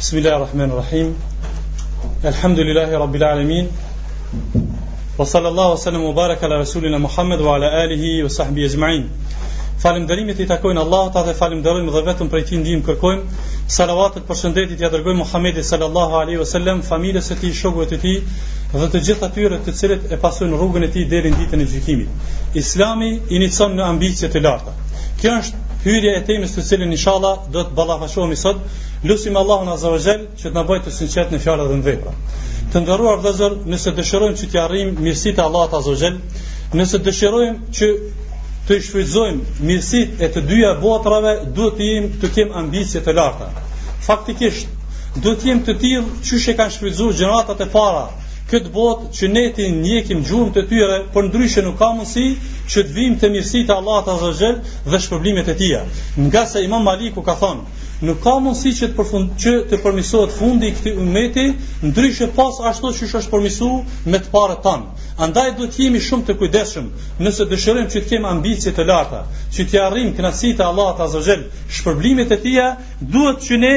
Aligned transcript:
بسم 0.00 0.18
الله 0.18 0.36
الرحمن 0.36 0.70
الرحيم 0.70 1.08
الحمد 2.24 2.58
لله 2.58 2.90
رب 2.98 3.14
العالمين 3.16 3.66
وصلى 5.18 5.48
الله 5.48 5.72
وسلم 5.72 6.00
وبارك 6.04 6.44
على 6.44 6.54
رسولنا 6.60 6.98
محمد 6.98 7.40
وعلى 7.40 7.84
اله 7.84 8.24
وصحبه 8.24 8.62
اجمعين 8.66 9.04
Falemderimit 9.84 10.40
i 10.40 10.46
takojnë 10.48 10.80
Allah 10.80 11.08
ta 11.14 11.20
dhe 11.26 11.34
falemderojmë 11.36 11.92
dhe 11.92 12.00
vetëm 12.08 12.28
prej 12.32 12.42
ti 12.48 12.56
ndihmë 12.56 12.84
kërkojmë 12.86 13.40
Salavatet 13.76 14.22
për 14.28 14.38
shëndetit 14.40 14.80
ja 14.84 14.86
adërgojmë 14.88 15.18
Muhamedit 15.20 15.66
sallallahu 15.70 16.14
alaihi 16.20 16.38
wa 16.40 16.46
sallam 16.52 16.80
Familës 16.86 17.28
e 17.34 17.36
ti, 17.42 17.50
shokëve 17.58 17.86
të 17.90 17.98
ti 18.04 18.14
dhe 18.80 18.88
të 18.94 19.02
gjitha 19.08 19.28
tyre 19.36 19.58
të 19.66 19.74
cilët 19.82 20.06
e 20.16 20.20
pasojnë 20.24 20.56
rrugën 20.60 20.86
e 20.86 20.90
ti 20.94 21.04
në 21.10 21.34
ditën 21.40 21.64
e 21.64 21.66
gjykimit. 21.74 22.30
Islami 22.62 23.10
inicion 23.38 23.76
në 23.78 23.84
ambicie 23.90 24.30
të 24.34 24.42
larta 24.48 24.74
Kjo 25.20 25.34
është 25.42 25.63
hyrje 25.84 26.10
e 26.16 26.20
temës 26.24 26.54
të 26.56 26.62
cilën 26.70 26.94
inshallah 26.96 27.42
do 27.54 27.62
të 27.68 27.74
ballafaqohemi 27.76 28.36
sot. 28.40 28.60
Lutim 29.08 29.34
Allahun 29.36 29.70
Azza 29.74 29.90
wa 29.92 29.98
Jall 30.04 30.22
që 30.40 30.48
të 30.50 30.54
na 30.56 30.62
bëjë 30.68 30.84
të 30.86 30.92
sinqertë 30.98 31.36
në 31.36 31.40
fjalën 31.44 31.70
dhe 31.72 31.76
në 31.80 31.86
vepra. 31.88 32.14
Të 32.72 32.82
nderuar 32.84 33.20
vëllezër, 33.20 33.56
nëse 33.74 33.92
dëshirojmë 33.98 34.38
që 34.40 34.48
të 34.54 34.60
arrijmë 34.62 34.94
mirësitë 35.04 35.42
e 35.42 35.44
Allahut 35.48 35.76
Azza 35.78 35.92
wa 35.92 36.00
Jall, 36.02 36.16
nëse 36.80 37.00
dëshirojmë 37.08 37.76
që 37.80 37.90
të 38.68 38.78
shfrytëzojmë 38.88 39.52
mirësitë 39.70 40.24
e 40.24 40.32
të 40.36 40.44
dyja 40.48 40.70
botrave, 40.80 41.34
duhet 41.58 41.78
të 41.78 41.90
jemi 41.90 42.12
të 42.24 42.32
kem 42.38 42.56
ambicie 42.64 43.04
të 43.04 43.16
larta. 43.20 43.50
Faktikisht, 44.08 44.72
duhet 45.20 45.44
të 45.44 45.50
jemi 45.52 45.66
të 45.68 45.76
tillë 45.84 46.20
që 46.28 46.42
shë 46.46 46.56
kanë 46.62 46.78
shfrytëzuar 46.78 47.18
gjeneratat 47.20 47.66
e 47.66 47.72
para 47.76 48.06
këtë 48.54 48.70
botë 48.74 49.06
që 49.18 49.28
ne 49.34 49.42
ti 49.54 49.64
njekim 49.74 50.20
gjurëm 50.26 50.50
të 50.54 50.62
tyre, 50.70 50.96
për 51.14 51.26
ndryshe 51.28 51.62
nuk 51.66 51.78
ka 51.80 51.88
mësi 51.98 52.24
që 52.72 52.84
të 52.88 52.94
vim 52.96 53.16
të 53.20 53.30
mirësi 53.34 53.62
të 53.68 53.74
Allah 53.80 54.02
të 54.06 54.14
azazhel 54.18 54.58
dhe 54.92 55.00
shpërblimet 55.06 55.48
e 55.50 55.56
tia. 55.62 55.80
Nga 56.26 56.42
se 56.52 56.62
imam 56.66 56.84
Maliku 56.86 57.22
ka 57.26 57.34
thonë, 57.40 57.82
nuk 58.08 58.20
ka 58.24 58.34
mësi 58.44 58.72
që 58.78 58.88
të, 58.90 58.96
përfund, 58.98 59.28
që 59.42 59.54
të 59.70 59.80
përmisohet 59.84 60.36
fundi 60.38 60.70
këti 60.76 60.92
umeti, 61.02 61.46
ndryshe 61.88 62.28
pas 62.38 62.60
ashtu 62.70 62.92
që 62.98 63.10
shë 63.12 63.20
është 63.22 63.34
përmisu 63.34 63.70
me 64.12 64.22
të 64.24 64.32
pare 64.34 64.56
tanë. 64.66 65.06
Andaj 65.26 65.50
do 65.58 65.68
të 65.70 65.82
jemi 65.86 66.02
shumë 66.08 66.26
të 66.30 66.38
kujdeshëm 66.40 66.88
nëse 67.24 67.48
dëshirojmë 67.52 67.90
që 67.92 68.04
të 68.04 68.10
kemi 68.12 68.30
ambicie 68.34 68.72
të 68.74 68.86
larta, 68.90 69.20
që 69.54 69.68
të 69.70 69.82
arrijmë 69.88 70.16
kënaqësitë 70.18 70.62
e 70.64 70.68
Allahut 70.72 71.04
Azza 71.06 71.22
wa 71.30 71.38
shpërblimet 71.78 72.34
e 72.36 72.40
tija, 72.46 72.68
duhet 73.14 73.46
që 73.46 73.62
ne 73.64 73.74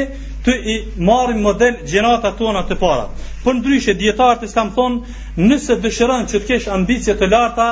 të 0.47 0.53
i 0.71 0.75
marim 1.07 1.39
model 1.45 1.73
gjenata 1.91 2.29
tona 2.41 2.61
të 2.67 2.75
para. 2.83 3.07
Për 3.45 3.57
ndryshe, 3.59 3.95
djetarët 4.01 4.45
e 4.47 4.49
kam 4.53 4.69
thonë, 4.77 5.15
nëse 5.49 5.75
dëshiron 5.85 6.23
që 6.31 6.39
të 6.39 6.47
kesh 6.51 6.67
ambicje 6.75 7.15
të 7.21 7.29
larta, 7.33 7.65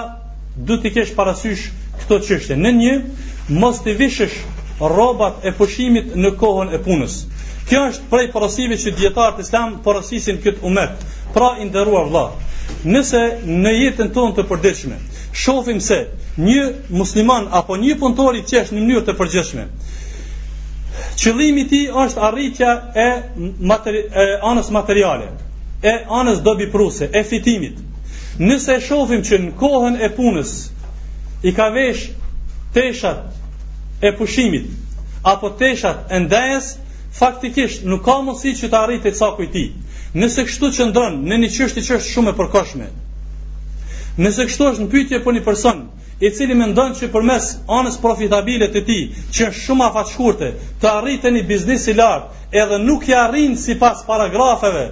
du 0.67 0.75
të 0.83 0.91
kesh 0.97 1.13
parasysh 1.19 1.63
këto 2.01 2.17
qështë. 2.27 2.57
Në 2.65 2.73
një, 2.81 2.95
mos 3.61 3.79
të 3.85 3.95
vishësh 4.01 4.35
robat 4.99 5.47
e 5.49 5.55
pëshimit 5.59 6.17
në 6.23 6.33
kohën 6.41 6.75
e 6.77 6.81
punës. 6.87 7.15
Kjo 7.69 7.85
është 7.93 8.09
prej 8.11 8.27
porosive 8.35 8.77
që 8.83 8.93
djetarët 8.99 9.39
islam 9.45 9.79
porosisin 9.85 10.41
këtë 10.43 10.67
umet, 10.69 11.05
pra 11.33 11.53
inderua 11.63 12.03
vla. 12.11 12.25
Nëse 12.93 13.23
në 13.63 13.71
jetën 13.79 14.11
tonë 14.17 14.35
të 14.37 14.45
përdeqme, 14.51 14.99
shofim 15.43 15.79
se 15.87 16.01
një 16.49 16.67
musliman 16.99 17.47
apo 17.61 17.79
një 17.85 17.95
punëtori 18.03 18.43
që 18.51 18.63
është 18.65 18.75
në 18.77 18.83
mënyrë 18.85 19.05
të 19.09 19.15
përgjeshme, 19.21 19.69
Qëllimi 21.15 21.63
i 21.63 21.67
ti 21.71 21.79
është 22.03 22.19
arritja 22.27 22.71
e, 23.01 23.05
materi 23.71 24.01
e 24.03 24.25
anës 24.51 24.67
materiale, 24.75 25.29
e 25.83 25.93
anës 26.19 26.41
pruse, 26.73 27.07
e 27.15 27.21
fitimit. 27.23 27.79
Nëse 28.39 28.75
e 28.75 28.81
shohim 28.83 29.21
që 29.23 29.37
në 29.45 29.53
kohën 29.59 29.95
e 30.03 30.09
punës 30.17 30.51
i 31.47 31.53
ka 31.55 31.69
vesh 31.71 32.09
teshat 32.75 33.31
e 34.03 34.11
pushimit 34.19 34.65
apo 35.31 35.49
teshat 35.59 36.11
e 36.11 36.19
ndajës, 36.19 36.73
faktikisht 37.15 37.85
nuk 37.87 38.03
ka 38.05 38.17
mundësi 38.25 38.51
që 38.59 38.67
të 38.73 38.79
arritë 38.83 39.11
ca 39.17 39.29
kujti. 39.37 39.65
Nëse 40.19 40.43
kështu 40.49 40.69
që 40.75 40.89
ndron 40.91 41.21
në 41.29 41.37
një 41.43 41.49
çështje 41.55 41.81
që 41.87 41.97
është 41.97 42.11
shumë 42.11 42.31
e 42.31 42.35
përkohshme. 42.41 42.87
Nëse 44.19 44.45
kështu 44.49 44.67
është 44.71 44.83
në 44.83 44.91
pyetje 44.93 45.23
për 45.25 45.35
një 45.37 45.43
person 45.47 45.87
i 46.19 46.29
cili 46.31 46.55
me 46.55 46.65
ndonë 46.71 46.95
që 46.99 47.07
për 47.13 47.25
mes 47.27 47.47
anës 47.77 47.95
profitabilet 48.01 48.71
të 48.75 48.81
ti, 48.87 48.95
që 49.35 49.47
është 49.47 49.63
shumë 49.63 49.85
a 49.85 50.03
të 50.83 50.91
arritë 50.91 51.27
e 51.27 51.31
një 51.37 51.41
biznis 51.49 51.87
i 51.87 51.93
lartë, 51.93 52.27
edhe 52.63 52.77
nuk 52.83 53.07
i 53.09 53.13
arrin 53.21 53.57
si 53.63 53.75
pas 53.81 54.03
paragrafeve 54.07 54.85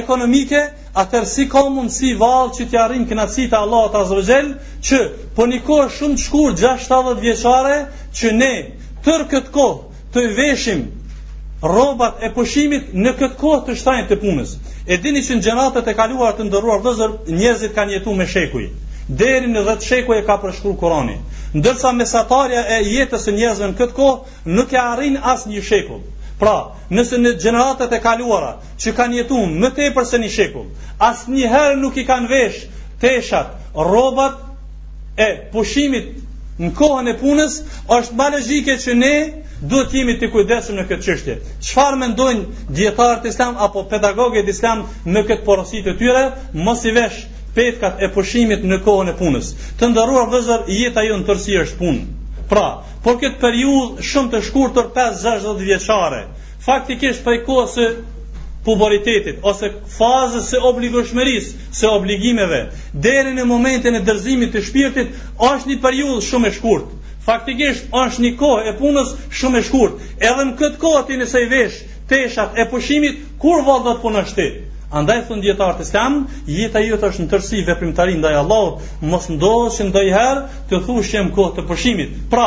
ekonomike, 0.00 0.60
atër 1.02 1.24
si 1.32 1.48
ka 1.48 1.64
mundë 1.68 1.90
si 1.96 2.12
valë 2.22 2.52
që 2.58 2.64
të 2.70 2.78
arritë 2.84 3.08
këna 3.10 3.26
cita 3.34 3.58
Allah 3.64 3.90
të 3.92 4.02
azrëgjel, 4.04 4.48
që 4.86 4.98
për 5.08 5.30
po 5.36 5.46
një 5.50 5.58
kohë 5.66 5.90
shumë 5.98 6.14
të 6.16 6.22
shkur, 6.22 6.54
6 6.62 7.12
vjeqare, 7.26 7.80
që 8.18 8.28
ne 8.38 8.52
tërë 9.04 9.28
këtë 9.32 9.50
kohë 9.56 9.78
të 10.14 10.28
veshim 10.38 10.84
robat 11.74 12.22
e 12.22 12.30
pëshimit 12.38 12.94
në 12.94 13.16
këtë 13.18 13.36
kohë 13.42 13.64
të 13.66 13.74
shtajnë 13.82 14.06
të 14.12 14.20
punës. 14.22 14.54
E 14.86 14.94
dini 15.02 15.24
që 15.26 15.32
në 15.36 15.42
gjenatët 15.46 15.90
e 15.92 15.96
kaluar 15.98 16.32
të 16.38 16.46
ndëruar 16.48 16.80
dhëzër, 16.86 17.10
njëzit 17.40 17.74
kanë 17.74 17.90
njetu 17.94 18.14
me 18.20 18.26
shekuj 18.26 18.64
deri 19.18 19.48
në 19.50 19.62
10 19.66 19.88
shekuj 19.90 20.18
e 20.20 20.24
ka 20.26 20.36
përshkruar 20.42 20.76
Kurani. 20.82 21.16
Ndërsa 21.54 21.90
mesatarja 21.96 22.62
e 22.76 22.80
jetës 22.86 23.24
së 23.26 23.32
njerëzve 23.36 23.70
në 23.72 23.76
këtë 23.80 23.96
kohë 23.96 24.50
nuk 24.56 24.72
e 24.74 24.78
arrin 24.80 25.16
as 25.32 25.46
një 25.50 25.62
shekull. 25.66 26.02
Pra, 26.38 26.76
nëse 26.94 27.18
në 27.20 27.32
gjeneratat 27.42 27.92
e 27.92 27.98
kaluara 28.00 28.52
që 28.80 28.94
kanë 28.96 29.18
jetuar 29.20 29.50
më 29.60 29.70
tepër 29.78 30.06
se 30.08 30.20
një 30.22 30.30
shekull, 30.36 30.68
asnjëherë 31.10 31.76
nuk 31.82 31.98
i 32.00 32.04
kanë 32.08 32.30
vesh 32.30 32.62
teshat, 33.02 33.50
rrobat 33.76 34.38
e 35.20 35.28
pushimit 35.52 36.06
në 36.62 36.70
kohën 36.78 37.08
e 37.10 37.16
punës, 37.20 37.54
është 37.98 38.14
më 38.14 38.74
që 38.84 38.94
ne 39.02 39.14
duhet 39.60 39.90
të 39.90 39.96
jemi 39.98 40.14
të 40.20 40.28
kujdesshëm 40.32 40.76
në 40.80 40.84
këtë 40.88 41.04
çështje. 41.06 41.34
Çfarë 41.66 41.96
mendojnë 42.00 42.66
dietarët 42.78 43.26
e 43.26 43.28
Islam 43.34 43.58
apo 43.66 43.82
pedagogët 43.90 44.46
e 44.46 44.50
Islam 44.54 44.86
në 45.04 45.22
këtë 45.28 45.44
porositë 45.44 45.90
të 45.92 45.98
tyre, 46.00 46.24
mos 46.54 46.84
i 46.84 46.92
vesh 46.96 47.26
petkat 47.54 48.02
e 48.04 48.10
pushimit 48.12 48.62
në 48.64 48.78
kohën 48.84 49.10
e 49.10 49.16
punës. 49.18 49.52
Të 49.78 49.88
ndërruar 49.92 50.28
vëzër, 50.32 50.66
jeta 50.70 51.02
ju 51.06 51.16
në 51.18 51.26
tërsi 51.30 51.56
është 51.64 51.80
punë. 51.80 52.04
Pra, 52.50 52.66
por 53.04 53.18
këtë 53.20 53.40
periud 53.42 54.00
shumë 54.10 54.32
të 54.34 54.40
shkurtër 54.48 54.88
5-60 54.94 55.64
vjeqare, 55.66 56.22
faktikisht 56.64 57.24
për 57.26 57.38
i 57.38 57.42
kohë 57.48 57.68
se 57.74 57.88
puboritetit, 58.66 59.38
ose 59.50 59.70
fazës 59.96 60.50
se 60.52 60.58
obligushmeris, 60.70 61.52
se 61.72 61.88
obligimeve, 61.88 62.62
deri 62.92 63.32
në 63.38 63.46
momentin 63.48 63.96
e 63.96 64.02
dërzimit 64.04 64.52
të 64.54 64.62
shpirtit, 64.66 65.14
është 65.50 65.70
një 65.72 65.78
periud 65.84 66.26
shumë 66.26 66.50
e 66.50 66.56
shkurt. 66.58 66.90
Faktikisht, 67.24 67.88
është 67.94 68.24
një 68.26 68.34
kohë 68.40 68.66
e 68.68 68.74
punës 68.80 69.14
shumë 69.42 69.60
e 69.60 69.64
shkurt. 69.70 70.02
Edhe 70.18 70.46
në 70.50 70.56
këtë 70.60 70.82
kohë 70.82 71.06
të 71.08 71.20
nëse 71.22 71.44
i 71.44 71.48
vesh, 71.52 71.80
teshat 72.10 72.58
e 72.58 72.66
pushimit, 72.72 73.22
kur 73.38 73.62
vëllë 73.66 73.86
dhe 73.88 73.96
të 73.98 74.04
punështit? 74.06 74.58
Andaj 74.98 75.20
thon 75.28 75.38
dietar 75.40 75.76
të 75.78 75.84
Islam, 75.86 76.14
jeta 76.52 76.80
jote 76.82 77.06
është 77.12 77.24
në 77.24 77.28
tërësi 77.32 77.58
veprimtari 77.68 78.16
ndaj 78.18 78.32
Allahut, 78.42 78.80
mos 79.12 79.28
ndodhë 79.30 79.68
që 79.76 79.84
ndonjëherë 79.90 80.40
të 80.72 80.80
thuash 80.86 81.12
jam 81.16 81.28
kohë 81.36 81.52
të 81.58 81.64
pushimit. 81.68 82.16
Pra, 82.32 82.46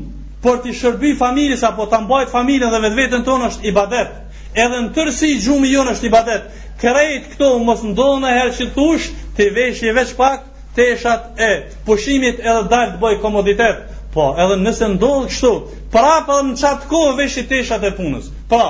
për 0.42 0.62
të 0.64 0.78
shërbi 0.80 1.12
familjes 1.20 1.66
apo 1.68 1.84
ta 1.92 2.00
mbajt 2.06 2.32
familjen 2.32 2.72
dhe 2.74 2.80
vetveten 2.88 3.28
tonë 3.28 3.52
është 3.52 3.68
ibadet 3.74 4.18
edhe 4.54 4.80
në 4.82 4.88
tërsi 4.96 5.28
i 5.32 5.38
gjumi 5.40 5.68
jonë 5.72 5.92
është 5.94 6.06
i 6.08 6.12
badet. 6.12 6.44
Kërejt 6.82 7.28
këto 7.34 7.48
mos 7.64 7.82
ndonë 7.86 8.24
në 8.26 8.32
herë 8.38 8.54
që 8.58 8.66
thush, 8.76 9.06
të 9.38 9.46
vesh 9.56 9.82
i 9.86 9.92
veç 9.96 10.10
pak, 10.18 10.42
të 10.76 10.86
eshat 10.94 11.40
e 11.48 11.50
pushimit 11.86 12.40
edhe 12.40 12.66
dalë 12.72 12.94
të 12.94 13.00
bojë 13.02 13.20
komoditet. 13.24 13.82
Po, 14.12 14.26
edhe 14.44 14.56
nëse 14.60 14.88
ndonë 14.98 15.28
kështu, 15.32 15.52
prapë 15.94 16.36
edhe 16.38 16.48
në 16.50 16.56
qatë 16.62 16.88
kohë 16.92 17.14
vesh 17.20 17.38
i 17.42 17.46
të 17.48 17.60
eshat 17.62 17.86
e 17.88 17.92
punës. 17.96 18.28
Pra, 18.50 18.66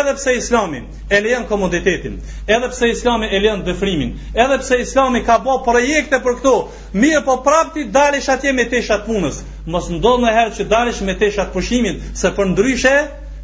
edhe 0.00 0.12
pse 0.18 0.34
islami 0.40 0.80
e 1.14 1.20
lejon 1.22 1.46
komoditetin, 1.50 2.16
edhe 2.48 2.68
pse 2.72 2.88
islami 2.94 3.26
e 3.30 3.38
lejon 3.42 3.62
dëfrimin, 3.66 4.12
edhe 4.44 4.58
pse 4.62 4.78
islami 4.86 5.22
ka 5.26 5.38
bë 5.44 5.56
projekte 5.66 6.18
për 6.24 6.38
këto, 6.40 6.54
mirë 6.94 7.24
po 7.26 7.36
prapti 7.46 7.86
dalish 7.94 8.30
atje 8.34 8.52
me 8.54 8.66
teshat 8.72 9.06
punës. 9.06 9.42
Mos 9.66 9.90
ndodh 9.92 10.22
në 10.24 10.34
herë 10.38 10.56
që 10.58 10.68
dalish 10.72 11.02
me 11.06 11.18
teshat 11.22 11.50
të 11.50 11.56
pushimit, 11.58 12.02
se 12.22 12.32
për 12.36 12.54
ndryshe 12.54 12.96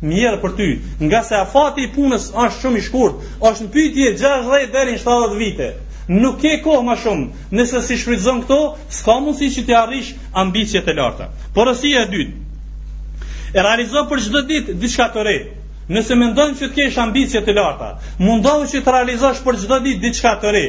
mirë 0.04 0.38
për 0.42 0.52
ty, 0.56 0.66
nga 1.00 1.22
se 1.24 1.36
afati 1.38 1.86
i 1.86 1.90
punës 1.94 2.26
është 2.32 2.60
shumë 2.60 2.78
i 2.80 2.84
shkurt, 2.86 3.22
është 3.48 3.64
në 3.66 3.70
pytje 3.76 4.10
60 4.22 4.68
deri 4.74 4.96
70 5.04 5.36
vite. 5.40 5.70
Nuk 6.08 6.36
ke 6.42 6.52
kohë 6.62 6.84
më 6.86 6.96
shumë, 7.02 7.28
nëse 7.58 7.80
si 7.86 7.96
shfrytëzon 7.98 8.42
këto, 8.44 8.58
s'ka 8.98 9.16
mundësi 9.24 9.48
që 9.56 9.64
të 9.66 9.76
arrish 9.80 10.10
ambicjet 10.38 10.88
e 10.88 10.94
larta. 10.94 11.30
Porosia 11.54 12.04
e 12.04 12.10
dytë. 12.12 12.42
E 13.56 13.62
realizo 13.64 14.04
për 14.10 14.20
çdo 14.26 14.42
ditë 14.46 14.76
diçka 14.84 15.08
të 15.14 15.24
re. 15.26 15.36
Nëse 15.88 16.14
mendon 16.18 16.54
që 16.58 16.66
të 16.66 16.74
kesh 16.74 16.96
ambicje 16.98 17.40
të 17.46 17.52
larta, 17.54 17.92
mundohu 18.18 18.64
që 18.70 18.80
të 18.82 18.90
realizosh 18.94 19.42
për 19.46 19.58
çdo 19.64 19.76
ditë 19.86 20.02
diçka 20.04 20.32
të 20.42 20.52
re. 20.54 20.64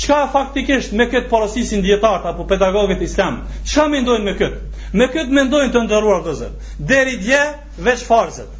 Çka 0.00 0.20
faktikisht 0.32 0.92
me 0.94 1.08
këtë 1.12 1.28
porosisin 1.32 1.82
dietar 1.82 2.22
apo 2.30 2.44
pedagogët 2.48 3.02
islam? 3.02 3.40
Çka 3.66 3.86
mendojnë 3.90 4.24
me 4.28 4.36
këtë? 4.38 4.62
Me 4.94 5.06
këtë 5.12 5.34
mendojnë 5.40 5.72
të 5.74 5.84
ndëruar 5.88 6.24
vëzët. 6.28 6.70
Deri 6.88 7.16
dje 7.20 7.42
veç 7.84 8.04
farzët. 8.08 8.56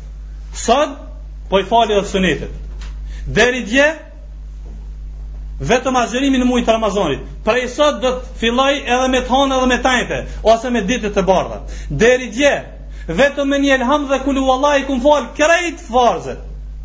Sot 0.56 0.97
po 1.50 1.61
i 1.61 1.64
falë 1.67 1.97
dhe 1.97 2.06
sunetet. 2.06 2.50
Deri 3.26 3.62
dje 3.67 3.87
vetëm 5.61 5.97
azhërimi 6.02 6.38
në 6.41 6.47
muajin 6.49 6.69
e 6.69 6.73
Ramazanit. 6.75 7.25
Prej 7.44 7.67
sot 7.75 7.99
do 8.02 8.11
të 8.17 8.35
filloj 8.41 8.73
edhe 8.79 9.08
me 9.12 9.20
të 9.26 9.31
hënë 9.35 9.56
edhe 9.56 9.69
me 9.73 9.79
tajte 9.87 10.20
ose 10.55 10.70
me 10.75 10.82
ditët 10.88 11.14
të 11.19 11.25
bardha. 11.29 11.58
Deri 12.05 12.31
dje 12.38 12.55
vetëm 13.19 13.50
me 13.55 13.58
një 13.64 13.75
elham 13.79 14.06
dhe 14.11 14.19
kulu 14.25 14.47
wallahi 14.49 14.87
kum 14.88 15.02
fal 15.05 15.29
krejt 15.37 15.85
forzë. 15.91 16.37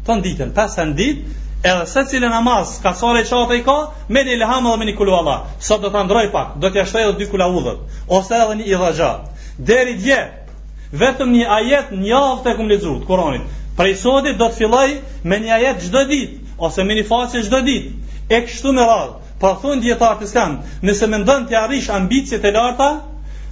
Ton 0.05 0.21
ditën, 0.25 0.51
pas 0.53 0.73
sa 0.75 0.85
ditë 0.85 1.35
edhe 1.71 1.85
se 1.89 2.03
cilë 2.11 2.29
namaz 2.35 2.77
ka 2.83 2.93
sore 2.93 3.23
qatë 3.25 3.59
i 3.59 3.63
ka, 3.65 3.77
me 4.09 4.21
një 4.27 4.37
leham 4.43 4.67
dhe 4.69 4.77
me 4.81 4.89
një 4.91 4.97
kulu 4.99 5.15
Allah. 5.21 5.45
Sot 5.59 5.81
do 5.81 5.89
të 5.95 6.03
androj 6.05 6.27
pak, 6.35 6.57
do 6.61 6.69
të 6.69 6.83
jashtaj 6.83 7.07
edhe 7.07 7.17
dy 7.23 7.31
kula 7.31 7.47
udhët, 7.57 8.01
ose 8.19 8.35
edhe 8.41 8.57
një 8.59 8.67
idhajat. 8.75 9.43
Deri 9.71 9.95
dje, 10.03 10.19
vetëm 11.01 11.31
një 11.35 11.45
ajet 11.59 11.89
një 12.01 12.07
javë 12.09 12.35
të 12.45 12.51
këmë 12.57 12.69
lezut, 12.73 13.01
koronit. 13.09 13.57
Prej 13.79 13.93
sotit 14.03 14.37
do 14.41 14.47
të 14.53 14.59
filloj 14.61 14.85
me 15.31 15.39
një 15.45 15.51
ajet 15.55 15.81
gjdo 15.87 16.03
dit, 16.11 16.35
ose 16.67 16.83
me 16.89 16.97
një 16.99 17.05
faqe 17.09 17.43
gjdo 17.47 17.61
dit, 17.67 17.89
e 18.35 18.41
kështu 18.47 18.73
me 18.77 18.87
radhë. 18.91 19.15
Pa 19.41 19.51
thonë 19.63 19.83
djetartës 19.83 20.31
kanë, 20.37 20.75
nëse 20.87 21.11
me 21.11 21.19
ndonë 21.25 21.47
të 21.51 21.59
arish 21.65 21.91
ambicjet 21.97 22.47
e 22.47 22.53
larta, 22.59 22.89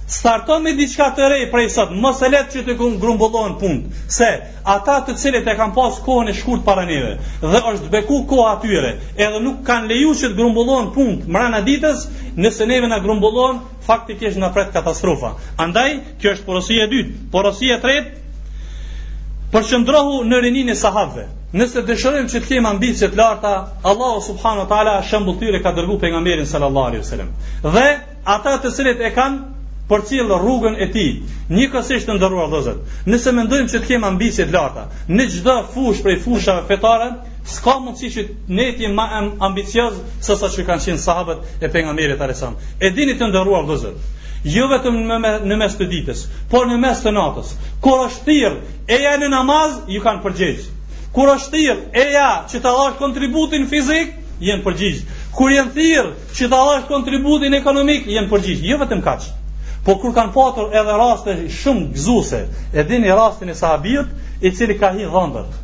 Starton 0.08 0.60
me 0.66 0.74
diçka 0.76 1.06
të 1.16 1.28
re 1.32 1.36
prej 1.52 1.68
sot, 1.72 1.92
mos 2.04 2.18
e 2.20 2.28
lejtë 2.28 2.52
që 2.58 2.62
të 2.66 2.74
ku 2.76 2.88
punë, 3.16 3.92
se 4.16 4.26
ata 4.68 4.98
të 5.06 5.14
cilët 5.20 5.46
e 5.48 5.54
kanë 5.56 5.74
pas 5.74 5.94
kohën 6.04 6.28
e 6.28 6.34
shkurt 6.36 6.64
para 6.64 6.84
neve 6.84 7.14
dhe 7.40 7.60
është 7.72 7.88
beku 7.94 8.18
koha 8.28 8.50
atyre, 8.52 8.90
edhe 9.16 9.40
nuk 9.40 9.62
kanë 9.66 9.88
lejuar 9.90 10.16
që 10.20 10.28
të 10.28 10.34
ngrumbullohen 10.36 10.90
punë 10.94 11.32
më 11.32 11.62
ditës, 11.66 12.02
nëse 12.36 12.66
neve 12.68 12.88
na 12.92 12.98
ngrumbullohen, 13.00 13.60
faktikisht 13.86 14.38
na 14.38 14.50
pret 14.52 14.72
katastrofa. 14.72 15.32
Andaj, 15.56 15.96
kjo 16.20 16.34
është 16.36 16.44
porosia 16.50 16.84
e 16.84 16.90
dytë. 16.92 17.10
Porosia 17.32 17.78
e 17.78 17.80
tretë 17.80 18.12
përqendrohu 19.54 20.22
në 20.28 20.40
rinin 20.44 20.68
e 20.68 20.74
sahabëve. 20.76 21.26
Nëse 21.54 21.84
dëshirojmë 21.86 22.28
që 22.32 22.40
të 22.44 22.50
kemi 22.52 22.68
ambicie 22.70 23.08
të 23.08 23.16
larta, 23.20 23.50
Allahu 23.86 24.20
subhanahu 24.28 24.64
wa 24.64 24.70
taala 24.74 24.94
shembull 25.10 25.36
tyre 25.38 25.60
ka 25.62 25.72
dërguar 25.76 26.00
pejgamberin 26.02 26.48
sallallahu 26.50 26.88
alaihi 26.90 27.04
wasallam. 27.04 27.28
Dhe 27.76 27.86
ata 28.36 28.56
të 28.64 28.72
cilët 28.76 29.04
e 29.04 29.12
kanë 29.14 29.53
për 29.88 30.02
cilë 30.08 30.36
rrugën 30.40 30.76
e 30.80 30.86
ti, 30.94 31.02
një 31.52 31.66
kësisht 31.72 32.06
të 32.08 32.14
ndërruar 32.16 32.48
dhëzët, 32.52 32.94
nëse 33.12 33.32
mendojmë 33.36 33.72
që 33.72 33.80
të 33.82 33.88
kemë 33.90 34.08
ambicit 34.08 34.52
larta, 34.54 34.86
në 35.12 35.26
dhe 35.46 35.56
fush 35.74 35.98
prej 36.06 36.14
fushave 36.24 36.64
fetare, 36.70 37.08
s'ka 37.54 37.74
mund 37.84 37.98
si 38.00 38.08
që 38.14 38.24
ne 38.56 38.68
ti 38.78 38.88
ma 38.96 39.04
ambicioz 39.48 39.98
sësa 40.24 40.48
që 40.54 40.64
kanë 40.70 40.84
qenë 40.86 41.02
sahabët 41.02 41.62
e 41.64 41.68
pengamirit 41.74 42.20
a 42.24 42.30
resam. 42.30 42.54
E 42.80 42.88
dini 42.96 43.18
të 43.20 43.28
ndërruar 43.28 43.66
dhëzët, 43.68 44.08
jo 44.56 44.70
vetëm 44.72 45.02
në, 45.44 45.56
mes 45.60 45.76
të 45.76 45.90
ditës, 45.92 46.24
por 46.52 46.64
në 46.70 46.80
mes 46.86 47.04
të 47.04 47.12
natës, 47.18 47.52
kur 47.84 48.06
është 48.06 48.24
tirë, 48.30 48.56
e 48.88 49.00
ja 49.04 49.12
në 49.20 49.28
namaz, 49.36 49.76
ju 49.92 50.00
kanë 50.00 50.24
përgjegjë. 50.24 50.68
Kur 51.14 51.28
është 51.36 51.52
tirë, 51.58 51.76
e 51.92 52.06
ja 52.16 52.30
që 52.48 52.64
të 52.64 52.72
lash 52.80 52.96
kontributin 53.04 53.68
fizik, 53.70 54.16
jenë 54.42 54.64
përgjegjë. 54.66 55.04
Kur 55.36 55.52
jenë 55.52 55.74
tirë, 55.76 56.10
që 56.40 56.48
të 56.52 56.62
lash 56.68 56.88
kontributin 56.88 57.54
ekonomik, 57.60 58.08
jenë 58.16 58.32
përgjegjë. 58.32 58.68
Jo 58.72 58.80
vetëm 58.82 59.04
kaqë. 59.06 59.32
Po 59.84 59.98
kur 60.00 60.14
kanë 60.16 60.32
patur 60.32 60.70
edhe 60.72 60.94
raste 60.96 61.34
shumë 61.52 61.90
gëzuese, 61.92 62.38
e 62.72 62.84
dini 62.88 63.10
rastin 63.14 63.50
e 63.52 63.56
sahabit 63.56 64.14
i 64.40 64.52
cili 64.56 64.78
ka 64.80 64.88
hi 64.94 65.04
dhëndët. 65.04 65.58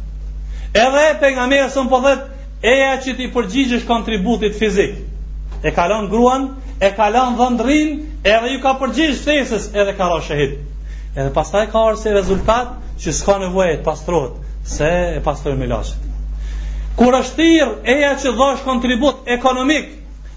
Edhe 0.76 1.04
pejgamberi 1.22 1.70
son 1.72 1.88
po 1.88 2.02
thotë 2.04 2.68
eja 2.68 2.90
që 3.06 3.14
ti 3.16 3.30
përgjigjesh 3.32 3.86
kontributit 3.88 4.58
fizik. 4.60 4.98
E 5.64 5.72
ka 5.76 5.86
lënë 5.88 6.10
gruan, 6.12 6.44
e 6.84 6.90
ka 6.96 7.08
lënë 7.14 7.70
edhe 7.70 8.52
ju 8.52 8.60
ka 8.60 8.74
përgjigjë 8.82 9.16
fesës 9.24 9.70
edhe 9.72 9.96
ka 9.96 10.10
rënë 10.12 10.26
shahid. 10.28 10.52
Edhe 11.16 11.30
pastaj 11.40 11.64
ka 11.72 11.86
orëse 11.88 12.12
rezultat 12.18 12.76
që 13.00 13.12
s'ka 13.22 13.38
nevojë 13.46 13.80
të 13.80 13.84
pastrohet 13.88 14.36
se 14.74 14.90
e 15.16 15.20
pastrojnë 15.24 15.58
me 15.58 15.66
lashit. 15.66 15.96
Kur 17.00 17.16
është 17.16 17.36
tirë, 17.40 17.72
eja 17.88 18.12
që 18.20 18.34
dhash 18.36 18.66
kontribut 18.68 19.24
ekonomik, 19.32 19.88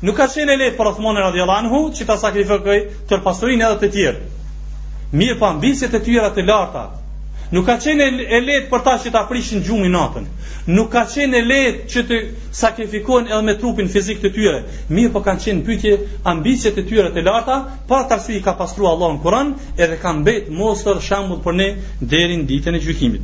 Nuk 0.04 0.18
ka 0.20 0.26
qenë 0.32 0.52
e 0.52 0.60
lejtë 0.60 0.76
për 0.78 0.88
Othmanë 0.90 1.20
e 1.22 1.24
Radjelan 1.24 1.68
që 1.98 2.06
ta 2.08 2.18
sakrifikoj 2.20 2.74
të 3.10 3.18
rpasurin 3.22 3.62
edhe 3.64 3.78
të 3.84 3.90
tjerë. 3.94 4.24
Mirë 5.22 5.38
pa 5.44 5.52
ambisjet 5.54 5.94
e 5.96 6.02
tjera 6.08 6.30
të 6.36 6.44
larta. 6.50 6.82
Nuk 7.56 7.64
ka 7.70 7.76
qenë 7.86 8.08
e 8.40 8.42
lejtë 8.50 8.68
për 8.74 8.84
ta 8.88 8.98
që 9.04 9.14
ta 9.16 9.22
prishin 9.30 9.64
gjumë 9.64 9.88
i 9.88 9.92
natën. 9.94 10.28
Nuk 10.76 10.90
ka 10.98 11.06
qenë 11.14 11.40
e 11.40 11.42
lejtë 11.54 11.88
që 11.96 12.04
të 12.12 12.20
sakrifikojnë 12.60 13.32
edhe 13.32 13.42
me 13.52 13.56
trupin 13.64 13.88
fizik 13.94 14.20
të 14.26 14.34
tjere. 14.36 14.60
Mirë 14.92 15.14
po 15.16 15.24
kanë 15.28 15.44
qenë 15.46 15.64
pykje 15.72 15.96
ambisjet 16.34 16.82
e 16.84 16.88
tjera 16.92 17.14
të 17.16 17.24
larta, 17.30 17.58
pa 17.88 18.02
të 18.12 18.20
ka 18.48 18.58
pastrua 18.60 18.92
Allah 18.96 19.16
në 19.24 19.82
edhe 19.86 20.02
kanë 20.04 20.24
betë 20.28 20.52
mostër 20.60 21.00
shambull 21.08 21.40
për 21.48 21.58
ne 21.62 21.70
derin 22.14 22.44
ditën 22.52 22.76
e 22.80 22.84
gjykimit. 22.90 23.24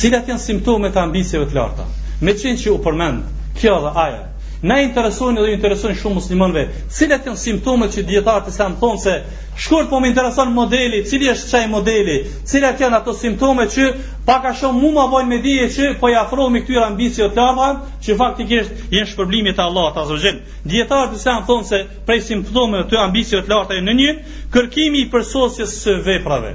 Cilat 0.00 0.28
janë 0.32 0.46
simptome 0.48 0.88
e 0.88 1.00
ambisjeve 1.06 1.50
të 1.52 1.60
larta? 1.60 1.90
Me 2.24 2.32
qenë 2.40 2.56
që 2.64 2.70
u 2.72 2.78
përmend, 2.80 3.26
kjo 3.60 3.76
dhe 3.84 3.92
aja, 4.06 4.22
Na 4.62 4.76
interesojnë 4.86 5.42
dhe 5.42 5.52
interesojnë 5.56 5.96
shumë 5.98 6.14
muslimanëve. 6.20 6.62
Cilat 6.94 7.24
janë 7.26 7.38
simptomat 7.42 7.96
që 7.96 8.04
dietarët 8.10 8.46
e 8.46 8.52
kanë 8.54 8.76
thonë 8.82 9.00
se 9.04 9.14
shkurt 9.64 9.88
po 9.90 9.98
më 10.04 10.10
intereson 10.12 10.52
modeli, 10.54 11.00
cili 11.10 11.26
është 11.32 11.48
çaj 11.54 11.64
modeli? 11.72 12.14
Cilat 12.46 12.78
janë 12.80 12.98
ato 13.00 13.12
simptome 13.18 13.66
që 13.74 13.86
pak 14.28 14.46
a 14.46 14.52
shumë 14.60 14.78
mua 14.84 15.02
më 15.02 15.10
vojnë 15.16 15.30
me 15.32 15.38
dije 15.48 15.64
që 15.76 15.88
po 16.00 16.10
i 16.12 16.14
afrohemi 16.22 16.62
këtyra 16.62 16.84
ambicioz 16.92 17.32
të 17.34 17.42
larta, 17.48 17.88
që 18.06 18.16
faktikisht 18.22 18.94
janë 18.94 19.10
shpërblimi 19.10 19.50
e 19.56 19.58
Allahut 19.66 19.98
Azza 19.98 20.20
wa 20.20 20.32
Dietarët 20.76 21.18
e 21.18 21.24
kanë 21.26 21.44
thonë 21.50 21.68
se 21.72 21.80
prej 22.06 22.20
simptomeve 22.30 22.86
të 22.94 23.02
ambicioz 23.06 23.42
të 23.48 23.54
larta 23.56 23.80
në 23.88 23.96
një, 24.02 24.14
kërkimi 24.54 25.02
i 25.02 25.10
përsosjes 25.16 25.74
së 25.82 25.96
veprave. 26.06 26.54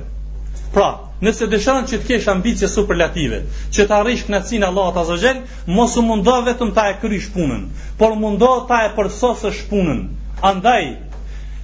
Pra, 0.77 0.89
Nëse 1.25 1.47
dëshon 1.49 1.87
që 1.89 1.97
të 1.97 2.05
kesh 2.07 2.25
ambicie 2.31 2.67
superlative, 2.69 3.37
që 3.73 3.85
të 3.89 3.95
arrish 3.99 4.25
knacin 4.27 4.65
Allahut 4.67 4.97
Azza 5.01 5.15
wa 5.21 5.75
mos 5.79 5.95
u 5.97 6.03
mundo 6.05 6.35
vetëm 6.45 6.73
ta 6.75 6.83
e 6.91 6.97
krysh 7.01 7.31
punën, 7.33 7.63
por 7.97 8.13
mundo 8.23 8.65
ta 8.69 8.83
e 8.85 8.91
përsosësh 8.97 9.63
punën. 9.71 10.03
Andaj 10.51 10.83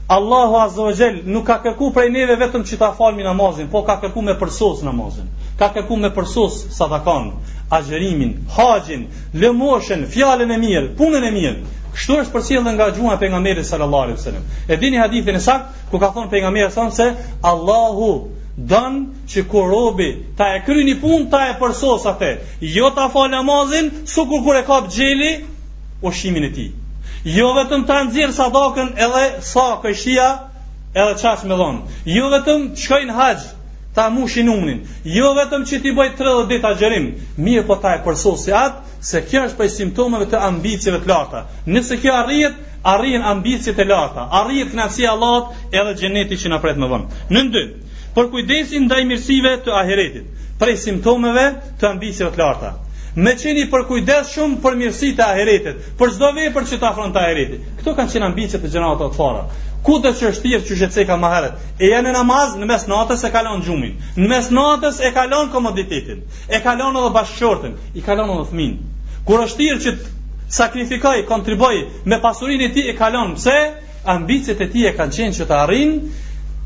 Allahu 0.09 0.57
Azza 0.63 0.81
wa 0.81 1.11
nuk 1.35 1.45
ka 1.45 1.57
kërku 1.65 1.91
prej 1.93 2.09
neve 2.11 2.35
vetëm 2.41 2.63
që 2.65 2.77
ta 2.81 2.91
falmi 2.97 3.23
namazin, 3.23 3.69
po 3.69 3.83
ka 3.85 3.99
kërku 4.01 4.21
me 4.25 4.33
përsos 4.41 4.81
namazin. 4.89 5.29
Ka 5.59 5.69
kërku 5.69 5.97
me 6.01 6.09
përsos 6.09 6.57
sadakan, 6.77 7.31
agjerimin, 7.69 8.33
haxhin, 8.57 9.07
lëmoshën, 9.37 10.07
fjalën 10.09 10.49
e 10.49 10.57
mirë, 10.65 10.93
punën 10.97 11.29
e 11.29 11.33
mirë. 11.37 11.57
Kështu 11.93 12.17
është 12.23 12.33
përcjellë 12.33 12.71
nga 12.75 12.89
gjuha 12.95 13.13
e 13.19 13.21
pejgamberit 13.21 13.69
sallallahu 13.69 14.03
alaihi 14.09 14.17
wasallam. 14.19 14.45
E 14.67 14.73
dini 14.81 14.97
hadithin 14.97 15.37
e 15.37 15.41
saktë 15.45 15.89
ku 15.91 15.99
ka 16.01 16.09
thënë 16.15 16.31
pejgamberi 16.33 16.73
sa 16.73 16.89
se 16.89 17.07
Allahu 17.53 18.11
dënë 18.57 19.25
që 19.29 19.43
ku 19.49 19.61
robi 19.69 20.07
ta 20.37 20.47
e 20.55 20.59
kry 20.65 20.83
një 20.85 20.95
pun, 21.01 21.25
ta 21.29 21.47
e 21.49 21.53
përsos 21.59 22.05
atë, 22.05 22.31
jo 22.61 22.89
ta 22.95 23.07
fa 23.09 23.25
namazin, 23.27 23.89
su 24.05 24.25
kur 24.29 24.43
kur 24.45 24.55
e 24.59 24.63
kap 24.63 24.89
gjeli, 24.93 25.33
o 26.03 26.11
shimin 26.11 26.43
e 26.45 26.51
ti. 26.53 26.67
Jo 27.25 27.53
vetëm 27.57 27.85
ta 27.89 28.03
nëzirë 28.05 28.49
dakën 28.57 28.93
edhe 29.05 29.25
sa 29.41 29.65
këshia, 29.81 30.27
edhe 30.93 31.15
qash 31.21 31.43
me 31.49 31.55
dhonë. 31.55 31.81
Jo 32.05 32.29
vetëm 32.29 32.67
shkojnë 32.75 33.15
haqë, 33.17 33.47
ta 33.95 34.09
mushin 34.13 34.49
umnin. 34.49 34.83
Jo 35.03 35.33
vetëm 35.33 35.65
që 35.69 35.79
ti 35.81 35.91
bëj 35.97 36.11
30 36.19 36.49
ditë 36.51 36.67
agjerim, 36.69 37.05
mirë 37.37 37.65
po 37.67 37.75
ta 37.81 37.95
e 37.97 38.03
përsosi 38.05 38.51
atë, 38.51 38.81
se 39.01 39.21
kjo 39.29 39.41
është 39.47 39.57
për 39.57 39.67
simptomeve 39.69 40.25
të 40.31 40.39
ambicjeve 40.49 40.99
të 41.03 41.09
larta. 41.09 41.45
Nëse 41.65 41.97
kjo 42.03 42.13
arrijet, 42.19 42.55
arrijen 42.83 43.21
ambicjet 43.33 43.79
e 43.79 43.83
larta. 43.87 44.27
Arrijet 44.41 44.71
knatësia 44.75 45.15
latë 45.15 45.75
edhe 45.81 45.95
gjenetit 46.03 46.39
që 46.43 46.51
në 46.53 46.61
pretë 46.63 46.79
me 46.83 46.87
dhonë 46.91 47.23
Në 47.29 47.41
ndë, 47.47 47.63
për 48.17 48.27
kujdesin 48.33 48.83
ndaj 48.87 48.99
mirësive 49.09 49.53
të 49.65 49.73
ahiretit, 49.79 50.41
prej 50.61 50.75
simptomeve 50.83 51.45
të 51.81 51.89
ambisive 51.89 52.29
të 52.35 52.41
larta. 52.43 52.73
Me 53.25 53.35
qeni 53.37 53.67
për 53.71 53.83
kujdes 53.89 54.31
shumë 54.33 54.61
për 54.61 54.77
mirësi 54.81 55.11
të 55.17 55.25
ahiretit, 55.33 55.83
për 55.99 56.13
çdo 56.15 56.29
vepër 56.37 56.67
që 56.71 56.79
të 56.81 56.87
afron 56.89 57.11
të 57.13 57.23
ahiretit. 57.25 57.67
Këto 57.81 57.93
kanë 57.99 58.15
qenë 58.15 58.27
ambisit 58.29 58.61
të 58.65 58.71
gjenarot 58.73 59.01
të 59.01 59.11
fara. 59.17 59.43
Ku 59.83 59.97
të 60.01 60.13
që 60.17 60.29
është 60.31 60.49
tjerë 60.49 60.65
që 60.69 60.75
shetë 60.79 61.03
ka 61.09 61.17
maheret? 61.19 61.55
E 61.83 61.89
janë 61.91 62.07
në 62.07 62.13
namaz 62.15 62.53
në 62.55 62.69
mes 62.69 62.85
natës 62.87 63.19
e 63.19 63.29
kalon 63.35 63.63
gjumin. 63.65 63.97
Në 64.15 64.29
mes 64.31 64.47
natës 64.55 65.01
e 65.03 65.09
kalon 65.17 65.49
komoditetin. 65.51 66.21
E 66.55 66.61
kalon 66.63 66.95
edhe 66.99 67.09
bashkëshortin. 67.17 67.73
I 67.93 68.01
kalon 68.05 68.31
edhe 68.37 68.45
fmin. 68.53 68.77
Kur 69.27 69.43
është 69.43 69.59
tjerë 69.59 69.83
që 69.85 69.93
të 69.97 70.13
sakrifikoj, 70.57 71.17
kontriboj 71.27 71.73
me 72.07 72.21
pasurinë 72.23 72.69
e 72.69 72.73
tij 72.77 72.87
e 72.93 72.95
kalon. 73.01 73.35
Pse? 73.35 73.57
Ambicet 74.15 74.63
e 74.65 74.69
tij 74.71 74.87
e 74.89 74.95
kanë 74.95 75.15
qenë 75.19 75.35
që 75.41 75.49
të 75.51 75.59
arrinë 75.65 76.15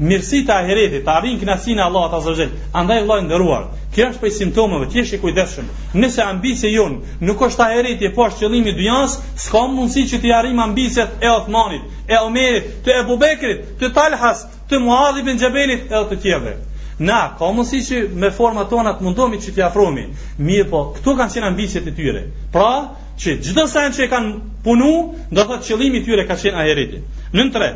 mirësi 0.05 0.39
të 0.45 0.51
ahiretit, 0.53 1.03
të 1.05 1.11
arin 1.13 1.37
kënaqësinë 1.41 1.81
e 1.81 1.85
Allah 1.85 2.05
të 2.11 2.17
azërgjel, 2.19 2.51
Andaj 2.77 2.97
i 3.21 3.23
ndëruar. 3.27 3.63
kjo 3.95 4.05
është 4.07 4.19
prej 4.21 4.31
simptomeve, 4.33 4.85
ti 4.91 4.99
je 4.99 5.17
i 5.17 5.19
kujdesshëm. 5.21 5.69
Nëse 5.93 6.21
e 6.67 6.71
jon 6.71 6.99
nuk 7.19 7.41
është 7.41 7.63
ahireti, 7.63 8.11
po 8.15 8.27
është 8.27 8.39
qëllimi 8.43 8.67
i 8.69 8.73
dynjas, 8.77 9.15
s'ka 9.35 9.61
mundësi 9.67 10.03
që 10.09 10.19
ti 10.21 10.29
arrim 10.31 10.59
ambicet 10.59 11.09
e 11.21 11.27
Uthmanit, 11.39 11.81
e 12.07 12.15
Omerit, 12.25 12.63
të 12.85 12.91
Ebu 13.01 13.17
Bekrit, 13.17 13.65
të 13.79 13.89
Talhas, 13.93 14.45
të 14.69 14.79
Muadh 14.79 15.23
bin 15.25 15.39
Jabalit 15.41 15.89
e 15.89 16.05
të 16.09 16.15
tjerëve. 16.21 16.53
Na, 16.99 17.33
ka 17.39 17.45
mundësi 17.45 17.81
që 17.87 17.95
me 18.21 18.29
forma 18.31 18.65
tona 18.69 18.93
të 18.97 19.01
mundomi 19.03 19.37
që 19.41 19.51
t'i 19.55 19.63
afromi. 19.65 20.05
Mirë 20.39 20.69
po, 20.69 20.83
këto 20.93 21.15
kanë 21.17 21.33
qenë 21.33 21.47
ambicjet 21.49 21.87
e 21.87 21.91
tyre. 21.91 22.21
Pra, 22.53 22.69
që 23.17 23.39
gjithë 23.41 23.65
sajnë 23.73 23.95
që 23.97 24.03
e 24.05 24.09
kanë 24.13 24.29
punu, 24.63 24.93
do 25.31 25.41
thotë 25.41 25.67
qëllimi 25.73 26.05
tyre 26.05 26.27
ka 26.29 26.37
qenë 26.37 26.53
ahiretit. 26.61 27.03
Nën 27.33 27.49
tre, 27.53 27.69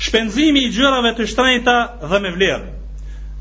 shpenzimi 0.00 0.60
i 0.66 0.72
gjërave 0.72 1.14
të 1.16 1.26
shtrejta 1.30 1.76
dhe 2.10 2.18
me 2.20 2.30
vlerë. 2.34 2.68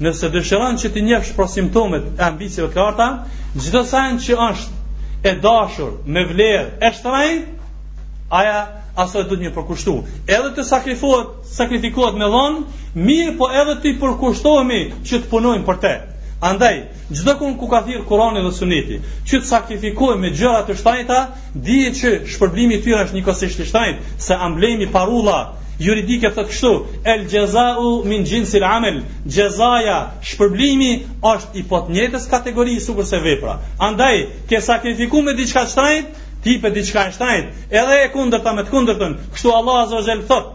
Nëse 0.06 0.30
dëshiron 0.32 0.80
që 0.82 0.90
të 0.94 1.02
njefsh 1.10 1.34
për 1.36 1.50
simptomet 1.54 2.08
e 2.20 2.24
ambicive 2.30 2.70
të 2.74 2.82
arta, 2.86 3.10
gjithë 3.56 3.82
sajnë 3.92 4.24
që 4.26 4.40
është 4.48 4.82
e 5.30 5.34
dashur 5.44 5.94
me 6.16 6.26
vlerë 6.32 6.66
e 6.84 6.92
shtrejt, 6.98 7.46
aja 8.40 8.60
aso 9.04 9.20
e 9.22 9.26
du 9.30 9.36
të 9.38 9.42
një 9.46 9.54
përkushtu. 9.56 9.94
Edhe 10.28 10.50
të 10.56 10.64
sakrifuat, 10.68 11.28
sakrifikuat 11.58 12.16
me 12.20 12.28
dhonë, 12.32 12.66
mirë 13.08 13.36
po 13.40 13.50
edhe 13.62 13.76
të 13.82 13.88
i 13.94 13.98
përkushtohemi 14.04 14.82
që 15.10 15.16
të 15.24 15.32
punojmë 15.32 15.66
për 15.68 15.82
te. 15.86 15.94
Andaj, 16.44 16.74
gjithë 17.10 17.34
kun 17.40 17.54
ku 17.58 17.68
ka 17.72 17.80
thirë 17.86 18.04
Kurani 18.08 18.42
dhe 18.44 18.52
Suniti, 18.52 18.98
që 19.28 19.38
të 19.42 19.48
sakrifikojmë 19.50 20.22
me 20.22 20.32
gjërat 20.38 20.68
të 20.70 20.76
shtajta, 20.82 21.20
dije 21.68 21.90
që 22.00 22.10
shpërblimi 22.34 22.82
tyra 22.84 23.04
është 23.08 23.18
një 23.18 23.24
kësisht 23.28 23.62
të 23.62 23.68
shtajt, 23.72 23.98
se 24.28 24.36
amblemi 24.48 24.88
parula, 24.92 25.38
Juridike 25.80 26.30
thëtë 26.32 26.50
kështu 26.52 26.70
El 27.12 27.24
gjezau 27.32 27.90
min 28.08 28.24
gjinë 28.28 28.48
sil 28.48 28.64
amel 28.68 29.00
Gjezaja 29.36 29.96
shpërblimi 30.30 30.92
është 31.32 31.62
i 31.62 31.64
pot 31.72 31.90
njëtës 31.92 32.28
kategori 32.34 32.76
i 32.78 32.84
sukur 32.86 33.08
se 33.10 33.20
vepra 33.26 33.58
Andaj, 33.90 34.22
ke 34.52 34.62
sakrifiku 34.70 35.22
me 35.28 35.34
diqka 35.40 35.66
shtajnë 35.74 36.24
Ti 36.46 36.56
pe 36.64 36.72
diqka 36.78 37.04
shtajnë 37.18 37.76
Edhe 37.82 37.98
e 38.06 38.12
kundërta 38.16 38.56
me 38.60 38.64
të 38.64 38.72
kundërtën 38.78 39.18
Kështu 39.36 39.52
Allah 39.58 39.82
azo 39.84 40.02
thot 40.30 40.54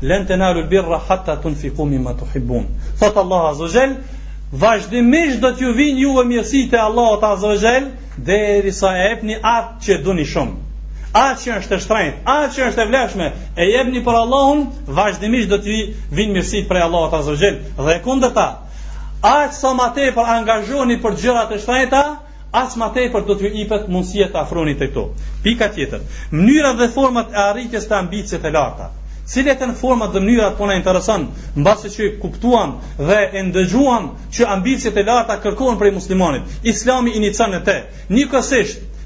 Lente 0.00 0.36
në 0.36 0.48
alur 0.50 0.68
birra 0.72 1.00
hatta 1.10 1.36
të 1.40 1.52
në 1.52 1.60
fikumi 1.66 2.00
ma 2.06 2.16
të 2.20 2.32
hibun 2.34 2.66
Thot 3.02 3.16
Allah 3.24 3.50
azo 3.52 3.68
gjelë 3.72 4.14
Vajzdimisht 4.62 5.40
do 5.44 5.50
t'ju 5.58 5.72
vinë 5.76 6.04
ju 6.06 6.16
e 6.20 6.24
mjësi 6.32 6.64
e 6.72 6.80
Allah 6.88 7.20
azo 7.34 7.54
Dhe 7.56 8.36
e 8.56 8.60
risa 8.64 8.94
e 8.96 9.10
epni 9.12 9.36
atë 9.36 9.82
që 9.84 10.00
duni 10.04 10.24
shumë 10.32 10.65
atë 11.14 11.42
që 11.42 11.54
është 11.58 11.74
e 11.76 11.80
shtrejt, 11.82 12.16
atë 12.30 12.48
që 12.56 12.66
është 12.68 12.82
e 12.82 12.86
vleshme, 12.90 13.26
e 13.62 13.66
jebni 13.70 14.02
për 14.06 14.18
Allahun, 14.22 14.64
vazhdimisht 14.96 15.50
do 15.52 15.58
të 15.62 15.78
vinë 16.18 16.34
mirësit 16.36 16.68
për 16.68 16.80
Allahot 16.86 17.14
Azogjel, 17.20 17.60
dhe 17.78 17.94
e 17.96 18.02
kundë 18.04 18.32
ta, 18.36 18.46
atë 19.30 19.60
sa 19.60 19.74
ma 19.78 19.90
për 19.96 20.32
angazhoni 20.38 20.98
për 21.04 21.20
gjërat 21.22 21.52
e 21.58 21.60
shtrejta, 21.62 22.02
atë 22.56 22.78
ma 22.78 22.90
për 22.94 23.24
do 23.24 23.34
të 23.34 23.46
ju 23.46 23.62
ipet 23.64 23.88
mundësia 23.90 24.28
të 24.32 24.38
afroni 24.42 24.74
të 24.78 24.86
këto. 24.90 25.08
Pika 25.42 25.66
tjetër, 25.74 26.04
mënyra 26.32 26.70
dhe 26.78 26.90
format 26.94 27.32
e 27.34 27.40
arritjes 27.50 27.84
të 27.88 27.98
ambicjet 28.02 28.44
e 28.44 28.50
larta, 28.54 28.92
Cilet 29.26 29.58
e 29.58 29.66
në 29.66 29.74
format 29.80 30.12
dhe 30.14 30.20
mënyrat 30.22 30.52
që 30.54 30.66
na 30.70 30.74
intereson, 30.78 31.24
në 31.58 31.72
që 31.94 32.10
kuptuan 32.22 32.76
dhe 33.08 33.16
e 33.40 33.40
ndëgjuan 33.48 34.04
që 34.30 34.46
ambicjet 34.54 35.00
e 35.00 35.02
larta 35.02 35.40
kërkohen 35.42 35.80
prej 35.80 35.90
muslimanit, 35.96 36.46
islami 36.72 37.10
i 37.18 37.24
një 37.24 37.32
të, 37.66 37.74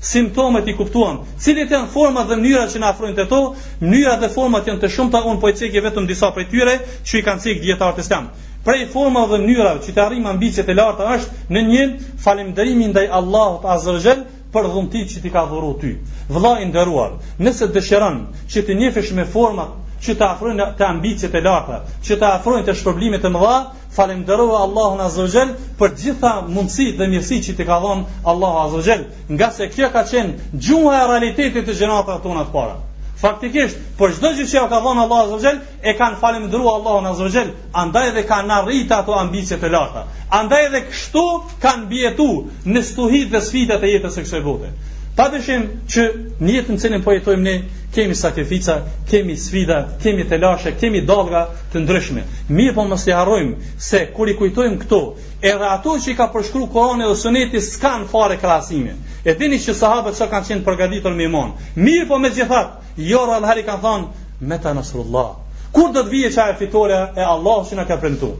simptomet 0.00 0.68
i 0.68 0.74
kuptuan. 0.76 1.18
cilët 1.40 1.70
janë 1.74 1.88
forma 1.92 2.22
dhe 2.28 2.36
mënyrat 2.40 2.70
që 2.72 2.78
na 2.80 2.88
afrojnë 2.94 3.16
te 3.18 3.24
to? 3.28 3.40
Mënyrat 3.80 4.20
dhe 4.24 4.30
format 4.34 4.66
janë 4.66 4.80
të 4.84 4.88
shumta, 4.96 5.22
un 5.28 5.40
po 5.40 5.48
i 5.50 5.56
cekje 5.56 5.82
vetëm 5.84 6.06
disa 6.08 6.30
prej 6.34 6.46
tyre, 6.50 6.78
që 7.04 7.18
i 7.18 7.22
kanë 7.22 7.42
cekë 7.44 7.60
dietar 7.64 7.92
të 7.94 8.00
Islam. 8.06 8.30
Prej 8.64 8.86
formave 8.92 9.30
dhe 9.30 9.42
mënyrave 9.44 9.84
që 9.84 9.92
të 9.94 10.02
arrim 10.06 10.26
ambicie 10.26 10.64
të 10.64 10.74
larta 10.76 11.10
është 11.16 11.54
në 11.54 11.64
një 11.68 11.84
falënderim 12.24 12.82
ndaj 12.90 13.06
Allahut 13.20 13.64
Azza 13.64 13.92
wa 13.92 14.16
për 14.52 14.66
dhuntit 14.72 15.06
që 15.12 15.20
ti 15.22 15.30
ka 15.30 15.44
dhuruar 15.46 15.76
ty. 15.80 15.90
Vëllai 16.28 16.62
i 16.64 16.66
nderuar, 16.68 17.10
nëse 17.38 17.68
dëshiron 17.74 18.18
që 18.50 18.64
të 18.66 18.76
njehësh 18.80 19.12
me 19.14 19.24
format 19.24 19.70
që 20.04 20.14
të 20.20 20.24
afrojnë 20.34 20.66
të 20.78 20.84
ambicjet 20.86 21.34
e 21.34 21.40
larta, 21.44 21.78
që 22.06 22.16
të 22.20 22.28
afrojnë 22.38 22.66
të 22.66 22.74
shpërblimit 22.80 23.24
të 23.24 23.30
mëdha, 23.34 23.56
falemderoj 23.96 24.54
Allahun 24.60 25.02
Azza 25.06 25.24
wa 25.26 25.32
Jell 25.34 25.50
për 25.82 25.92
gjitha 26.00 26.30
mundësitë 26.54 27.00
dhe 27.00 27.08
mirësi 27.14 27.38
që 27.46 27.56
t'i 27.58 27.66
ka 27.70 27.78
dhënë 27.84 28.22
Allahu 28.32 28.62
Azza 28.62 28.78
wa 28.80 28.84
Jell. 28.86 29.02
Nga 29.34 29.50
se 29.58 29.68
kjo 29.74 29.90
ka 29.96 30.04
qenë 30.12 30.60
gjuha 30.66 30.94
e 31.00 31.04
realitetit 31.10 31.68
të 31.68 31.76
gjenerata 31.82 32.16
tona 32.26 32.46
të 32.48 32.54
para. 32.54 32.78
Faktikisht, 33.20 33.80
për 34.00 34.14
çdo 34.16 34.28
gjë 34.38 34.48
që 34.54 34.62
ka 34.72 34.78
dhënë 34.84 35.04
Allahu 35.04 35.20
Azza 35.26 35.36
wa 35.36 35.44
Jell, 35.44 35.58
e 35.82 35.92
kanë 36.00 36.20
falemëndruar 36.22 36.74
Allahun 36.80 37.10
Azza 37.10 37.26
wa 37.28 37.34
Jell, 37.36 37.50
andaj 37.82 38.08
edhe 38.14 38.24
kanë 38.30 38.56
arritur 38.56 38.96
ato 39.00 39.18
ambicie 39.22 39.58
të 39.60 39.72
larta. 39.76 40.06
Andaj 40.40 40.64
edhe 40.70 40.82
kështu 40.88 41.26
kanë 41.66 41.90
bjetu 41.92 42.30
në 42.72 42.84
stuhit 42.92 43.28
dhe 43.34 43.44
sfidat 43.50 43.84
e 43.88 43.92
jetës 43.96 44.16
së 44.18 44.26
kësaj 44.28 44.42
bote. 44.48 44.72
Pa 45.16 45.26
dëshim 45.30 45.64
që 45.90 46.02
njëtë 46.40 46.72
në 46.74 46.80
cilin 46.82 47.02
po 47.02 47.12
jetojmë 47.12 47.42
ne, 47.42 47.54
kemi 47.94 48.14
sakrifica, 48.14 48.76
kemi 49.10 49.34
sfida, 49.36 49.80
kemi 50.02 50.22
telashe, 50.30 50.70
kemi 50.78 51.00
dalga 51.08 51.40
të 51.72 51.82
ndryshme. 51.82 52.22
Mirë 52.54 52.76
po 52.76 52.84
mështë 52.86 53.10
i 53.10 53.16
harrojmë 53.18 53.72
se 53.82 54.04
kur 54.14 54.30
i 54.30 54.36
kujtojmë 54.38 54.78
këto, 54.84 55.00
edhe 55.42 55.70
ato 55.74 55.96
që 56.04 56.12
i 56.12 56.16
ka 56.20 56.28
përshkru 56.30 56.68
Korane 56.70 57.08
dhe 57.10 57.16
Suneti 57.24 57.60
s'kan 57.66 58.06
fare 58.10 58.38
krasime. 58.38 58.94
E 59.26 59.34
dini 59.36 59.58
që 59.64 59.74
sahabët 59.80 60.16
që 60.20 60.30
kanë 60.32 60.48
qenë 60.52 60.66
përgaditur 60.68 61.16
me 61.18 61.26
imon. 61.26 61.50
Mirë 61.76 62.06
po 62.12 62.18
me 62.22 62.30
gjithat, 62.38 62.78
jorë 62.96 63.40
alhari 63.40 63.66
kanë 63.66 63.82
thonë, 63.86 64.10
me 64.40 64.60
ta 64.62 64.72
nësërullah. 64.78 65.32
Kur 65.74 65.90
do 65.92 66.04
të 66.06 66.14
vije 66.14 66.30
qaj 66.38 66.52
e 66.52 66.56
fitore 66.62 67.00
e 67.18 67.26
Allah 67.26 67.64
që 67.68 67.80
në 67.82 67.88
ka 67.90 67.98
prëntu? 68.02 68.30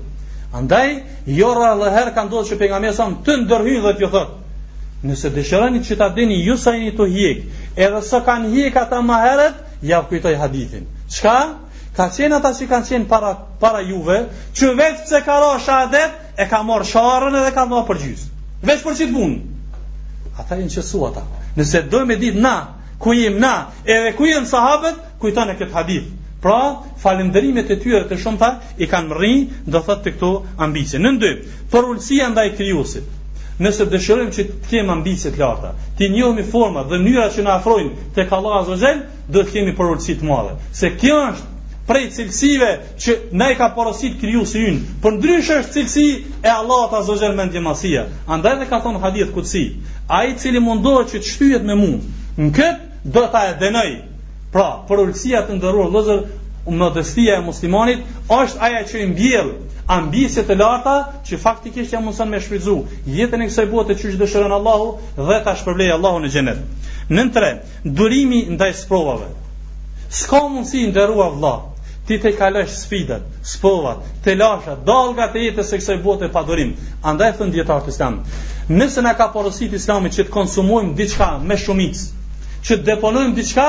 Andaj, 0.62 0.88
jorë 1.26 1.68
alhari 1.74 2.14
kanë 2.16 2.30
dohë 2.32 2.52
që 2.52 2.60
pengamesan 2.62 3.18
të 3.26 3.36
ndërhyjnë 3.44 3.84
dhe 3.86 3.92
t'ju 4.00 4.08
thotë, 4.14 4.39
Nëse 5.02 5.30
dëshironi 5.33 5.80
që 5.88 5.97
ta 5.97 6.09
dini 6.16 6.37
ju 6.45 6.54
sa 6.61 6.75
jeni 6.76 6.90
të 6.97 7.04
hiq, 7.12 7.38
edhe 7.76 8.00
sa 8.04 8.19
kanë 8.25 8.50
hiq 8.52 8.75
ata 8.76 8.99
më 9.00 9.19
herët, 9.25 9.61
ja 9.88 10.02
kujtoj 10.09 10.35
hadithin. 10.37 10.83
Çka? 11.09 11.37
Ka 11.97 12.09
qenë 12.12 12.37
ata 12.37 12.50
që 12.59 12.66
kanë 12.69 12.87
qenë 12.90 13.09
para 13.09 13.30
para 13.62 13.80
juve, 13.88 14.19
që 14.57 14.66
vetë 14.76 15.07
se 15.09 15.21
ka 15.25 15.38
rosh 15.47 15.69
adet, 15.73 16.19
e 16.37 16.45
ka 16.50 16.61
marr 16.62 16.85
sharrën 16.88 17.38
edhe 17.40 17.52
ka 17.57 17.64
dhënë 17.71 17.87
për 17.88 18.00
gjys. 18.04 18.26
Vetë 18.62 18.85
për 18.87 18.99
çit 19.00 19.14
bun. 19.16 19.33
Ata 20.37 20.59
janë 20.61 20.75
që 20.76 20.85
sua 20.90 21.09
ata. 21.14 21.25
Nëse 21.57 21.80
do 21.92 22.02
me 22.07 22.16
ditë 22.21 22.40
na, 22.45 22.54
ku 23.00 23.14
jim 23.16 23.38
na, 23.40 23.54
edhe 23.87 24.12
ku 24.21 24.28
janë 24.28 24.50
sahabët, 24.52 24.99
e 25.16 25.30
këtë 25.33 25.71
hadith. 25.78 26.11
Pra, 26.45 26.83
falënderimet 27.00 27.73
e 27.73 27.80
tyre 27.83 28.04
të 28.09 28.21
shumta 28.21 28.52
i 28.80 28.87
kanë 28.88 29.11
mrinë, 29.14 29.64
do 29.73 29.80
thotë 29.87 30.14
këto 30.16 30.30
ambicie. 30.61 30.99
Në 31.00 31.16
dy, 31.25 31.33
për 31.73 31.88
ulësia 31.95 32.28
ndaj 32.33 32.52
krijuesit 32.61 33.09
nëse 33.64 33.84
dëshirojmë 33.92 34.32
që 34.34 34.44
të 34.50 34.70
kemi 34.72 34.90
ambicie 34.94 35.30
të 35.34 35.40
larta, 35.42 35.70
të 35.98 36.06
njohim 36.14 36.46
forma 36.48 36.82
dhe 36.88 36.98
mënyrat 37.02 37.34
që 37.36 37.44
na 37.44 37.58
afrojnë 37.58 38.10
tek 38.16 38.30
Allahu 38.36 38.60
Azza 38.62 38.78
Xel, 38.82 39.02
do 39.34 39.42
të 39.44 39.54
kemi 39.56 39.74
porosit 39.76 40.22
të 40.22 40.28
mëdha. 40.30 40.54
Se 40.80 40.88
kjo 41.00 41.18
është 41.28 41.48
prej 41.90 42.04
cilësive 42.16 42.70
që 43.04 43.16
ne 43.42 43.50
ka 43.60 43.68
porosit 43.76 44.16
kriju 44.22 44.44
si 44.48 44.64
ynë, 44.70 44.94
për 45.04 45.16
ndryshë 45.18 45.58
është 45.62 45.74
cilësi 45.74 46.06
e 46.46 46.50
Allah 46.54 46.86
të 46.92 46.98
azogjer 47.02 47.34
me 47.36 47.48
ndjemasia. 47.50 48.06
Andaj 48.34 48.56
dhe 48.62 48.68
ka 48.72 48.80
thonë 48.86 49.02
hadith 49.04 49.32
këtësi, 49.36 49.64
a 50.16 50.20
i 50.30 50.36
cili 50.40 50.62
mundohet 50.64 51.12
që 51.12 51.20
të 51.24 51.32
shtyhet 51.34 51.66
me 51.70 51.76
mu, 51.80 51.92
në 52.40 52.48
këtë 52.56 53.12
do 53.16 53.26
ta 53.32 53.42
e 53.50 53.56
dënëj. 53.62 53.90
Pra, 54.54 54.68
për 54.88 55.04
të 55.12 55.60
ndërurë, 55.60 55.90
lëzër, 55.96 56.24
më 56.80 56.88
dëstia 56.94 57.38
e 57.40 57.42
muslimanit 57.48 58.00
është 58.34 58.60
aja 58.66 58.80
që 58.86 58.96
i 59.02 59.06
mbjellë 59.10 59.54
ambisje 59.90 60.44
të 60.47 60.54
larta 60.59 60.92
që 61.26 61.38
faktikisht 61.42 61.92
jam 61.97 62.04
mundson 62.06 62.28
me 62.30 62.38
shfrytzu 62.40 62.76
jetën 63.11 63.42
e 63.42 63.47
kësaj 63.50 63.66
bote 63.73 63.97
që 63.99 64.12
dëshiron 64.20 64.52
Allahu 64.54 64.90
dhe 65.30 65.38
ta 65.47 65.56
shpërblej 65.59 65.88
Allahu 65.97 66.20
në 66.23 66.30
xhenet. 66.35 66.61
Nën 67.11 67.32
tre, 67.35 67.49
durimi 67.85 68.44
ndaj 68.54 68.70
sprovave. 68.85 69.32
S'ka 70.20 70.44
mundësi 70.52 70.85
ndërua 70.92 71.26
vëlla, 71.32 71.54
ti 72.06 72.20
të 72.23 72.32
kalosh 72.38 72.76
sfidat, 72.85 73.25
sprovat, 73.52 74.04
të 74.25 74.37
lasha 74.38 74.76
dallgat 74.87 75.35
e 75.38 75.42
jetës 75.49 75.73
së 75.73 75.80
kësaj 75.82 75.99
bote 76.06 76.30
pa 76.35 76.44
durim. 76.47 76.76
Andaj 77.02 77.32
thon 77.40 77.50
dietar 77.54 77.90
islam, 77.90 78.20
nëse 78.70 79.02
na 79.06 79.16
ka 79.18 79.26
porositi 79.35 79.78
islami 79.80 80.12
që 80.14 80.28
të 80.28 80.35
konsumojmë 80.37 80.94
diçka 81.02 81.32
me 81.50 81.59
shumicë, 81.64 82.06
që 82.66 82.78
të 82.78 82.87
deponojmë 82.92 83.35
diçka, 83.42 83.66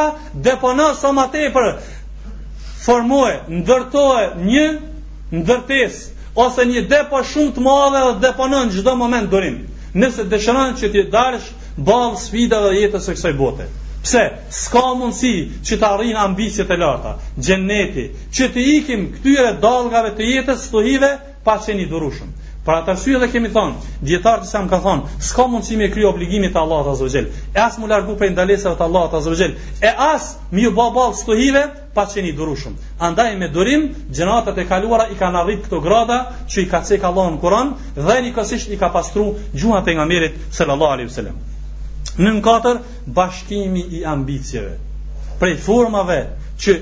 depono 0.47 0.93
sa 1.01 1.11
më 1.17 1.25
tepër 1.33 1.67
formoje, 2.85 3.41
ndërtoje 3.61 4.29
një 4.49 4.67
ndërtesë 5.31 6.10
ose 6.39 6.63
një 6.67 6.81
depo 6.91 7.19
shumë 7.29 7.53
të 7.55 7.61
madhe 7.65 8.01
dhe 8.05 8.13
deponon 8.25 8.69
çdo 8.71 8.93
moment 8.99 9.29
durim. 9.31 9.57
Nëse 10.03 10.23
dëshiron 10.31 10.77
që 10.79 10.91
ti 10.93 11.01
dalësh 11.15 11.47
ball 11.89 12.13
sfida 12.21 12.61
dhe 12.67 12.77
jetës 12.79 13.07
së 13.09 13.15
kësaj 13.17 13.33
bote. 13.41 13.67
Pse? 14.05 14.21
S'ka 14.59 14.85
mundësi 15.01 15.33
që 15.67 15.77
të 15.81 15.89
arrinë 15.95 16.21
ambicjet 16.27 16.71
e 16.71 16.77
larta, 16.83 17.17
gjeneti 17.47 18.07
që 18.37 18.47
të 18.55 18.65
ikim 18.77 19.05
këtyre 19.17 19.53
dallgave 19.67 20.15
të 20.19 20.29
jetës 20.31 20.63
së 20.65 20.71
tuhive 20.77 21.11
pa 21.45 21.59
qenë 21.67 21.85
i 21.85 21.89
durushëm. 21.95 22.31
Për 22.61 22.75
atë 22.77 22.91
arsye 22.93 23.13
edhe 23.17 23.27
kemi 23.33 23.49
thonë, 23.53 23.93
dietarët 24.05 24.49
janë 24.53 24.69
ka 24.69 24.77
thonë, 24.81 25.13
s'ka 25.25 25.47
mundësi 25.49 25.77
me 25.79 25.87
kry 25.89 26.03
obligimin 26.05 26.51
te 26.53 26.59
Allahu 26.61 26.91
Azza 26.91 27.07
wa 27.07 27.11
Jell. 27.13 27.29
E 27.49 27.57
as 27.61 27.79
mu 27.81 27.87
largu 27.89 28.13
prej 28.19 28.29
ndalesave 28.35 28.77
të 28.77 28.85
Allahut 28.85 29.15
Azza 29.17 29.31
wa 29.33 29.37
Jell. 29.39 29.55
E 29.81 29.89
as 30.09 30.27
mi 30.53 30.67
u 30.69 30.73
bë 30.77 30.87
ball 30.93 31.71
pa 31.91 32.05
qenë 32.07 32.29
durushëm. 32.37 32.75
Andaj 33.03 33.33
me 33.37 33.47
durim, 33.51 33.81
gjënatat 34.15 34.57
e 34.57 34.65
kaluara 34.69 35.09
i 35.11 35.15
kanë 35.19 35.39
arrit 35.41 35.63
këto 35.65 35.81
grada 35.83 36.19
që 36.47 36.61
i 36.63 36.69
ka 36.71 36.79
thënë 36.85 37.03
Allahu 37.09 37.31
në 37.33 37.39
Kur'an 37.41 37.73
dhe 38.07 38.15
nikosisht 38.23 38.69
i 38.71 38.77
ka 38.79 38.87
pastruar 38.93 39.35
gjuha 39.59 39.81
pejgamberit 39.83 40.37
Sallallahu 40.55 40.93
Alaihi 40.95 41.09
Wasallam. 41.09 41.41
Nën 42.17 42.39
katër, 42.45 42.79
bashkimi 43.05 43.83
i 43.99 44.05
ambicieve. 44.07 44.77
Prej 45.41 45.57
formave 45.67 46.21
që 46.63 46.77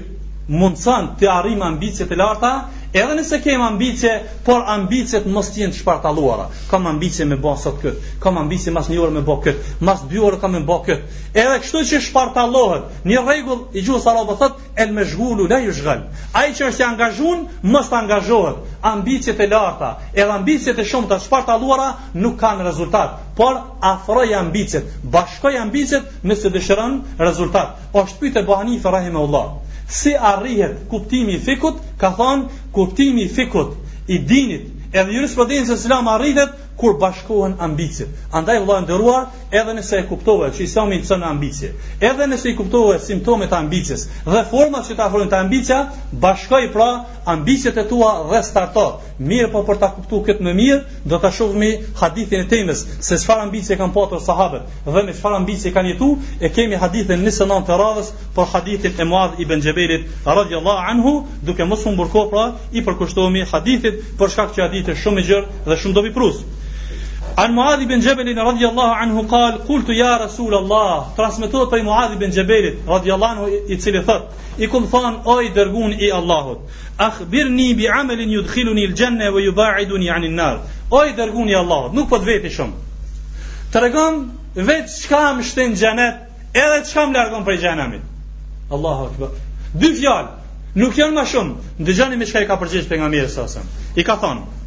mundsan 0.50 1.10
të 1.20 1.32
arrim 1.40 1.64
ambicie 1.72 2.06
të 2.06 2.20
larta, 2.22 2.54
Edhe 2.92 3.14
nëse 3.16 3.38
kem 3.46 3.62
ambicje, 3.62 4.12
por 4.46 4.64
ambicjet 4.74 5.28
mos 5.30 5.52
të 5.54 5.60
jenë 5.62 5.76
shpartalluara. 5.78 6.48
Kam 6.72 6.88
ambicje 6.90 7.28
me 7.30 7.36
bë 7.38 7.52
sot 7.62 7.76
kët, 7.84 8.08
kam 8.24 8.40
ambicje 8.42 8.72
mas 8.74 8.88
një 8.90 8.98
orë 9.04 9.14
me 9.18 9.22
bë 9.28 9.36
këtë, 9.44 9.74
mas 9.86 10.02
dy 10.10 10.22
orë 10.28 10.40
kam 10.42 10.56
me 10.58 10.62
bë 10.66 10.78
këtë 10.88 11.22
Edhe 11.44 11.60
kështu 11.66 11.84
që 11.92 12.00
shpartallohet, 12.08 12.88
një 13.06 13.22
rregull 13.28 13.60
i 13.78 13.84
gjuhës 13.86 14.08
arabe 14.10 14.36
thotë 14.42 14.74
el 14.82 14.96
meshgulu 14.98 15.46
la 15.52 15.60
yushghal. 15.68 16.02
Ai 16.34 16.50
që 16.58 16.72
është 16.72 16.82
i 16.86 16.88
angazhuar, 16.88 17.44
mos 17.76 17.92
të 17.94 17.98
angazhohet. 18.00 18.66
Ambicjet 18.96 19.44
e 19.46 19.50
larta, 19.54 19.92
edhe 20.14 20.34
ambicjet 20.40 20.82
e 20.82 20.88
shumta 20.92 21.22
shpartalluara 21.28 21.90
nuk 22.18 22.40
kanë 22.42 22.66
rezultat, 22.72 23.20
por 23.38 23.62
afroj 23.94 24.26
ambicjet, 24.42 24.90
bashkoj 25.04 25.54
ambicjet 25.62 26.22
nëse 26.32 26.52
dëshiron 26.58 26.98
rezultat. 27.22 27.78
Është 28.04 28.20
pyetë 28.24 28.48
Bahani 28.50 28.82
Ferahimullah. 28.82 29.54
Si 29.90 30.14
arrihet 30.20 30.88
kuptimi 30.90 31.34
i 31.36 31.42
fikut? 31.46 31.82
Ka 31.98 32.14
thonë 32.20 32.46
kuptimi 32.78 33.26
i 33.26 33.30
fikut 33.38 33.76
i 34.14 34.20
dinit, 34.32 34.68
edhe 34.94 35.08
në 35.10 35.16
jurisprudencën 35.18 35.80
islam 35.82 36.08
e 36.12 36.16
arrihet 36.18 36.54
kur 36.80 36.96
bashkohen 37.00 37.56
ambicit. 37.66 38.08
Andaj 38.40 38.60
vëllai 38.64 38.84
nderuar, 38.86 39.26
edhe 39.60 39.74
nëse 39.78 39.98
e 40.00 40.04
kuptohet 40.10 40.56
që 40.58 40.64
Islami 40.70 41.00
i 41.02 41.04
çon 41.08 41.24
ambicie, 41.30 41.74
edhe 42.10 42.28
nëse 42.32 42.48
i 42.48 42.56
kuptohet 42.60 43.04
simptomet 43.04 43.52
e 43.52 43.58
ambicies 43.60 44.06
dhe 44.26 44.44
format 44.52 44.88
që 44.88 44.96
të 45.00 45.04
afrojnë 45.06 45.32
ta 45.34 45.42
ambicia, 45.44 45.80
bashkoj 46.26 46.62
pra 46.76 46.88
ambicet 47.34 47.78
e 47.78 47.86
tua 47.92 48.12
dhe 48.32 48.42
starto. 48.50 48.88
Mirë 49.30 49.50
po 49.52 49.66
për 49.68 49.80
ta 49.82 49.90
kuptuar 49.98 50.24
këtë 50.30 50.46
më 50.48 50.54
mirë, 50.60 50.78
do 51.12 51.18
ta 51.20 51.32
shohmë 51.36 51.70
hadithin 52.00 52.46
e 52.46 52.48
temës 52.54 52.86
se 53.08 53.18
çfarë 53.20 53.44
ambicie 53.50 53.76
kanë 53.82 53.94
pasur 53.98 54.24
sahabët 54.30 54.86
dhe 54.88 55.04
me 55.10 55.14
çfarë 55.18 55.40
ambicie 55.42 55.74
kanë 55.76 55.92
jetuar, 55.94 56.24
e 56.40 56.48
kemi 56.56 56.80
hadithin 56.86 57.28
në 57.28 57.34
sanan 57.40 57.68
të 57.68 57.76
radhës, 57.82 58.14
për 58.38 58.48
hadithin 58.54 58.96
e 59.04 59.10
Muadh 59.12 59.42
ibn 59.44 59.66
Jabelit 59.68 60.08
radhiyallahu 60.40 60.88
anhu, 60.94 61.14
duke 61.48 61.68
mos 61.68 61.84
humbur 61.88 62.08
kohë 62.16 62.32
pra 62.32 62.46
i 62.80 62.86
përkushtohemi 62.88 63.44
hadithit 63.52 63.98
për 64.22 64.34
shkak 64.38 64.56
që 64.56 64.66
hadithi 64.68 64.96
është 64.96 65.04
shumë 65.04 65.26
i 65.26 65.30
gjerë 65.34 65.60
dhe 65.68 65.80
shumë 65.84 66.00
dobi 66.00 66.16
An 67.40 67.54
Muadhi 67.56 67.90
bin 67.90 68.02
Jabalin 68.02 68.36
radiyallahu 68.36 68.94
anhu 69.02 69.28
qal 69.28 69.58
qultu 69.68 69.94
ya 69.94 70.20
rasul 70.20 70.54
allah 70.54 71.06
transmetohet 71.18 71.70
prej 71.72 71.84
Muadhi 71.84 72.20
bin 72.20 72.32
Jabalit 72.32 72.76
radiyallahu 72.88 73.32
anhu 73.36 73.46
i 73.74 73.80
cili 73.84 74.04
thot 74.04 74.24
i 74.58 74.68
kum 74.68 74.92
than 74.92 75.16
o 75.26 75.40
i 75.42 75.48
dërgun 75.56 75.92
i 76.02 76.10
allahut 76.20 76.60
akhbirni 76.98 77.68
bi 77.80 77.86
amalin 77.90 78.30
yudkhiluni 78.38 78.86
al 78.90 78.94
janna 78.96 79.32
wa 79.34 79.40
yubaiduni 79.42 80.10
an 80.16 80.24
al 80.24 80.32
nar 80.42 80.58
o 80.92 81.04
i 81.06 81.14
dërgun 81.20 81.48
i 81.48 81.56
allahut 81.62 81.92
nuk 82.00 82.10
po 82.10 82.18
të 82.18 82.26
veti 82.32 82.50
shum 82.58 82.72
tregon 83.78 84.20
vet 84.56 84.88
çka 85.02 85.24
më 85.38 85.42
shtën 85.52 85.72
xhenet 85.82 86.16
edhe 86.64 86.78
çka 86.92 87.02
më 87.08 87.14
largon 87.18 87.42
prej 87.48 87.60
xhenamit 87.64 88.02
allahu 88.76 89.02
akbar 89.10 89.30
dy 89.82 89.90
fjalë 90.00 90.30
nuk 90.84 90.94
janë 91.02 91.16
më 91.20 91.24
shumë 91.32 91.54
dëgjoni 91.88 92.16
me 92.22 92.26
çka 92.30 92.40
i 92.44 92.48
ka 92.52 92.60
përgjigjë 92.66 92.90
pejgamberi 92.92 93.30
sasam 93.40 93.66
i 94.02 94.04
ka 94.04 94.18
thënë 94.26 94.59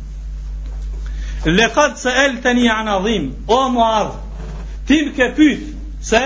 lekat 1.47 1.99
se 1.99 2.09
el 2.25 2.37
të 2.43 2.53
një 2.59 2.71
anadhim, 2.83 3.25
o 3.51 3.63
muad, 3.73 4.13
tim 4.87 5.11
ke 5.17 5.33
se 6.01 6.21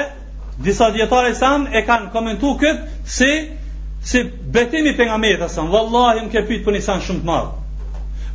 disa 0.58 0.90
djetare 0.92 1.34
sam 1.34 1.66
e 1.72 1.84
kanë 1.86 2.10
komentu 2.12 2.56
këtë 2.60 3.02
si, 3.04 3.32
si 4.02 4.22
betimi 4.52 4.92
për 4.96 5.06
nga 5.10 5.16
mejtë 5.20 5.44
asam, 5.44 5.68
vëllahi 5.70 6.22
më 6.26 6.32
ke 6.32 6.42
pyt 6.48 6.64
për 6.64 6.72
nisan 6.76 7.00
shumë 7.04 7.20
të 7.20 7.26
madhë. 7.26 7.54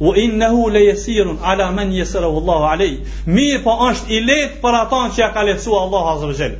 U 0.02 0.16
innehu 0.18 0.70
le 0.74 0.80
jesirun, 0.86 1.38
ala 1.46 1.72
men 1.72 1.92
jesire 1.94 2.26
vëllahu 2.34 2.66
alej, 2.72 2.94
mi 3.26 3.54
po 3.64 3.76
është 3.90 4.10
i 4.10 4.20
letë 4.26 4.62
për 4.62 4.78
atan 4.82 5.14
që 5.14 5.22
ja 5.22 5.28
ka 5.34 5.44
letësua 5.46 5.84
Allah 5.84 6.08
azrëgjel. 6.16 6.56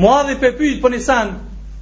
Muadhi 0.00 0.36
për 0.40 0.54
pyt 0.58 0.78
për 0.80 0.94
nisan, 0.96 1.34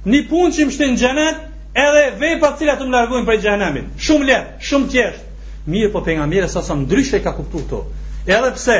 një 0.05 0.19
punë 0.27 0.51
që 0.55 0.67
më 0.67 0.75
shtë 0.75 0.89
gjenet, 0.99 1.39
edhe 1.79 2.05
vej 2.19 2.35
për 2.41 2.57
cilat 2.59 2.79
të 2.81 2.87
më 2.89 2.95
largujnë 2.97 3.27
për 3.31 3.39
gjenemin, 3.45 3.87
shumë 4.07 4.27
letë, 4.31 4.51
shumë 4.69 4.91
tjeshtë. 4.95 5.25
Mirë 5.67 5.89
po 5.91 6.01
pejgamberi 6.03 6.47
sa 6.49 6.61
sa 6.63 6.75
ndryshe 6.75 7.19
ka 7.23 7.31
kuptuar 7.35 7.61
këto. 7.67 7.79
Edhe 8.29 8.51
pse 8.55 8.75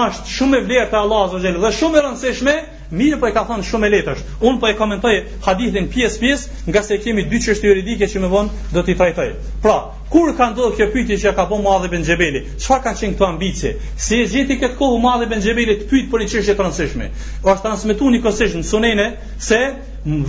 është 0.00 0.30
shumë 0.32 0.58
e 0.60 0.64
vlerë 0.66 0.90
te 0.92 0.96
Allahu 0.98 1.30
subhanahu 1.32 1.42
wa 1.42 1.42
taala 1.42 1.66
dhe 1.70 1.76
shumë 1.78 1.96
e 1.98 2.02
rëndësishme, 2.04 2.52
mirë 3.00 3.16
po 3.22 3.26
e 3.26 3.32
ka 3.34 3.42
thënë 3.48 3.64
shumë 3.70 3.88
lehtësh. 3.94 4.20
Un 4.46 4.58
po 4.62 4.68
e 4.70 4.76
komentoj 4.78 5.14
hadithin 5.46 5.88
pjesë 5.94 6.20
pjesë, 6.22 6.50
nga 6.70 6.82
se 6.86 6.98
kemi 7.02 7.24
dy 7.32 7.40
çështje 7.46 7.72
juridike 7.72 8.06
që 8.12 8.22
më 8.22 8.30
vonë 8.34 8.66
do 8.76 8.84
t'i 8.86 8.94
trajtoj. 9.00 9.32
Pra, 9.64 9.74
kur 10.12 10.30
ka 10.38 10.48
ndodhur 10.52 10.76
kjo 10.78 10.86
pyetje 10.94 11.18
që 11.24 11.32
ka 11.38 11.48
bën 11.50 11.64
Muadhi 11.66 11.90
ibn 11.90 12.06
Xhebeli, 12.06 12.44
çfarë 12.62 12.84
kanë 12.84 13.00
qenë 13.00 13.16
këto 13.18 13.26
ambicie? 13.30 13.74
Si 14.06 14.20
e 14.22 14.28
gjeti 14.32 14.58
këtë 14.62 14.78
kohë 14.78 15.00
Muadhi 15.06 15.26
ibn 15.26 15.42
Xhebeli 15.42 15.76
të 15.82 15.90
pyet 15.90 16.08
për 16.14 16.24
një 16.24 16.30
çështje 16.36 16.54
të 16.60 16.68
rëndësishme? 16.68 17.10
Ës 17.48 17.64
transmetuani 17.66 18.22
kësaj 18.24 18.50
në 18.60 18.64
Sunene 18.70 19.08
se 19.50 19.60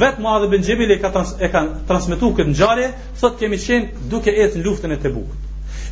vetë 0.03 0.25
Muadhi 0.25 0.49
ibn 0.49 0.65
Xhebeli 0.65 0.99
ka 1.05 1.13
trans, 1.15 1.37
e 1.45 1.51
ka 1.53 1.65
transmetuar 1.91 2.33
këtë 2.41 2.51
ngjarje, 2.57 2.91
thotë 3.21 3.41
kemi 3.45 3.61
qenë 3.69 4.07
duke 4.15 4.37
ecë 4.47 4.57
në 4.57 4.65
luftën 4.69 4.97
e 4.97 5.01
Tebukut 5.05 5.39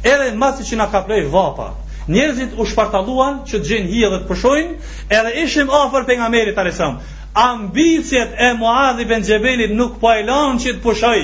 edhe 0.03 0.31
masë 0.37 0.63
që 0.69 0.75
na 0.79 0.85
ka 0.91 1.03
vapa 1.31 1.73
njerëzit 2.09 2.51
u 2.57 2.65
shpartaluan 2.65 3.39
që 3.45 3.59
të 3.59 3.65
gjenë 3.69 3.89
hije 3.89 4.09
dhe 4.09 4.17
të 4.19 4.27
pëshojnë 4.29 4.73
edhe 5.17 5.31
ishim 5.43 5.69
afer 5.69 6.01
për 6.07 6.15
nga 6.17 6.29
meri 6.33 6.51
të 6.55 6.63
resëm 6.67 6.93
ambicjet 7.37 8.29
e 8.37 8.53
Muadhi 8.57 9.05
ben 9.05 9.21
Gjebelit 9.23 9.71
nuk 9.75 9.91
pa 9.99 9.99
po 9.99 10.11
e 10.17 10.23
lanë 10.27 10.59
që 10.63 10.69
të 10.73 10.81
pëshoj 10.85 11.19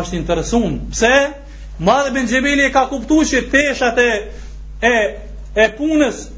është 0.00 0.16
interesun 0.20 0.78
pse 0.92 1.14
Muadhi 1.78 2.14
ben 2.14 2.26
Gjebeli 2.30 2.62
e 2.68 2.74
ka 2.76 2.86
kuptu 2.92 3.16
që 3.30 3.42
teshat 3.50 3.98
e 3.98 4.10
e, 4.90 4.94
e 5.56 5.64
punës 5.78 6.28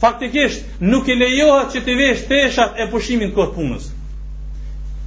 faktikisht 0.00 0.80
nuk 0.80 1.08
i 1.08 1.16
lejohat 1.18 1.72
që 1.74 1.80
të 1.88 1.92
vesh 2.02 2.22
teshat 2.30 2.70
e 2.80 2.84
të 2.86 3.30
kohë 3.34 3.54
punës 3.58 3.90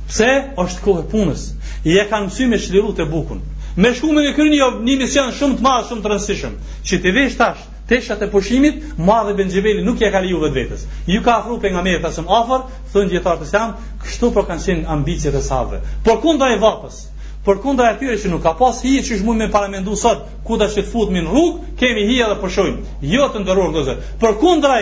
pse 0.09 0.31
është 0.63 0.83
kohë 0.83 1.07
punës 1.13 1.47
i 1.85 1.97
e 1.99 2.03
kanë 2.09 2.25
mësy 2.27 2.47
me 2.51 2.57
shliru 2.59 2.91
të 2.97 3.05
bukun 3.11 3.39
Me 3.79 3.93
shkumën 3.95 4.25
e 4.27 4.31
kryeni 4.35 4.57
jo, 4.59 4.65
një 4.83 4.95
mision 4.99 5.29
shumë 5.31 5.57
të 5.57 5.63
madh, 5.63 5.85
shumë 5.87 6.01
të 6.03 6.09
rëndësishëm, 6.11 6.55
Që 6.89 6.97
ti 7.05 7.11
vesh 7.15 7.35
tash, 7.39 7.61
teshat 7.87 8.23
e 8.25 8.27
pushimit, 8.33 8.81
madh 9.09 9.29
e 9.31 9.35
Benxhebeli 9.37 9.85
nuk 9.85 10.01
ja 10.03 10.09
ka 10.11 10.19
liu 10.25 10.41
vetës. 10.43 10.81
Ju 11.07 11.21
ka 11.23 11.37
afru 11.39 11.55
pejgamberi 11.63 12.01
ta 12.03 12.11
sem 12.11 12.27
afër, 12.27 12.65
thon 12.91 13.11
gjetar 13.13 13.39
të 13.39 13.47
sam, 13.51 13.77
kështu 14.03 14.31
po 14.35 14.43
kanë 14.49 14.63
sin 14.65 14.83
ambicet 14.95 15.35
e 15.39 15.43
savëve. 15.45 15.79
Por 16.07 16.19
kundra 16.25 16.49
e 16.51 16.57
vapës, 16.59 16.97
por 17.45 17.61
kundra 17.63 17.93
e 17.93 17.97
tyre 18.01 18.17
që 18.19 18.33
nuk 18.33 18.43
ka 18.43 18.57
pas 18.59 18.81
hiç 18.83 19.07
që 19.07 19.21
shumë 19.21 19.37
me 19.43 19.47
para 19.55 19.71
mendu 19.71 19.95
sot, 19.95 20.27
kudo 20.43 20.67
që 20.67 20.81
të 20.83 20.91
futmin 20.91 21.31
rrug, 21.31 21.63
kemi 21.79 22.03
hi 22.11 22.19
edhe 22.27 22.35
po 22.43 22.51
shojmë. 22.51 22.99
Jo 23.15 23.31
të 23.31 23.45
ndëror 23.45 23.71
gjëzë. 23.77 23.97
Por 24.19 24.35
kundra 24.43 24.81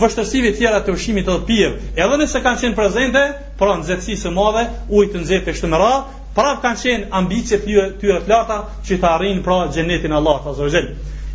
vështërsive 0.00 0.54
tjera 0.56 0.78
të 0.84 0.92
ushimit 0.96 1.26
të 1.28 1.34
pijev, 1.48 1.74
edhe 2.04 2.16
nëse 2.22 2.40
kanë 2.44 2.62
qenë 2.62 2.78
prezente, 2.78 3.24
pra 3.60 3.76
në 3.78 4.00
së 4.22 4.32
madhe, 4.36 4.64
ujtë 5.00 5.22
në 5.22 5.28
zetë 5.32 5.50
e 5.52 5.56
shtë 5.58 5.70
mëra, 5.74 5.90
pra 6.36 6.52
kanë 6.64 6.80
qenë 6.84 7.12
ambicje 7.20 7.60
të 7.62 7.86
tyre 8.00 8.18
të 8.24 8.32
lata, 8.34 8.56
që 8.86 8.98
të 9.02 9.10
arrinë 9.12 9.44
pra 9.46 9.58
gjenetin 9.74 10.16
Allah 10.18 10.40
të 10.46 10.56
zërgjel. 10.60 10.90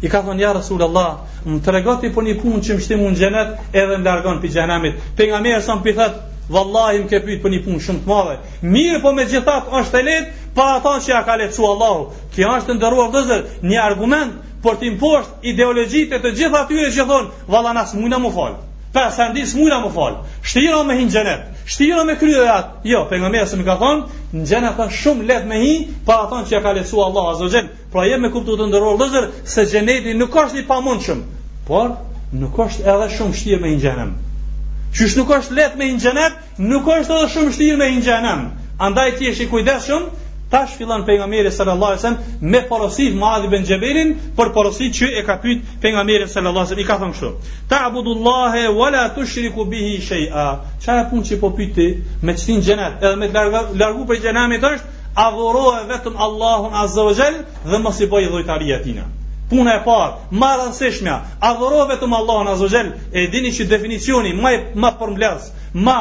I 0.06 0.10
ka 0.12 0.20
thonë 0.28 0.44
ja 0.44 0.52
Rasul 0.54 0.82
Allah, 0.84 1.26
më 1.46 1.60
të 1.66 1.74
regati 1.78 2.10
për 2.14 2.26
një 2.28 2.36
punë 2.42 2.60
që 2.68 2.78
më 2.78 2.84
shtimu 2.88 3.12
në 3.14 3.22
gjenet, 3.22 3.54
edhe 3.74 3.96
më 3.98 4.06
largon 4.06 4.42
për 4.44 4.52
gjenemit. 4.58 5.00
Për 5.18 5.30
nga 5.32 5.40
mërë 5.46 5.62
sa 5.66 5.78
më 5.78 5.86
pithet, 5.88 6.18
Wallahi 6.50 7.00
më 7.04 7.10
ke 7.10 7.20
pyet 7.26 7.40
për 7.44 7.52
një 7.56 7.60
punë 7.66 7.80
shumë 7.84 8.02
të 8.06 8.10
madhe. 8.10 8.34
Mirë, 8.74 9.00
po 9.04 9.12
me 9.20 9.24
është 9.26 10.00
e 10.00 10.04
lehtë 10.08 10.52
pa 10.58 10.66
ata 10.76 10.92
që 11.02 11.10
ja 11.12 11.22
ka 11.26 11.38
lecu 11.42 11.66
Allahu. 11.70 12.04
Kjo 12.36 12.52
është 12.58 12.76
ndëruar 12.78 13.10
vëzë, 13.16 13.38
një 13.72 13.80
argument 13.86 14.36
për 14.66 14.78
të 14.82 14.88
imposht 14.92 15.48
ideologjitë 15.52 16.20
të 16.26 16.32
gjitha 16.38 16.62
t'yre 16.70 16.92
që 16.98 17.06
thonë, 17.12 17.34
valla 17.56 17.72
nas 17.80 17.94
mujna 17.98 18.20
më 18.26 18.32
falë. 18.36 18.62
Pa, 18.94 19.08
se 19.12 19.26
ndi 19.32 19.42
s'mujna 19.52 19.80
më 19.84 19.90
falë. 19.96 20.22
Shtira 20.46 20.84
me 20.88 20.96
hin 21.00 21.10
gjenet. 21.12 21.50
Shtira 21.66 22.06
me 22.08 22.16
kryo 22.22 22.46
Jo, 22.92 23.02
për 23.10 23.18
nga 23.24 23.30
më 23.30 23.64
ka 23.70 23.76
thonë, 23.82 24.06
në 24.38 24.46
gjenet 24.52 24.84
shumë 25.02 25.26
let 25.32 25.48
me 25.50 25.64
hi 25.64 25.74
pa 26.06 26.22
atën 26.28 26.46
që 26.46 26.54
ja 26.54 26.62
ka 26.62 26.74
lecu 26.78 27.02
Allahu 27.02 27.30
azo 27.34 27.50
Pra 27.92 28.06
jem 28.06 28.22
me 28.22 28.30
kuptu 28.30 28.56
të 28.58 28.68
ndërruar 28.70 28.98
dhe 29.02 29.26
se 29.46 29.66
xheneti 29.66 30.14
nuk 30.14 30.36
është 30.36 30.56
një 30.60 30.68
pamundshëm, 30.68 31.20
Por, 31.68 31.92
nuk 32.34 32.58
është 32.66 32.86
edhe 32.92 33.10
shumë 33.18 33.34
shtirë 33.42 33.62
me 33.62 33.68
hinë 33.74 33.84
xhenem. 33.88 34.12
Qysh 34.98 35.14
nuk 35.20 35.32
është 35.36 35.56
let 35.56 35.74
me 35.80 35.86
një 35.94 36.28
nuk 36.66 36.86
është 36.92 37.16
edhe 37.16 37.32
shumë 37.34 37.54
shtirë 37.56 37.80
me 37.80 37.88
një 37.94 38.34
Andaj 38.88 39.10
ti 39.18 39.26
je 39.26 39.34
i 39.44 39.48
kujdeshëm, 39.54 40.06
tash 40.54 40.76
fillon 40.78 41.04
pejgamberi 41.08 41.52
sallallahu 41.56 41.98
nga 42.04 42.12
mire 42.12 42.52
me 42.54 42.62
porosit 42.70 43.16
ma 43.22 43.34
adhi 43.38 43.48
bën 43.54 43.66
gjeberin, 43.70 44.14
për 44.38 44.52
porosit 44.58 44.96
që 45.00 45.10
e 45.20 45.24
ka 45.28 45.36
pyt 45.44 45.64
për 45.84 45.94
nga 45.96 46.04
mire 46.12 46.28
wasallam 46.28 46.80
i 46.80 46.86
ka 46.90 46.98
thënë 47.02 47.16
shumë. 47.20 47.52
Ta 47.70 47.82
abudullahe, 47.90 48.64
wala 48.80 49.04
të 49.16 49.52
ku 49.56 49.66
bihi 49.74 49.92
i 49.98 50.02
shej, 50.08 50.26
a, 50.46 50.48
e 50.96 51.02
pun 51.10 51.24
që 51.28 51.36
i 51.36 51.40
po 51.44 51.50
pyti, 51.60 51.88
me 52.24 52.32
që 52.34 52.44
xhenet, 52.68 52.96
një 53.02 53.08
edhe 53.08 53.16
me 53.24 53.28
të 53.28 53.34
largu, 53.34 53.78
largu 53.84 54.06
për 54.08 54.16
i 54.16 54.58
është, 54.62 54.88
a 55.26 55.28
vetëm 55.92 56.16
Allahun 56.26 56.74
azzavëgjel, 56.84 57.36
dhe 57.72 57.78
mos 57.84 58.00
i 58.00 58.08
bëj 58.14 58.26
dhojtaria 58.32 58.82
tina. 58.84 59.08
Puna 59.50 59.78
e 59.78 59.82
parë, 59.86 60.14
më 60.42 60.48
e 60.52 60.56
rëndësishmja, 60.60 61.16
adhurove 61.48 61.96
tëm 62.02 62.14
Allahun 62.18 62.48
Azza 62.50 62.80
e 63.22 63.28
dini 63.30 63.52
që 63.54 63.68
definicioni 63.70 64.32
më 64.42 64.52
i 64.56 64.62
më 64.82 64.90
përmbledhës, 65.00 65.50
më 65.86 65.98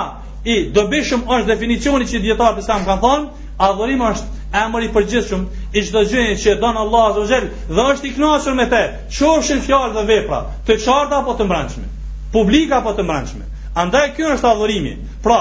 i 0.48 0.57
dobishëm 0.72 1.26
është 1.28 1.48
definicioni 1.50 2.07
që 2.09 2.22
dietarët 2.24 2.62
e 2.64 2.78
më 2.80 2.88
kanë 2.88 3.02
thënë, 3.04 3.28
adhurimi 3.66 4.07
është 4.09 4.48
emri 4.64 4.88
i 4.88 4.92
përgjithshëm 4.94 5.44
i 5.76 5.83
çdo 5.85 6.02
gjëje 6.12 6.38
që 6.40 6.54
e 6.54 6.57
don 6.64 6.78
Allahu 6.85 7.11
Azza 7.11 7.26
Jael 7.33 7.50
dhe 7.76 7.85
është 7.92 8.09
i 8.11 8.14
kënaqur 8.16 8.57
me 8.61 8.66
të, 8.72 8.80
çoshin 9.18 9.61
fjalë 9.66 9.92
dhe 9.98 10.07
vepra, 10.11 10.40
të 10.66 10.78
çarta 10.85 11.20
apo 11.20 11.37
të 11.38 11.44
mbrëmshme, 11.48 11.87
publik 12.33 12.72
apo 12.78 12.92
të 12.96 13.04
mbrëmshme. 13.07 13.44
Andaj 13.85 14.07
ky 14.16 14.24
është 14.30 14.50
adhurimi. 14.54 14.96
Pra, 15.22 15.40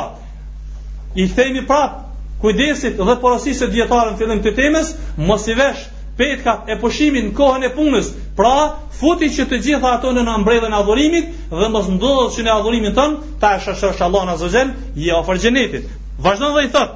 i 1.15 1.29
themi 1.37 1.63
prap 1.63 2.01
kujdesit 2.41 2.99
dhe 2.99 3.15
porosisë 3.23 3.71
së 3.71 3.87
në 3.87 4.17
fillim 4.19 4.43
të 4.43 4.55
temës, 4.59 4.95
mos 5.17 5.47
i 5.47 5.53
vesh 5.55 5.87
petka 6.17 6.57
e 6.67 6.75
pushimit 6.81 7.25
në 7.29 7.35
kohën 7.37 7.63
e 7.67 7.71
punës. 7.75 8.11
Pra, 8.37 8.53
futi 8.97 9.29
që 9.33 9.45
të 9.49 9.59
gjitha 9.65 9.93
ato 9.97 10.11
në 10.13 10.25
ambrellën 10.37 10.73
e 10.73 10.77
adhurimit 10.77 11.29
dhe 11.49 11.69
mos 11.73 11.87
ndodhet 11.89 12.35
që 12.37 12.45
në 12.45 12.55
adhurimin 12.57 12.93
ton 12.97 13.17
ta 13.41 13.55
shoshosh 13.59 14.01
Allahun 14.01 14.29
azza 14.35 14.65
i 14.95 15.11
ofër 15.11 15.37
xhenetit. 15.45 15.89
Vazhdon 16.21 16.53
dhe 16.55 16.63
i 16.65 16.69
thot: 16.69 16.91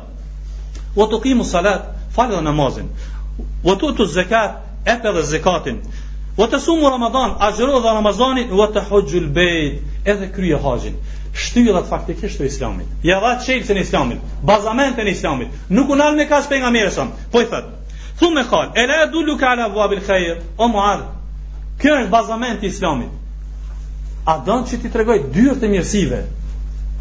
"Wa 0.96 1.06
tuqimu 1.12 1.44
salat, 1.44 1.82
fal 2.14 2.32
namazin. 2.44 2.88
Wa 3.64 3.74
tu'tu 3.76 4.06
zakat, 4.06 4.54
atë 4.86 5.14
dhe 5.14 5.22
zakatin. 5.24 5.78
Wa 6.38 6.46
tasumu 6.50 6.90
ramadan, 6.90 7.34
ajro 7.40 7.80
dhe 7.82 7.88
ramazanin, 7.94 8.48
wa 8.52 8.68
tahujju 8.74 9.18
al-bayt, 9.26 9.82
edhe 10.06 10.26
krye 10.36 10.58
haxhin." 10.64 10.96
shtyllat 11.38 11.86
faktikisht 11.90 12.38
të 12.42 12.46
islamit. 12.48 12.88
Ja 13.04 13.20
dha 13.22 13.38
çelsin 13.46 13.78
e 13.78 13.82
islamit, 13.86 14.20
bazamentin 14.44 15.06
e 15.08 15.12
islamit. 15.12 15.48
Nuk 15.70 15.90
u 15.94 15.96
nal 15.96 16.16
me 16.16 16.26
kaç 16.28 16.46
po 17.32 17.40
i 17.42 17.46
thot: 17.46 17.66
Thu 18.20 18.32
me 18.34 18.44
kalë, 18.50 18.72
e 18.76 18.88
la 18.90 18.96
e 19.04 19.08
dullu 19.14 19.38
ka 19.38 19.52
ala 19.54 19.70
vua 19.70 19.88
bil 19.92 20.02
khejr, 20.02 20.38
o 20.58 20.68
mu 20.72 20.80
arë, 20.82 21.06
kërë 21.84 22.04
është 22.04 22.12
bazament 22.14 22.64
i 22.64 22.72
islamit. 22.72 23.12
A 24.26 24.34
donë 24.48 24.66
që 24.72 24.80
ti 24.82 24.90
të 24.92 25.02
regoj 25.04 25.18
dyrë 25.36 25.60
të 25.62 25.70
mirësive, 25.76 26.24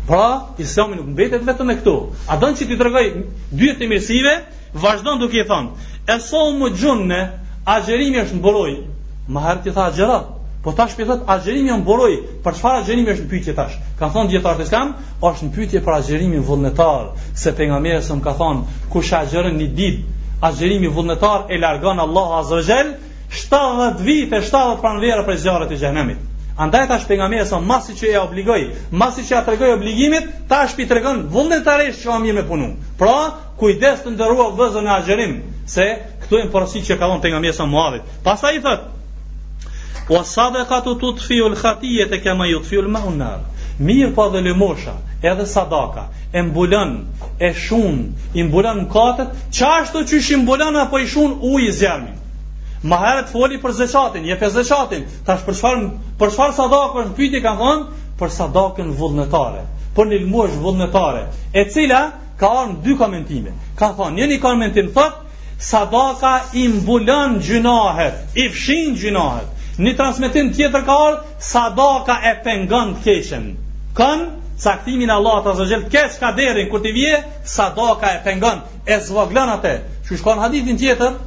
pra, 0.07 0.27
islami 0.63 0.99
nuk 1.01 1.09
mbetet 1.15 1.47
vetëm 1.49 1.73
e 1.73 1.77
këto. 1.81 1.95
A 2.31 2.37
donë 2.43 2.61
që 2.61 2.69
ti 2.69 2.77
të 2.79 2.89
regoj 2.89 3.05
dyrë 3.63 3.79
të 3.81 3.89
mirësive, 3.93 4.35
vazhdojnë 4.85 5.23
duke 5.25 5.41
i 5.41 5.47
thonë, 5.49 5.89
e 6.15 6.19
so 6.27 6.43
më 6.61 6.71
gjunë 6.83 7.23
agjerimi 7.77 8.21
është 8.23 8.37
në 8.37 8.45
boroj, 8.47 8.71
ma 9.33 9.45
herë 9.49 9.63
ti 9.65 9.75
tha 9.77 9.87
agjerat, 9.93 10.29
po 10.63 10.75
tash 10.79 10.99
për 11.01 11.09
thët, 11.11 11.25
agjerimi 11.35 11.73
është 11.73 11.81
në 11.81 11.89
boroj, 11.89 12.13
për 12.45 12.59
qëfar 12.61 12.79
agjerimi 12.83 13.15
është 13.15 13.27
në 13.27 13.33
pytje 13.33 13.55
tash? 13.59 13.79
Ka 13.99 14.13
thonë 14.15 14.35
djetarët 14.35 14.61
e 14.61 14.69
skam, 14.69 14.93
është 15.31 15.49
në 15.49 15.53
pytje 15.57 15.83
për 15.89 15.97
agjerimin 15.97 16.45
vëllënetarë, 16.45 17.33
se 17.43 17.55
për 17.59 17.73
nga 17.73 17.81
mërë 17.89 18.21
ka 18.29 18.37
thonë, 18.43 18.81
kush 18.95 19.15
agjerën 19.25 19.57
një 19.63 19.71
ditë, 19.81 20.05
Azhërimi 20.43 20.89
vullnetar 20.93 21.45
e 21.49 21.57
largon 21.59 21.99
Allahu 22.01 22.33
Azza 22.37 22.55
wa 22.55 22.87
70 23.31 24.01
vite, 24.01 24.41
70 24.43 24.81
pranvera 24.81 25.25
prej 25.25 25.39
zjarrit 25.45 25.71
të 25.73 25.79
xhenemit. 25.81 26.19
Andaj 26.67 26.87
tash 26.89 27.07
pejgamberi 27.09 27.45
sa 27.49 27.59
masi 27.61 27.95
që 27.99 28.13
ja 28.13 28.23
obligoi, 28.25 28.63
masi 28.93 29.25
që 29.29 29.35
ja 29.35 29.41
tregoi 29.49 29.73
obligimit, 29.77 30.29
tash 30.49 30.77
i 30.81 30.87
tregon 30.89 31.25
vullnetarisht 31.33 32.03
çka 32.05 32.19
më 32.23 32.47
punu. 32.53 32.71
Pra, 33.01 33.17
kujdes 33.61 34.05
të 34.05 34.15
ndërua 34.17 34.51
vëzën 34.61 34.89
e 34.89 34.95
azhërim 34.99 35.33
se 35.77 35.87
këtu 36.27 36.43
e 36.45 36.49
porosit 36.53 36.85
që 36.89 36.99
ka 37.01 37.11
dhënë 37.11 37.25
pejgamberi 37.27 37.57
sa 37.57 37.67
muadhit. 37.73 38.05
Pastaj 38.25 38.55
i 38.57 38.63
thot, 38.69 38.89
wa 40.09 40.23
sadaqatu 40.25 40.97
tutfiu 41.01 41.47
al-khatiyat 41.51 42.23
kama 42.23 42.47
yutfiu 42.47 42.81
al-ma'u 42.83 43.09
an-nar. 43.09 43.39
Mir 43.79 44.13
pa 44.15 44.29
dhe 44.29 44.41
lëmosha, 44.41 44.95
edhe 45.23 45.47
sadaka, 45.47 46.09
e 46.33 46.43
mbulon, 46.43 47.07
e 47.41 47.53
shun, 47.55 48.15
i 48.35 48.43
mbulon 48.43 48.87
katët, 48.89 49.35
çashtu 49.53 50.05
që 50.09 50.23
i 50.33 50.37
mbulon 50.43 50.77
apo 50.85 50.99
i 50.99 51.07
shun 51.07 51.35
ujë 51.43 51.73
zjarmin. 51.73 52.17
Ma 52.83 52.97
herët 53.05 53.33
foli 53.33 53.59
për 53.59 53.75
zëqatin, 53.83 54.25
je 54.31 54.37
për 54.41 54.53
zëqatin, 54.59 55.03
ta 55.27 55.37
është 55.37 55.47
për 55.49 55.57
shfarë 55.57 56.53
shfar 56.55 56.89
për 56.95 57.09
në 57.11 57.17
pyti 57.19 57.41
ka 57.43 57.53
thonë, 57.59 57.85
për 58.21 58.31
sadakën 58.39 58.95
vullnetare, 58.97 59.65
për 59.97 60.09
një 60.09 60.23
lëmosh 60.25 60.57
vullnetare, 60.63 61.27
e 61.53 61.67
cila 61.69 62.01
ka 62.41 62.53
arën 62.63 62.79
dy 62.85 62.97
komentime. 62.97 63.53
Ka 63.79 63.91
thonë, 63.99 64.17
një 64.23 64.31
një 64.33 64.39
komentim 64.45 64.89
thotë, 64.97 65.25
sadaka 65.59 66.39
i 66.63 66.69
mbulon 66.79 67.41
gjynahet, 67.45 68.25
i 68.41 68.49
fshin 68.55 68.97
gjynahet, 69.01 69.53
Një 69.85 69.93
transmitim 69.97 70.51
tjetër 70.57 70.85
ka 70.89 70.95
orë, 71.07 71.17
sadaka 71.51 72.15
e 72.31 72.33
pengën 72.45 72.93
të 72.93 73.03
keshën. 73.07 73.43
Kënë, 73.99 74.29
caktimin 74.63 75.13
Allah 75.13 75.41
të 75.45 75.53
zëgjel, 75.59 75.83
kesh 75.93 76.17
ka 76.23 76.31
derin, 76.39 76.71
kur 76.73 76.81
t'i 76.85 76.93
vje, 76.97 77.19
sadaka 77.57 78.15
e 78.17 78.23
pengën, 78.25 78.63
e 78.95 78.99
zvoglën 79.09 79.53
atë. 79.57 79.75
Që 80.09 80.19
shkon 80.23 80.41
hadithin 80.47 80.81
tjetër, 80.81 81.19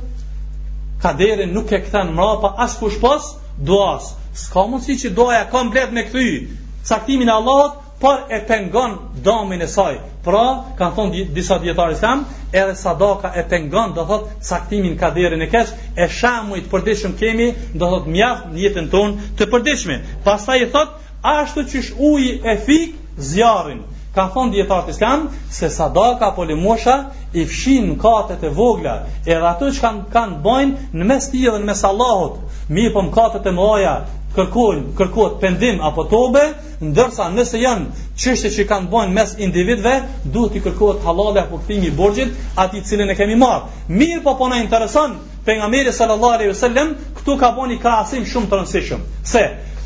ka 1.04 1.12
nuk 1.56 1.72
e 1.72 1.82
këtën 1.86 2.10
mrapa, 2.18 2.56
as 2.66 2.74
kush 2.82 2.98
pos, 3.04 3.36
duas. 3.60 4.16
Ska 4.34 4.66
mundsi 4.68 4.96
si 4.98 5.10
që 5.10 5.16
doja 5.16 5.46
komplet 5.56 5.92
me 5.92 6.04
kthy. 6.10 6.48
caktimin 6.90 7.30
Allah 7.30 7.70
të 7.76 7.89
por 8.00 8.26
e 8.30 8.40
pengon 8.48 8.92
dëmin 9.24 9.62
e 9.62 9.68
saj. 9.68 9.96
Pra, 10.24 10.44
kanë 10.80 10.96
thonë 10.96 11.24
disa 11.36 11.58
djetarë 11.60 11.98
islam, 11.98 12.22
edhe 12.56 12.76
sadaka 12.80 13.34
e 13.36 13.44
pengon, 13.52 13.92
do 13.98 14.06
thot, 14.08 14.30
saktimin 14.48 14.96
kaderin 15.02 15.42
e 15.44 15.50
kesh, 15.52 15.74
e 16.04 16.08
shamujt 16.18 16.70
përdeshëm 16.72 17.18
kemi, 17.20 17.48
do 17.76 17.90
thot, 17.92 18.08
mjaft 18.16 18.50
në 18.54 18.64
jetën 18.64 18.88
tonë 18.94 19.30
të 19.40 19.50
përditshme. 19.52 19.98
Pasta 20.24 20.56
i 20.64 20.70
thot, 20.72 20.96
ashtu 21.36 21.66
që 21.68 21.86
uji 22.12 22.34
e 22.54 22.56
fik, 22.66 22.96
zjarin. 23.32 23.84
Ka 24.16 24.30
thonë 24.34 24.56
djetarët 24.56 24.94
islam, 24.94 25.28
se 25.54 25.68
sadaka 25.70 26.32
apo 26.32 26.46
limosha, 26.50 26.96
i 27.36 27.44
fshin 27.46 27.92
në 27.98 28.38
e 28.42 28.50
vogla, 28.60 28.96
edhe 29.26 29.44
ato 29.52 29.68
që 29.70 29.82
kanë, 29.84 30.02
kanë 30.14 30.40
bojnë 30.44 30.98
në 30.98 31.10
mes 31.12 31.28
tijë 31.32 31.52
dhe 31.54 31.60
në 31.60 31.68
mes 31.72 31.84
Allahot, 31.92 32.40
mi 32.70 32.88
për 32.96 33.12
po 33.12 33.26
më 33.36 33.44
e 33.50 33.54
mëlaja, 33.60 33.94
kërkojnë, 34.36 34.82
kërkohet 34.98 35.38
pendim 35.42 35.80
apo 35.86 36.04
tobe, 36.12 36.42
ndërsa 36.84 37.26
nëse 37.34 37.60
janë 37.60 38.02
çështje 38.22 38.52
që 38.58 38.66
kanë 38.70 38.90
bën 38.92 39.14
mes 39.16 39.34
individëve, 39.46 39.94
duhet 40.36 40.56
i 40.58 40.62
kërkohet 40.66 41.06
halale 41.08 41.42
apo 41.42 41.58
kthimi 41.64 41.90
i 41.90 41.96
borxhit 41.98 42.34
atij 42.58 42.84
cilën 42.92 43.10
e 43.10 43.16
kemi 43.20 43.36
marrë. 43.36 43.66
Mirë, 44.00 44.22
po 44.24 44.36
po 44.40 44.48
na 44.50 44.60
intereson 44.64 45.18
pejgamberi 45.46 45.92
sallallahu 45.92 46.34
alaihi 46.38 46.52
wasallam 46.54 46.94
këtu 47.18 47.38
ka 47.40 47.50
bën 47.58 47.74
i 47.76 47.80
krahasim 47.82 48.24
shumë 48.32 48.50
të 48.50 48.56
rëndësishëm. 48.62 49.02
Se 49.34 49.42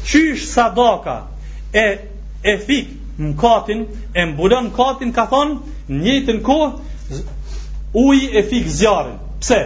çysh 0.08 0.46
sadaka 0.54 1.18
e 1.72 1.88
e 2.44 2.58
fik 2.68 2.88
mkatin, 3.18 3.82
e 4.14 4.26
mbulon 4.26 4.72
katin 4.78 5.12
ka 5.14 5.26
thon, 5.32 5.50
njëjtën 5.90 6.40
kohë 6.48 6.68
uji 7.94 8.28
e 8.40 8.44
fik 8.50 8.68
zjarrin. 8.80 9.18
Pse? 9.42 9.60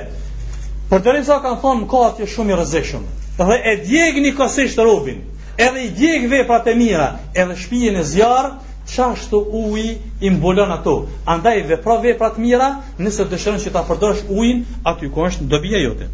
Përderisa 0.89 1.41
kanë 1.43 1.59
thonë 1.63 1.79
mkati 1.85 2.23
është 2.27 2.33
shumë 2.35 2.53
i 2.53 2.57
rrezikshëm 2.59 3.03
dhe 3.37 3.57
e 3.63 3.75
djeg 3.85 4.17
një 4.23 4.31
kosisht 4.37 4.79
robin, 4.81 5.19
edhe 5.57 5.83
i 5.83 5.89
djeg 5.93 6.29
veprat 6.31 6.67
e 6.67 6.75
mira, 6.75 7.09
edhe 7.35 7.55
shpijen 7.57 7.95
e 7.99 8.03
zjarë, 8.05 8.53
qashtu 8.87 9.39
uj 9.61 9.83
i 10.23 10.29
mbulon 10.31 10.71
ato. 10.71 10.97
Andaj 11.27 11.63
vepra 11.69 11.97
veprat 12.03 12.39
mira, 12.41 12.69
nëse 12.97 13.27
shërën 13.37 13.59
që 13.65 13.73
ta 13.75 13.83
përdojsh 13.89 14.29
ujin, 14.31 14.63
aty 14.87 15.09
ku 15.13 15.25
është 15.27 15.43
në 15.43 15.51
dobija 15.53 15.81
jote. 15.83 16.07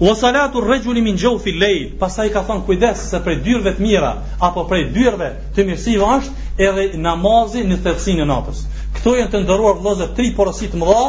O 0.00 0.12
salatu 0.16 0.62
rregjuni 0.64 1.02
min 1.04 1.18
jaw 1.20 1.38
fi 1.38 1.52
pastaj 2.00 2.28
ka 2.32 2.40
thon 2.46 2.62
kujdes 2.64 2.98
se 3.10 3.18
prej 3.24 3.36
dyrve 3.44 3.74
të 3.76 3.80
mira 3.84 4.12
apo 4.40 4.62
prej 4.64 4.86
dyrve 4.96 5.26
të 5.56 5.66
mirësive 5.68 6.06
është 6.16 6.62
edhe 6.66 6.86
namazi 6.98 7.64
në 7.68 7.76
thellësinë 7.84 8.24
e 8.24 8.28
natës. 8.30 8.62
Kto 8.96 9.12
janë 9.18 9.30
të 9.34 9.42
ndëruar 9.44 9.80
vëllezër 9.84 10.14
tri 10.16 10.30
porosit 10.36 10.72
të 10.72 10.80
mëdha, 10.80 11.04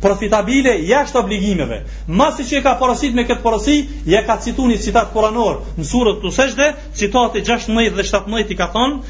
profitabile 0.00 0.76
jashtë 0.86 1.18
obligimeve. 1.22 1.78
Masi 2.06 2.44
që 2.46 2.58
e 2.60 2.62
ka 2.64 2.74
porosit 2.80 3.16
me 3.18 3.24
këtë 3.26 3.42
porosi, 3.42 3.76
ja 4.06 4.22
ka 4.26 4.36
citu 4.42 4.68
një 4.70 4.78
citat 4.84 5.10
kuranor 5.14 5.60
në 5.78 5.86
surët 5.88 6.20
të 6.22 6.30
seshde, 6.38 6.68
citat 6.98 7.38
16 7.42 7.90
dhe 7.96 8.04
17 8.10 8.54
i 8.54 8.58
ka 8.60 8.68
thonë, 8.76 9.02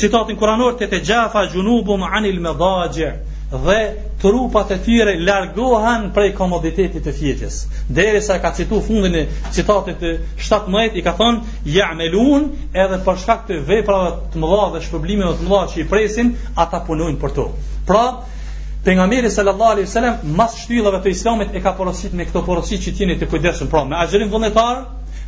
citatin 0.00 0.36
kuranor 0.38 0.76
të 0.78 0.88
të 0.94 1.00
gjafa 1.08 1.44
gjunubu 1.52 1.96
më 1.98 2.10
anil 2.20 2.38
me 2.42 2.52
dhagje, 2.62 3.10
dhe 3.66 3.80
trupat 4.22 4.70
e 4.74 4.78
tyre 4.84 5.14
largohen 5.26 6.08
prej 6.14 6.30
komoditetit 6.38 7.04
të 7.06 7.12
fjetjes. 7.18 7.58
Dere 7.98 8.22
sa 8.24 8.38
ka 8.42 8.54
citu 8.56 8.80
fundin 8.86 9.14
e 9.20 9.24
citatit 9.54 9.98
të 10.02 10.14
7 10.50 10.84
i 10.98 11.02
ka 11.06 11.12
thonë, 11.18 11.42
ja 11.74 11.90
me 11.98 12.06
edhe 12.06 13.00
për 13.08 13.18
shkak 13.22 13.46
të 13.50 13.58
veprave 13.70 14.14
të 14.34 14.42
mëdha 14.44 14.70
dhe 14.76 14.84
shpëblimin 14.86 15.28
të 15.42 15.48
mëdha 15.50 15.64
që 15.74 15.82
i 15.82 15.88
presin, 15.92 16.32
ata 16.54 16.82
punojnë 16.86 17.18
për 17.22 17.34
to. 17.40 17.48
Pra, 17.84 18.06
Pejgamberi 18.84 19.30
sallallahu 19.30 19.70
alaihi 19.70 19.86
wasallam 19.88 20.16
mas 20.36 20.54
shtyllave 20.60 20.98
të 21.04 21.12
Islamit 21.16 21.54
e 21.56 21.60
ka 21.64 21.72
porosit 21.78 22.12
me 22.20 22.26
këto 22.28 22.42
porosit 22.44 22.82
që 22.84 22.92
tieni 22.98 23.14
të 23.22 23.30
kujdesshëm 23.32 23.70
pra 23.72 23.80
me 23.88 23.96
azhrin 23.96 24.28
vullnetar, 24.34 24.82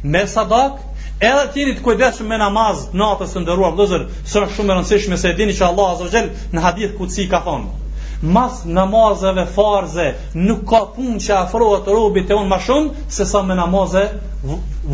me 0.04 0.20
sadak, 0.32 0.82
edhe 1.30 1.46
tieni 1.54 1.72
të 1.78 1.84
kujdesshëm 1.86 2.28
me 2.34 2.38
namaz 2.42 2.82
natës 3.02 3.32
së 3.32 3.42
nderuar 3.46 3.72
vëllezër, 3.78 4.04
sër 4.32 4.46
shumë 4.56 4.74
e 4.74 4.76
rëndësishme 4.80 5.18
se 5.22 5.32
e 5.32 5.38
dini 5.40 5.54
që 5.56 5.64
Allah 5.70 5.94
azza 5.94 6.04
wajel 6.10 6.28
në 6.58 6.66
hadith 6.66 6.96
kutsi 7.00 7.24
ka 7.32 7.40
thonë 7.48 7.84
Mas 8.36 8.60
namazeve 8.64 9.42
farze 9.54 10.04
nuk 10.34 10.62
ka 10.70 10.78
punë 10.94 11.18
që 11.24 11.34
afrohet 11.38 11.88
robit 11.92 12.28
të 12.30 12.36
on 12.42 12.46
më 12.52 12.56
shumë 12.68 13.06
se 13.16 13.26
sa 13.32 13.42
me 13.48 13.52
namaze 13.58 14.04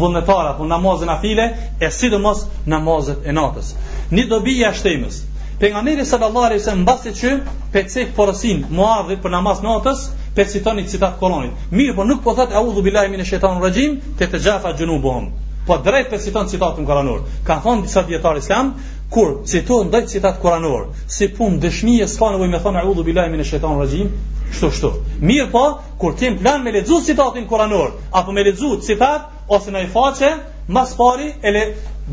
vullnetare, 0.00 0.54
po 0.58 0.66
namazin 0.70 1.10
afile 1.18 1.46
e 1.80 1.90
sidomos 1.98 2.42
namazet 2.72 3.22
e 3.30 3.34
natës. 3.38 3.70
Një 4.10 4.26
dobi 4.32 4.56
jashtëimës, 4.64 5.20
Pejgamberi 5.62 6.04
sallallahu 6.06 6.44
alaihi 6.46 6.60
wasallam 6.60 6.80
mbasi 6.84 7.10
që 7.18 7.28
peci 7.74 8.02
porosin 8.16 8.62
Muadhit 8.78 9.20
për 9.26 9.30
namaz 9.34 9.60
natës, 9.66 10.00
pecitoni 10.38 10.82
toni 10.82 10.90
citat 10.94 11.14
Kur'anit. 11.20 11.60
Mirë, 11.80 11.94
por 11.98 12.08
nuk 12.08 12.24
po 12.24 12.34
thotë 12.38 12.56
auzu 12.62 12.82
billahi 12.86 13.12
minashaitanir 13.12 13.62
rajim 13.66 13.94
te 14.22 14.26
tajafa 14.34 14.72
junubuhum. 14.80 15.28
Po 15.68 15.76
drejt 15.86 16.10
peci 16.16 16.34
ton 16.38 16.50
citatun 16.54 16.88
Kur'anit. 16.90 17.30
Ka 17.50 17.60
thon 17.66 17.84
disa 17.86 18.02
dietar 18.10 18.42
islam, 18.42 18.74
kur 19.12 19.28
citon 19.46 19.86
ndaj 19.90 20.04
citat 20.08 20.38
kuranor, 20.40 20.86
si 21.16 21.26
pun 21.36 21.58
dëshmije 21.60 22.06
s'ka 22.08 22.30
nevoj 22.32 22.48
me 22.48 22.60
thonë 22.64 22.80
audhu 22.82 23.02
bilaj 23.04 23.28
min 23.32 23.42
e 23.44 23.44
shetan 23.44 23.74
rajim, 23.82 24.08
shto 24.56 24.70
shto. 24.72 24.90
Mirë 25.20 25.48
pa, 25.52 25.58
po, 25.58 25.96
kur 26.00 26.14
tim 26.18 26.38
plan 26.40 26.64
me 26.64 26.72
lexu 26.72 27.02
citatin 27.04 27.44
kuranor, 27.50 27.92
apo 28.20 28.32
me 28.32 28.44
lexu 28.48 28.70
citat, 28.86 29.28
ose 29.54 29.74
në 29.74 29.84
faqe, 29.92 30.30
mas 30.76 30.94
pari 30.96 31.28
e 31.44 31.52
le 31.56 31.64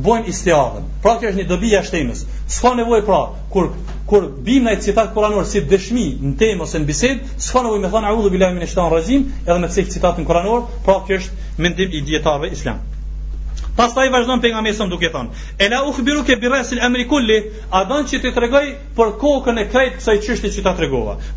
bojmë 0.05 0.27
istiadën. 0.33 0.91
Pra 1.03 1.13
kjo 1.21 1.31
është 1.31 1.39
një 1.43 1.47
dobi 1.53 1.71
jashtemës. 1.77 2.25
S'ka 2.57 2.73
nevoj 2.81 3.01
pra, 3.07 3.21
kur, 3.55 3.71
kur 4.09 4.27
bim 4.45 4.67
ndaj 4.67 4.81
citat 4.89 5.15
kuranor 5.15 5.47
si 5.47 5.63
dëshmi 5.71 6.05
në 6.27 6.35
temë 6.41 6.67
ose 6.67 6.83
në 6.83 6.89
bisedë, 6.91 7.31
s'ka 7.47 7.63
nevoj 7.63 7.79
me 7.85 7.93
thonë 7.95 8.11
audhu 8.11 8.33
bilaj 8.35 8.51
min 8.59 8.67
e 8.67 8.89
rajim, 8.99 9.23
edhe 9.47 9.59
me 9.63 9.71
cik 9.79 9.87
citatin 9.95 10.27
kuranor, 10.27 10.67
pra 10.83 10.99
kjo 11.07 11.21
është 11.23 11.59
mendim 11.63 11.95
i 11.95 12.03
djetarve 12.09 12.51
islam. 12.59 12.83
Pas 13.79 13.93
ta 13.95 14.03
i 14.03 14.09
për 14.13 14.25
nga 14.51 14.61
mesëm 14.63 14.89
duke 14.91 15.07
thonë. 15.11 15.43
E 15.65 15.69
la 15.73 15.77
u 15.89 15.93
këbiru 15.97 16.23
ke 16.29 16.35
birasin 16.41 16.81
kulli, 17.13 17.37
a 17.71 17.85
donë 17.91 18.09
që 18.11 18.19
të 18.25 18.29
të 18.35 18.43
për 18.97 19.13
kokën 19.21 19.61
e 19.61 19.65
krejtë 19.71 19.95
kësaj 20.01 20.17
qështi 20.25 20.51
që 20.57 20.63
ta 20.67 20.73
të 20.81 20.87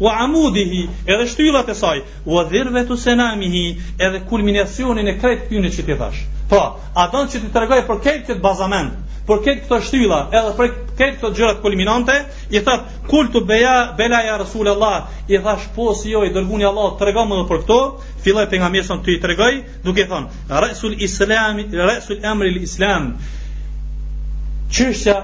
Wa 0.00 0.16
amudihi 0.24 0.82
edhe 1.06 1.28
shtyllat 1.36 1.68
e 1.68 1.78
saj, 1.84 1.96
wa 2.26 2.42
dhirve 2.52 2.82
të 2.90 2.96
senamihi 3.04 3.64
edhe 4.08 4.24
kulminacionin 4.32 5.12
e 5.14 5.18
krejtë 5.22 5.46
kjune 5.52 5.70
që 5.78 5.86
ti 5.86 5.94
dhashë. 6.02 6.41
Pra, 6.52 6.74
ato 6.94 7.20
që 7.32 7.38
ti 7.40 7.48
tregoj 7.54 7.78
për 7.88 8.00
këtë 8.04 8.18
këtë 8.26 8.34
bazament, 8.44 8.88
për 9.24 9.38
këtë 9.46 9.62
këto 9.62 9.76
shtylla, 9.86 10.18
edhe 10.36 10.50
për 10.58 10.66
këtë 10.98 11.14
këto 11.14 11.30
gjërat 11.38 11.62
kulminante, 11.64 12.16
i 12.52 12.60
thot 12.66 12.90
kultu 13.08 13.40
beja 13.48 13.72
bela 13.96 14.18
ja 14.26 14.34
Allah, 14.74 15.06
i 15.32 15.38
thash 15.40 15.70
po 15.74 15.94
si 15.96 16.10
jo 16.12 16.26
i 16.28 16.32
dërguani 16.34 16.68
Allah, 16.68 16.90
tregom 17.00 17.32
edhe 17.32 17.46
për 17.54 17.62
këto, 17.64 17.78
filloi 18.20 18.46
pejgamberi 18.52 18.84
son 18.84 19.00
ti 19.00 19.16
i 19.16 19.22
tregoj, 19.22 19.52
duke 19.86 20.04
thon, 20.10 20.28
rasul 20.50 20.98
islam, 21.00 21.62
rasul 21.88 22.20
amri 22.20 22.52
il 22.52 22.60
islam. 22.68 23.14
Çështja 24.68 25.16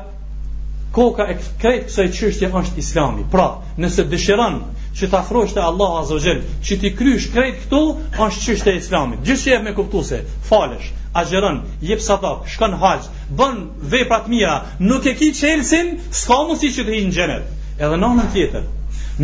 koka 0.96 1.28
e 1.28 1.36
këtë 1.42 1.54
kësaj 1.90 2.08
çështja 2.16 2.54
është 2.62 2.80
Islami. 2.86 3.28
Pra, 3.32 3.50
nëse 3.84 4.08
dëshiron 4.12 4.62
që 4.98 5.08
të 5.12 5.18
afrosh 5.20 5.52
të 5.56 5.60
Allah 5.60 6.00
Azogel, 6.00 6.40
që 6.64 6.76
t'i 6.80 6.90
krysh 6.96 7.28
krejt 7.36 7.66
këtu, 7.66 7.82
është 8.16 8.46
qështë 8.54 8.72
e 8.76 8.80
islamit. 8.80 9.26
Gjithë 9.28 9.44
që 9.50 9.58
e 9.58 9.58
me 9.66 9.72
kuptu 9.76 10.00
se, 10.04 10.20
falesh, 10.48 10.88
agjeron, 11.20 11.62
jep 11.82 12.00
sadaf, 12.04 12.44
shkon 12.52 12.74
haq, 12.82 13.06
bën 13.38 13.56
veprat 13.92 14.28
mira, 14.32 14.56
nuk 14.80 15.06
e 15.10 15.14
ki 15.20 15.30
qelsin, 15.40 15.94
s'ka 16.22 16.38
mundësi 16.48 16.70
që 16.78 16.86
të 16.88 16.98
hinë 16.98 17.14
xhenet. 17.18 17.54
Edhe 17.78 17.98
në 18.02 18.10
në 18.18 18.26
tjetër, 18.34 18.66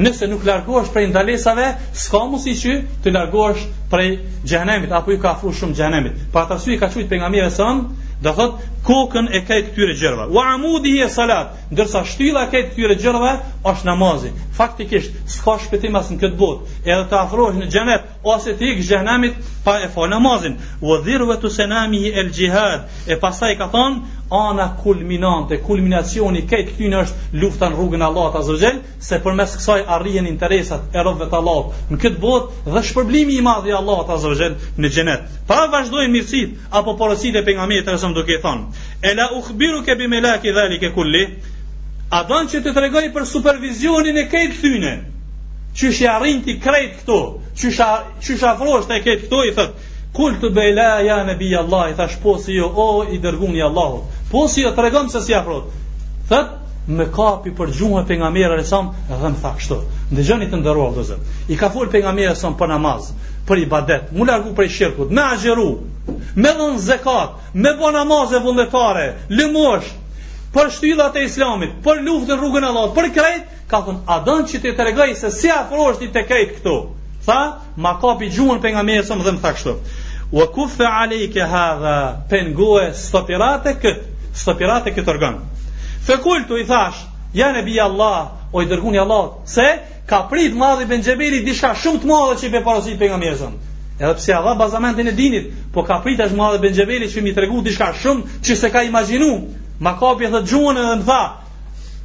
nëse 0.05 0.29
nuk 0.31 0.47
largohesh 0.49 0.93
prej 0.95 1.07
ndalesave, 1.13 1.69
s'ka 2.05 2.23
mundësi 2.31 2.57
që 2.65 2.77
të 3.05 3.15
largohesh 3.17 3.67
prej 3.93 4.11
xhenemit, 4.51 4.97
apo 5.01 5.15
i 5.17 5.21
ka 5.25 5.37
fru 5.41 5.55
shumë 5.61 5.79
gjenemit. 5.81 6.25
Pa 6.35 6.47
të 6.49 6.59
arsui 6.59 6.81
ka 6.83 6.91
qujtë 6.95 7.11
për 7.13 7.23
nga 7.23 7.33
mire 7.37 7.51
sënë, 7.59 8.04
do 8.23 8.33
thot 8.33 8.61
kokën 8.85 9.29
e 9.33 9.41
ka 9.49 9.57
këtyre 9.65 9.95
gjërave 9.97 10.27
wa 10.37 10.43
amudihi 10.55 11.07
salat 11.11 11.55
ndërsa 11.73 12.03
shtylla 12.05 12.47
ka 12.53 12.61
këtyre 12.69 12.99
gjërave 13.01 13.33
është 13.71 13.89
namazi 13.89 14.33
faktikisht 14.57 15.15
s'ka 15.33 15.57
shpëtim 15.65 15.97
as 15.99 16.11
në 16.13 16.19
këtë 16.23 16.39
botë 16.39 16.83
edhe 16.93 17.05
të 17.11 17.19
afrohesh 17.19 17.63
në 17.63 17.71
xhenet 17.73 18.05
ose 18.35 18.55
të 18.59 18.75
ikësh 18.75 18.91
xhenamit 18.91 19.39
pa 19.65 19.79
e 19.81 19.89
fal 19.95 20.11
namazin 20.13 20.59
wa 20.83 20.99
dhirwa 21.07 21.39
tu 21.41 21.51
sanami 21.51 22.11
el 22.13 22.29
jihad 22.33 22.85
e 23.09 23.17
pastaj 23.21 23.57
ka 23.59 23.71
thon 23.73 24.03
ana 24.35 24.69
kulminante 24.83 25.59
kulminacioni 25.65 26.45
ka 26.51 26.61
këtyn 26.69 26.95
është 27.01 27.41
lufta 27.41 27.69
në 27.73 27.77
rrugën 27.79 28.05
e 28.05 28.09
Allahut 28.11 28.39
azza 28.41 28.57
xel 28.61 28.79
se 29.01 29.21
përmes 29.25 29.57
kësaj 29.61 29.81
arrijen 29.97 30.27
interesat 30.29 30.93
e 30.93 30.99
rrobat 31.01 31.33
të 31.33 31.41
Allahut 31.41 31.91
në 31.91 31.99
këtë 32.05 32.21
botë 32.23 32.69
dhe 32.75 32.85
shpërblimi 32.91 33.39
i 33.41 33.45
madh 33.49 33.69
i 33.69 33.73
Allahut 33.81 34.11
azza 34.17 34.35
në 34.79 34.89
xhenet 34.93 35.23
pa 35.49 35.65
vazhdojnë 35.73 36.13
mirësit 36.13 36.51
apo 36.73 36.97
porositë 37.01 37.39
e 37.41 37.45
pejgamberit 37.49 37.89
sëm 38.05 38.15
duke 38.17 38.35
i 38.39 38.43
thonë, 38.43 38.85
e 39.09 39.15
la 39.17 39.27
u 39.37 39.41
khbiru 39.47 39.83
ke 39.87 39.95
bi 40.01 40.07
melaki 40.13 40.53
dhali 40.57 40.79
ke 40.83 40.91
kulli, 40.97 41.25
a 42.13 42.21
donë 42.31 42.51
që 42.53 42.61
të 42.65 42.75
tregoj 42.77 43.03
për 43.17 43.27
supervizionin 43.33 44.21
e 44.23 44.27
kejtë 44.35 44.61
thyne, 44.65 44.93
që 45.79 45.93
shë 45.99 46.11
arrin 46.15 46.43
të 46.45 46.59
krejt 46.65 47.01
këto, 47.01 47.17
që 47.59 48.35
shë 48.39 48.51
afrosht 48.53 48.93
e 48.97 49.01
kejtë 49.07 49.27
këto, 49.27 49.41
i 49.49 49.55
thëtë, 49.57 49.93
kul 50.15 50.37
të 50.43 50.53
bejla 50.55 50.89
ja 51.07 51.17
në 51.27 51.35
bi 51.41 51.49
Allah, 51.59 51.89
i 51.91 51.97
thash 51.99 52.21
po 52.23 52.37
si 52.43 52.55
jo, 52.59 52.69
o 52.87 52.89
i 53.11 53.19
dërguni 53.25 53.63
Allahot, 53.69 54.21
po 54.31 54.45
si 54.53 54.63
jo, 54.63 54.71
tregom 54.77 55.09
se 55.11 55.25
si 55.27 55.35
afrot, 55.35 55.71
thëtë, 56.31 56.61
me 56.93 57.07
kapi 57.13 57.53
për 57.59 57.71
gjuhën 57.75 58.01
e 58.05 58.09
pengamera 58.09 58.59
e 58.61 58.65
sam 58.69 58.91
dhe 59.09 59.19
më 59.33 59.41
tha 59.43 59.53
kështu 59.59 59.77
në 60.13 60.25
gjënit 60.29 60.51
të 60.53 60.75
O 60.77 61.03
Zot. 61.03 61.21
i 61.49 61.57
ka 61.57 61.69
full 61.71 61.87
pengamera 61.89 62.33
e 62.33 62.37
sam 62.37 62.55
për 62.59 62.69
namaz 62.69 63.13
për 63.49 63.59
i 63.59 63.67
badet, 63.67 64.13
mu 64.13 64.25
largu 64.25 64.51
për 64.55 64.65
i 64.65 64.69
shirkut 64.69 65.11
me 65.11 65.23
agjeru, 65.23 65.79
me 66.37 66.49
dhe 66.49 66.79
zekat 66.79 67.31
me 67.55 67.73
bë 67.81 67.93
namaz 67.93 68.33
e 68.33 68.41
vëndetare 68.41 69.15
lëmosh, 69.29 69.89
për 70.55 70.71
shtyllat 70.77 71.17
e 71.17 71.25
islamit 71.25 71.73
për 71.85 72.03
luftën 72.05 72.37
rrugën 72.37 72.65
e 72.65 72.67
Allahut, 72.69 72.95
për 72.97 73.09
krejt 73.17 73.47
ka 73.69 73.81
thënë, 73.81 74.03
a 74.07 74.19
dën 74.25 74.45
që 74.51 74.61
ti 74.63 74.73
të 74.73 74.87
regaj 74.91 75.09
se 75.23 75.31
si 75.41 75.49
afrohesh 75.51 75.99
ti 76.03 76.13
të 76.13 76.23
krejt 76.29 76.53
këtu 76.59 76.77
tha, 77.25 77.41
ma 77.77 77.97
kapi 78.01 78.29
gjuhën 78.33 78.61
për 78.61 78.75
nga 78.77 78.83
me 78.83 78.99
e 78.99 79.07
dhe 79.09 79.19
më 79.23 79.39
tha 79.43 79.55
kështu 79.57 79.77
wa 80.37 80.47
kuffe 80.53 80.85
hadha 80.85 81.97
pengue 82.31 82.91
stopirate 83.07 83.77
këtë 83.81 84.37
stopirate 84.37 84.93
këtë 84.97 85.11
organë 85.15 85.53
Fekultu 86.07 86.59
i 86.59 86.65
thash, 86.69 87.07
ja 87.35 87.53
nebi 87.53 87.79
Allah, 87.81 88.29
o 88.53 88.63
i 88.63 88.67
dërguni 88.69 88.99
Allah, 89.01 89.31
se 89.49 89.65
ka 90.07 90.27
prit 90.29 90.53
madhi 90.55 90.85
Benjebeli 90.89 91.41
diçka 91.47 91.73
shumë 91.81 92.03
të 92.03 92.11
madhe 92.11 92.35
që 92.43 92.51
i 92.51 92.51
beparosi 92.59 92.97
për 93.01 93.13
nga 93.15 93.21
mjezën. 93.23 93.55
Edhe 93.97 94.13
pse 94.19 94.35
Allah 94.37 94.57
bazamentin 94.61 95.09
e 95.09 95.15
dinit, 95.17 95.47
po 95.73 95.83
ka 95.89 96.01
prit 96.05 96.21
është 96.21 96.37
madhe 96.37 96.61
Benjebeli 96.61 97.09
që 97.09 97.25
mi 97.25 97.33
të 97.33 97.47
regu 97.47 97.63
diçka 97.65 97.89
shumë 98.03 98.43
që 98.45 98.57
se 98.63 98.71
ka 98.75 98.83
imaginu. 98.85 99.31
Ma 99.81 99.95
për 100.01 100.29
dhe 100.35 100.43
gjuën 100.51 100.79
edhe 100.83 100.99
më 101.01 101.09
tha, 101.09 101.21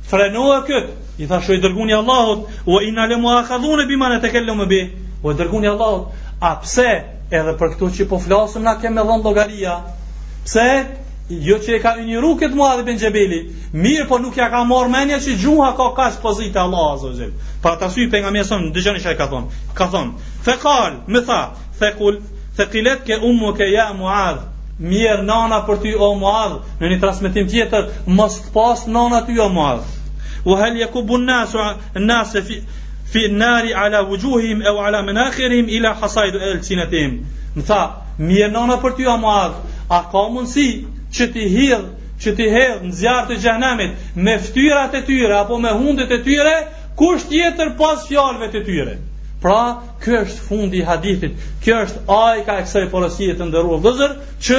frenua 0.09 0.61
këtë, 0.65 0.95
i 1.21 1.27
thash 1.27 1.49
o 1.51 1.59
i 1.59 1.59
dërguni 1.61 1.93
Allahot, 1.97 2.47
o 2.65 2.79
i 2.81 2.91
nale 2.95 3.19
mua 3.21 3.41
akadhune 3.43 3.85
bima 3.91 4.07
në 4.13 4.21
të 4.23 4.31
kello 4.37 4.55
më 4.61 4.65
bi, 4.71 4.79
o 5.23 5.35
i 5.35 5.35
dërguni 5.37 5.67
Allahot, 5.69 6.15
a 6.39 6.53
pse 6.63 6.87
edhe 7.29 7.53
për 7.59 7.75
këtu 7.75 7.91
që 7.99 8.07
po 8.09 8.21
flasëm 8.23 8.63
na 8.65 8.77
keme 8.81 9.03
dhe 9.05 9.19
logaria, 9.27 9.75
pse 10.47 10.65
jo 11.29 11.57
që 11.61 11.75
e 11.77 11.79
ka 11.81 11.91
injëru 12.01 12.29
këtë 12.39 12.57
muadhi 12.57 12.83
bin 12.87 12.97
Gjebeli, 12.97 13.39
mirë 13.73 14.07
po 14.09 14.17
nuk 14.19 14.37
ja 14.37 14.47
ka 14.49 14.63
marrë 14.65 14.89
menja 14.89 15.19
që 15.21 15.35
gjuha 15.43 15.67
ka 15.77 15.85
kash 15.97 16.15
pozitë 16.23 16.57
Allah 16.61 16.93
azogjel. 16.95 17.33
Pa 17.61 17.75
të 17.77 17.85
asuj 17.87 18.07
për 18.11 18.23
nga 18.23 18.31
mjë 18.33 18.45
sonë, 18.49 18.71
dëgjën 18.73 18.97
i 18.97 19.03
shaj 19.03 19.15
ka 19.19 19.27
thonë, 19.29 19.51
ka 19.77 19.89
thonë, 19.93 20.13
Fekal, 20.47 20.63
kal, 20.63 20.97
më 21.07 21.21
tha, 21.27 21.39
Fekul 21.79 22.17
kul, 22.17 22.19
the 22.57 22.65
kilet 22.71 23.05
ke 23.05 23.19
umu 23.29 23.53
ke 23.53 23.67
ja 23.71 23.91
muadhi, 23.93 24.49
mirë 24.79 25.23
nana 25.29 25.61
për 25.67 25.77
ty 25.83 25.93
o 25.93 26.09
muadhi, 26.15 26.59
në 26.81 26.89
një 26.95 26.99
transmitim 27.05 27.47
tjetër, 27.53 27.85
mos 28.07 28.39
të 28.41 28.53
pas 28.57 28.85
nana 28.87 29.21
ty 29.27 29.37
o 29.45 29.49
muadhi. 29.53 29.97
U 30.45 30.57
helje 30.57 30.87
ku 30.89 31.03
bun 31.03 31.27
nasu, 31.29 31.59
nase 31.95 32.41
fi, 32.41 32.61
fi 33.11 33.27
nari 33.29 33.73
ala 33.73 34.01
vujuhim 34.09 34.63
e 34.65 34.69
ala 34.87 35.01
menakhirim 35.05 35.69
ila 35.69 35.93
hasajdu 36.01 36.37
e 36.39 36.53
lëcinatim. 36.57 37.19
Më 37.55 37.65
tha, 37.67 37.81
mirë 38.17 38.51
nana 38.55 38.79
për 38.81 38.95
ty 38.97 39.05
o 39.05 39.17
muadhi, 39.19 39.75
a 39.89 39.99
ka 40.11 40.29
mundësi 40.31 40.67
që 41.17 41.25
ti 41.35 41.45
hidh, 41.55 41.85
që 42.23 42.31
ti 42.37 42.45
hedh 42.53 42.81
në 42.87 42.95
zjarr 43.01 43.27
të 43.29 43.37
xhenemit 43.43 44.15
me 44.27 44.35
fytyrat 44.45 44.97
e 44.99 45.03
tyre 45.09 45.37
apo 45.41 45.57
me 45.63 45.71
hundët 45.79 46.11
e 46.11 46.19
tyre, 46.27 46.53
kush 47.01 47.25
tjetër 47.31 47.71
pas 47.79 48.03
fjalëve 48.09 48.49
të 48.53 48.61
tyre. 48.69 48.93
Pra, 49.45 49.59
ky 50.03 50.17
është 50.19 50.45
fundi 50.49 50.81
i 50.81 50.85
hadithit. 50.89 51.37
Kjo 51.63 51.77
është 51.85 52.01
ajka 52.17 52.57
e 52.59 52.65
kësaj 52.65 52.87
porosie 52.95 53.37
të 53.39 53.47
nderuar 53.47 53.81
vëllazër, 53.85 54.17
që 54.45 54.57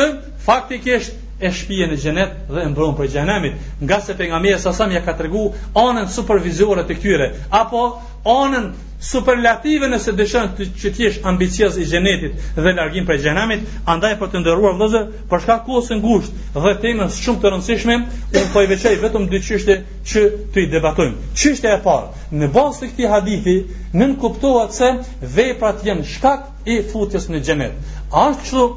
faktikisht 0.48 1.18
e 1.40 1.48
shpije 1.52 1.86
në 1.88 1.96
gjenet 2.02 2.32
dhe 2.52 2.62
e 2.66 2.70
mbron 2.72 2.94
për 2.98 3.08
gjenemit 3.14 3.80
nga 3.86 3.96
se 4.04 4.14
për 4.18 4.28
nga 4.30 4.38
mija 4.44 4.58
sasam 4.66 4.90
ja 4.92 5.00
ka 5.06 5.14
të 5.16 5.26
regu 5.28 5.44
anën 5.84 6.08
supervizore 6.12 6.82
të 6.90 6.96
kyre 7.02 7.28
apo 7.62 7.80
anën 8.28 8.66
superlative 9.10 9.88
nëse 9.88 10.12
dëshën 10.18 10.50
të 10.58 10.66
që 10.82 10.90
tjesh 10.98 11.16
ambicias 11.30 11.78
i 11.80 11.86
gjenetit 11.88 12.50
dhe 12.58 12.74
largim 12.76 13.06
për 13.08 13.22
gjenemit 13.22 13.62
andaj 13.94 14.18
për 14.20 14.30
të 14.34 14.42
ndërruar 14.42 14.76
vëzër 14.82 15.06
për 15.30 15.44
shka 15.46 15.56
kohës 15.70 15.88
në 15.94 15.98
ngusht 16.02 16.36
dhe 16.58 16.74
temës 16.84 17.16
shumë 17.24 17.40
të 17.46 17.54
rëndësishme 17.54 17.96
unë 18.00 18.36
për 18.36 18.50
po 18.56 18.66
i 18.66 18.70
veqej 18.74 18.98
vetëm 19.06 19.26
dy 19.32 19.40
qështje 19.46 19.78
që 20.12 20.26
të 20.52 20.64
i 20.66 20.70
debatojmë 20.76 21.30
qështje 21.42 21.72
e 21.72 21.80
parë 21.88 22.36
në 22.42 22.50
basë 22.58 22.82
të 22.84 22.90
këti 22.92 23.10
hadithi 23.14 23.56
nën 24.02 24.12
kuptohat 24.26 24.76
se 24.82 24.92
veprat 25.38 25.80
jenë 25.88 26.04
shkak 26.14 26.70
i 26.76 26.82
futjes 26.92 27.30
në 27.32 27.40
gjenet 27.48 27.96
ashtë 28.26 28.68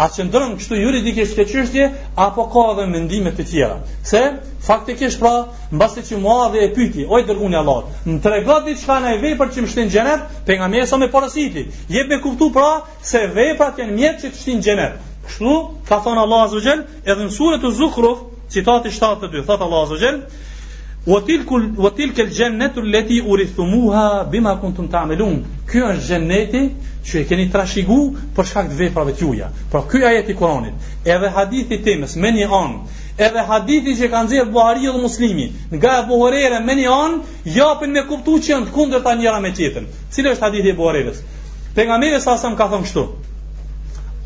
A 0.00 0.06
që 0.08 0.24
ndërën 0.24 0.52
kështu 0.58 0.76
juridikisht 0.80 1.34
të 1.36 1.44
qështje 1.50 1.86
Apo 2.26 2.44
ka 2.52 2.62
dhe 2.78 2.84
mendime 2.92 3.32
të 3.36 3.44
tjera 3.50 3.74
Se 4.10 4.20
faktikisht 4.66 5.20
pra 5.20 5.32
Në 5.74 5.80
bastet 5.82 6.06
që 6.10 6.20
mua 6.22 6.46
dhe 6.54 6.62
e 6.64 6.68
pyti 6.78 7.04
Oj 7.04 7.20
dërgunja 7.28 7.60
la 7.66 7.74
Në 8.08 8.16
të 8.24 8.32
regatit 8.34 8.80
që 8.80 8.88
ka 8.88 8.96
na 9.06 9.12
e 9.14 9.34
që 9.40 9.64
më 9.64 9.68
shtin 9.74 9.92
gjenet 9.96 10.24
Për 10.48 10.58
nga 10.62 10.68
meso 10.76 10.98
me 11.02 11.10
porësitit 11.16 12.08
me 12.12 12.20
kuptu 12.24 12.48
pra 12.56 12.70
Se 13.12 13.26
veprat 13.36 13.82
janë 13.84 13.96
mjet 13.98 14.22
që 14.24 14.30
të 14.32 14.38
shtin 14.40 14.64
gjenet 14.68 14.96
Kështu 15.26 15.54
ka 15.88 16.00
thona 16.08 16.24
la 16.32 16.40
zëgjel 16.56 16.86
Edhe 17.04 17.26
në 17.28 17.36
sure 17.36 17.60
të 17.62 17.74
zukruf 17.82 18.24
citati 18.56 18.88
72 19.02 19.44
Thata 19.52 19.68
la 19.76 19.84
zëgjel 19.92 20.22
Wa 21.06 21.20
tilka 21.96 22.22
al-jannatu 22.22 22.80
allati 22.80 23.20
urithumuha 23.20 24.24
bima 24.30 24.54
kuntum 24.60 24.86
ta'malun. 24.88 25.40
Ky 25.66 25.78
është 25.88 26.02
xheneti 26.08 26.60
që 27.06 27.16
e 27.20 27.22
keni 27.26 27.46
trashigu 27.50 27.96
për 28.36 28.46
shkak 28.50 28.68
të 28.70 28.78
veprave 28.80 29.14
tuaja. 29.18 29.48
Pra 29.70 29.82
ky 29.90 30.04
ajet 30.06 30.30
i 30.30 30.36
Kuranit, 30.38 30.74
edhe 31.02 31.30
hadithi 31.38 31.80
timës 31.88 32.14
me 32.22 32.30
një 32.36 32.46
an, 32.60 32.76
edhe 33.26 33.42
hadithi 33.50 33.96
që 33.98 34.10
kanë 34.14 34.28
nxjerr 34.30 34.52
Buhariu 34.54 34.92
dhe 34.94 35.02
Muslimi, 35.02 35.46
nga 35.74 35.96
Abu 36.04 36.20
Huraira 36.22 36.60
me 36.68 36.78
një 36.78 36.94
an, 36.98 37.18
japin 37.56 37.92
me 37.98 38.06
kuptuar 38.12 38.38
që 38.44 38.52
janë 38.54 38.70
të 38.70 38.76
kundërta 38.78 39.16
njëra 39.18 39.42
me 39.42 39.50
tjetrën. 39.58 39.90
Cili 40.14 40.30
është 40.36 40.46
hadithi 40.48 40.70
i 40.74 40.78
Buhariut? 40.84 41.20
Pejgamberi 41.74 42.22
sa 42.22 42.38
sa 42.38 42.52
më 42.54 42.62
ka 42.62 42.70
thënë 42.76 42.86
kështu. 42.90 43.06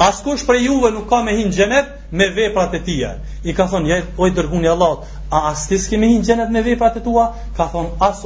Askush 0.05 0.43
për 0.45 0.59
juve 0.61 0.91
nuk 0.93 1.07
ka 1.09 1.23
me 1.25 1.33
hinë 1.39 1.53
gjenet 1.57 1.93
me 2.13 2.27
veprat 2.37 2.75
e 2.77 2.81
tia. 2.85 3.15
I 3.49 3.55
ka 3.57 3.65
thonë, 3.73 3.89
jaj, 3.89 4.01
oj, 4.21 4.33
dërguni 4.37 4.69
Allah, 4.69 5.07
a 5.33 5.41
as 5.53 5.63
ti 5.71 5.79
s'ke 5.81 5.97
me 5.99 6.11
hinë 6.13 6.27
gjenet 6.29 6.51
me 6.53 6.61
veprat 6.67 6.99
e 7.01 7.05
tua? 7.07 7.31
Ka 7.57 7.69
thonë, 7.73 7.97
as 8.05 8.21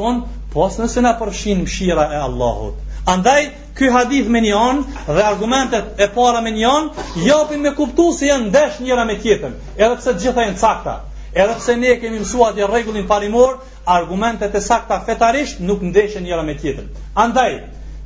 pos 0.51 0.79
nëse 0.83 1.03
na 1.07 1.13
përshin 1.21 1.61
mshira 1.63 2.09
e 2.11 2.19
Allahut. 2.25 2.75
Andaj, 3.07 3.45
kë 3.79 3.91
hadith 3.95 4.27
me 4.35 4.41
një 4.43 4.55
anë 4.59 5.15
dhe 5.15 5.23
argumentet 5.23 6.03
e 6.03 6.09
para 6.15 6.41
me 6.43 6.51
një 6.57 6.67
anë, 6.73 7.05
japin 7.27 7.63
me 7.63 7.71
kuptu 7.79 8.09
se 8.19 8.27
janë 8.27 8.49
ndesh 8.51 8.81
njëra 8.83 9.05
me 9.07 9.15
tjetën, 9.23 9.55
edhe 9.77 9.95
pse 9.97 10.15
gjitha 10.19 10.49
janë 10.49 10.59
cakta. 10.61 10.97
Edhe 11.31 11.55
pse 11.61 11.77
ne 11.79 11.95
kemi 12.03 12.19
mësuar 12.21 12.51
atë 12.51 12.67
rregullin 12.67 13.07
parimor, 13.07 13.61
argumentet 13.87 14.55
e 14.55 14.61
sakta 14.61 14.99
fetarisht 15.07 15.61
nuk 15.63 15.87
ndeshin 15.87 16.27
njëra 16.27 16.43
me 16.43 16.59
tjetrën. 16.59 16.91
Andaj, 17.15 17.61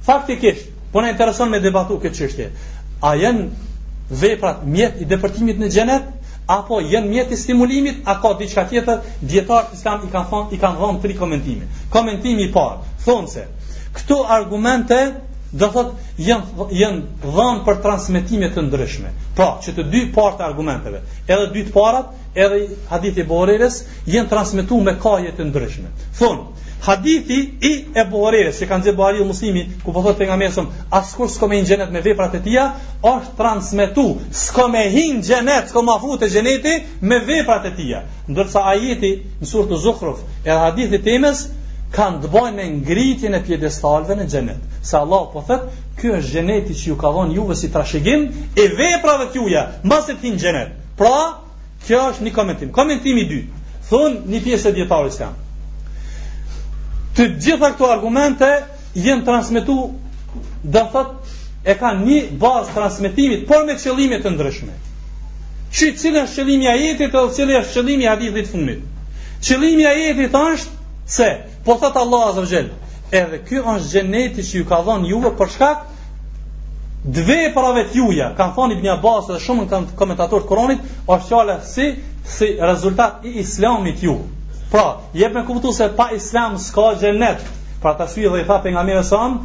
faktikisht, 0.05 0.69
po 0.93 1.01
ne 1.01 1.15
intereson 1.17 1.49
me 1.51 1.65
debatu 1.65 1.97
këtë 2.05 2.19
çështje 2.21 2.51
a 3.05 3.13
janë 3.21 4.15
veprat 4.21 4.63
mjet 4.73 5.01
i 5.01 5.07
depërtimit 5.09 5.59
në 5.61 5.69
xhenet 5.73 6.09
apo 6.55 6.79
janë 6.93 7.09
mjet 7.11 7.33
i 7.33 7.39
stimulimit 7.41 7.99
a 8.09 8.15
ka 8.23 8.31
diçka 8.41 8.65
tjetër 8.71 9.03
dietar 9.33 9.71
islam 9.77 10.03
i 10.07 10.11
kanë 10.15 10.29
thonë 10.33 10.57
i 10.57 10.61
kanë 10.65 10.79
dhënë 10.81 11.03
tri 11.05 11.17
komentime 11.21 11.69
komentimi 11.93 12.47
i 12.49 12.51
parë 12.57 12.83
thonë 13.07 13.31
se 13.35 13.45
këto 13.99 14.19
argumente 14.39 14.99
do 15.63 15.69
thot 15.77 15.93
janë 16.31 16.69
janë 16.81 17.29
dhënë 17.39 17.65
për 17.69 17.81
transmetime 17.87 18.49
të 18.57 18.65
ndryshme 18.71 19.13
pra 19.39 19.51
që 19.65 19.77
të 19.79 19.87
dy 19.93 20.05
partë 20.17 20.45
argumenteve 20.51 21.01
edhe 21.37 21.47
dy 21.57 21.65
të 21.69 21.77
parat 21.77 22.13
edhe 22.47 22.63
hadithi 22.93 23.25
e 23.27 23.31
Buhariut 23.33 23.85
janë 24.17 24.31
transmetuar 24.33 24.89
me 24.91 24.97
kaje 25.07 25.33
të 25.39 25.51
ndryshme 25.53 25.93
thonë 26.23 26.64
Hadithi 26.83 27.39
i 27.63 27.73
e 27.97 28.05
buhorere, 28.11 28.53
që 28.59 28.67
kanë 28.69 28.85
zirë 28.87 28.97
buhari 28.97 29.21
u 29.23 29.27
muslimi, 29.29 29.63
ku 29.85 29.93
po 29.95 30.03
thotë 30.05 30.19
për 30.21 30.29
nga 30.31 30.37
mesëm, 30.41 30.67
askur 30.99 31.31
s'ko 31.33 31.49
me 31.53 31.61
gjenet 31.65 31.93
me 31.95 32.03
veprat 32.05 32.35
e 32.39 32.41
tia, 32.45 32.65
është 33.11 33.35
transmitu, 33.39 34.05
s'ko 34.43 34.67
me 34.75 34.83
hingë 34.95 35.23
gjenet, 35.29 35.71
s'ko 35.71 35.83
ma 35.87 35.95
futë 36.03 36.29
e 36.29 36.33
gjeneti 36.35 36.75
me 37.11 37.21
veprat 37.29 37.71
e 37.71 37.73
tia. 37.79 38.03
Ndërsa 38.29 38.65
ajeti 38.75 39.13
në 39.41 39.49
surë 39.53 39.71
të 39.73 39.79
zukhruf, 39.85 40.21
e 40.45 40.51
hadithi 40.65 41.01
temes, 41.07 41.47
kanë 41.95 42.21
të 42.25 42.33
bojnë 42.35 42.57
me 42.59 42.67
ngritjen 42.81 43.39
e 43.39 43.43
pjedestalve 43.47 44.17
në 44.19 44.27
gjenet. 44.33 44.67
Se 44.89 44.99
Allah 44.99 45.25
po 45.33 45.45
thotë, 45.47 45.81
kjo 46.01 46.19
është 46.19 46.33
gjeneti 46.37 46.77
që 46.83 46.89
ju 46.91 46.97
ka 47.01 47.15
dhonë 47.15 47.37
juve 47.39 47.57
si 47.61 47.71
trashegim, 47.73 48.27
e 48.61 48.67
veprave 48.81 49.31
t'juja, 49.33 49.63
e 49.85 50.19
hingë 50.27 50.43
gjenet. 50.45 50.77
Pra, 50.99 51.17
kjo 51.87 52.03
është 52.11 52.29
një 52.29 52.35
komentim. 52.37 52.75
Komentimi 52.77 53.25
dy, 53.33 53.41
thunë 53.91 54.27
një 54.35 54.43
pjesë 54.47 54.73
e 54.73 54.79
djetarës 54.81 55.23
të 57.17 57.25
gjitha 57.43 57.69
këto 57.75 57.89
argumente 57.95 58.49
jenë 58.99 59.25
transmitu 59.27 59.75
dhe 60.75 60.83
thët 60.95 61.11
e 61.65 61.77
ka 61.81 61.93
një 62.01 62.19
bazë 62.43 62.75
transmitimit 62.75 63.47
por 63.49 63.65
me 63.69 63.77
qëllimit 63.79 64.25
të 64.27 64.33
ndryshme 64.35 64.73
që 65.75 65.91
cilë 66.01 66.25
është 66.27 66.41
qëllimi 66.43 66.69
ajetit 66.73 67.15
edhe 67.19 67.31
cilë 67.39 67.59
është 67.61 67.77
qëllimi 67.79 68.09
hadithit 68.11 68.51
fundit 68.51 68.85
qëllimi 69.47 69.87
jetit 69.87 70.35
është 70.43 71.11
se 71.19 71.31
po 71.65 71.79
thët 71.83 71.99
Allah 72.03 72.29
azër 72.35 72.69
edhe 73.23 73.41
kjo 73.49 73.63
është 73.77 73.93
gjeneti 73.95 74.47
që 74.51 74.57
ju 74.59 74.65
ka 74.71 74.83
dhonë 74.87 75.11
juve 75.15 75.31
për 75.39 75.55
shkak 75.57 75.87
dve 77.19 77.41
parave 77.55 77.87
të 77.91 78.01
juja 78.01 78.33
kanë 78.39 78.57
thonë 78.59 78.75
i 78.77 78.81
bënja 78.83 78.99
basë 79.07 79.37
dhe 79.37 79.43
shumë 79.47 79.69
në 79.73 79.83
komentator 80.01 80.43
të 80.45 80.51
koronit 80.53 80.83
është 81.15 81.27
qale 81.35 81.59
si, 81.75 81.93
si 82.35 82.55
rezultat 82.69 83.23
i 83.29 83.39
islamit 83.45 84.03
juve 84.09 84.34
Pra, 84.75 84.99
jep 85.15 85.33
me 85.35 85.45
kuptu 85.47 85.73
se 85.73 85.87
pa 85.97 86.09
islam 86.13 86.59
s'ka 86.59 86.95
gjenet, 87.01 87.39
Pra 87.83 87.93
ta 87.99 88.07
shvi 88.11 88.27
dhe 88.33 88.41
i 88.43 88.47
tha 88.49 88.57
për 88.65 88.73
nga 88.75 88.83
mire 88.89 89.05
sam, 89.07 89.37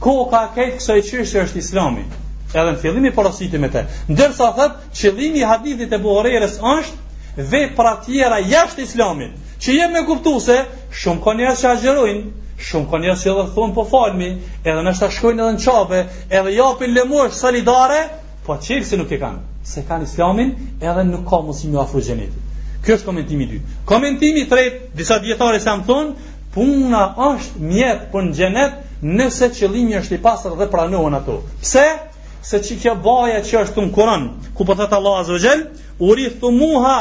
ko 0.00 0.14
ka 0.32 0.40
kejtë 0.54 0.78
kësa 0.78 0.96
i 1.00 1.02
qështë 1.08 1.42
është 1.44 1.60
islami. 1.60 2.04
Edhe 2.48 2.72
në 2.72 2.80
fillimi 2.84 3.10
i 3.12 3.14
porositi 3.18 3.60
me 3.60 3.68
te. 3.74 3.82
Ndërsa 4.14 4.48
thët, 4.58 4.78
qëllimi 5.00 5.42
i 5.42 5.46
hadithit 5.52 5.92
e 5.92 6.00
buhorejrës 6.06 6.54
është, 6.72 6.98
dhe 7.52 7.60
pra 7.76 7.92
tjera 8.08 8.38
jashtë 8.54 8.86
islamit. 8.88 9.36
Që 9.60 9.76
jep 9.82 9.92
me 9.98 10.02
kuptu 10.08 10.32
se, 10.48 10.56
shumë 11.04 11.24
ka 11.26 11.36
njerës 11.42 11.60
që 11.66 11.74
agjerojnë, 11.74 12.30
Shumë 12.70 12.90
ka 12.92 12.96
njerës 13.04 13.22
që 13.24 13.30
edhe 13.34 13.44
thunë 13.56 13.76
po 13.76 13.84
falmi, 13.92 14.30
edhe 14.64 14.82
nështë 14.88 15.12
shkojnë 15.18 15.42
edhe 15.44 15.54
në 15.58 15.62
qabe, 15.68 16.00
edhe 16.40 16.56
japin 16.56 16.94
lemosh 16.96 17.36
solidare, 17.44 18.00
po 18.48 18.56
qilë 18.64 18.84
si 18.88 19.00
nuk 19.04 19.12
i 19.16 19.20
kanë, 19.28 19.44
se 19.74 19.84
kanë 19.88 20.08
islamin, 20.08 20.56
edhe 20.80 21.04
nuk 21.12 21.28
ka 21.32 21.40
musim 21.50 21.76
afru 21.84 22.02
gjenitit. 22.08 22.46
Kjo 22.84 22.96
është 22.96 23.06
komentimi 23.06 23.44
i 23.44 23.48
dytë. 23.54 23.74
Komentimi 23.88 24.40
i 24.44 24.48
tretë, 24.48 24.90
disa 24.98 25.18
dietarë 25.24 25.60
sa 25.60 25.74
më 25.80 25.86
thon, 25.88 26.12
puna 26.54 27.02
është 27.28 27.64
mjet 27.70 28.06
për 28.12 28.26
në 28.28 28.32
xhenet 28.38 28.78
nëse 29.20 29.48
qëllimi 29.56 29.98
është 30.00 30.16
i 30.16 30.20
pastër 30.24 30.56
dhe 30.60 30.68
pranohen 30.72 31.16
ato. 31.18 31.38
Pse? 31.62 31.84
Se 32.50 32.60
çka 32.64 32.78
kjo 32.82 32.94
baje 33.04 33.42
që 33.44 33.60
është 33.66 33.82
në 33.84 33.92
Kur'an, 33.92 34.24
ku 34.56 34.64
po 34.64 34.74
thot 34.74 34.92
Allahu 34.96 35.20
Azza 35.20 35.34
wa 35.36 35.42
Jall, 35.44 35.64
"Urithu 36.00 36.50
muha 36.56 36.98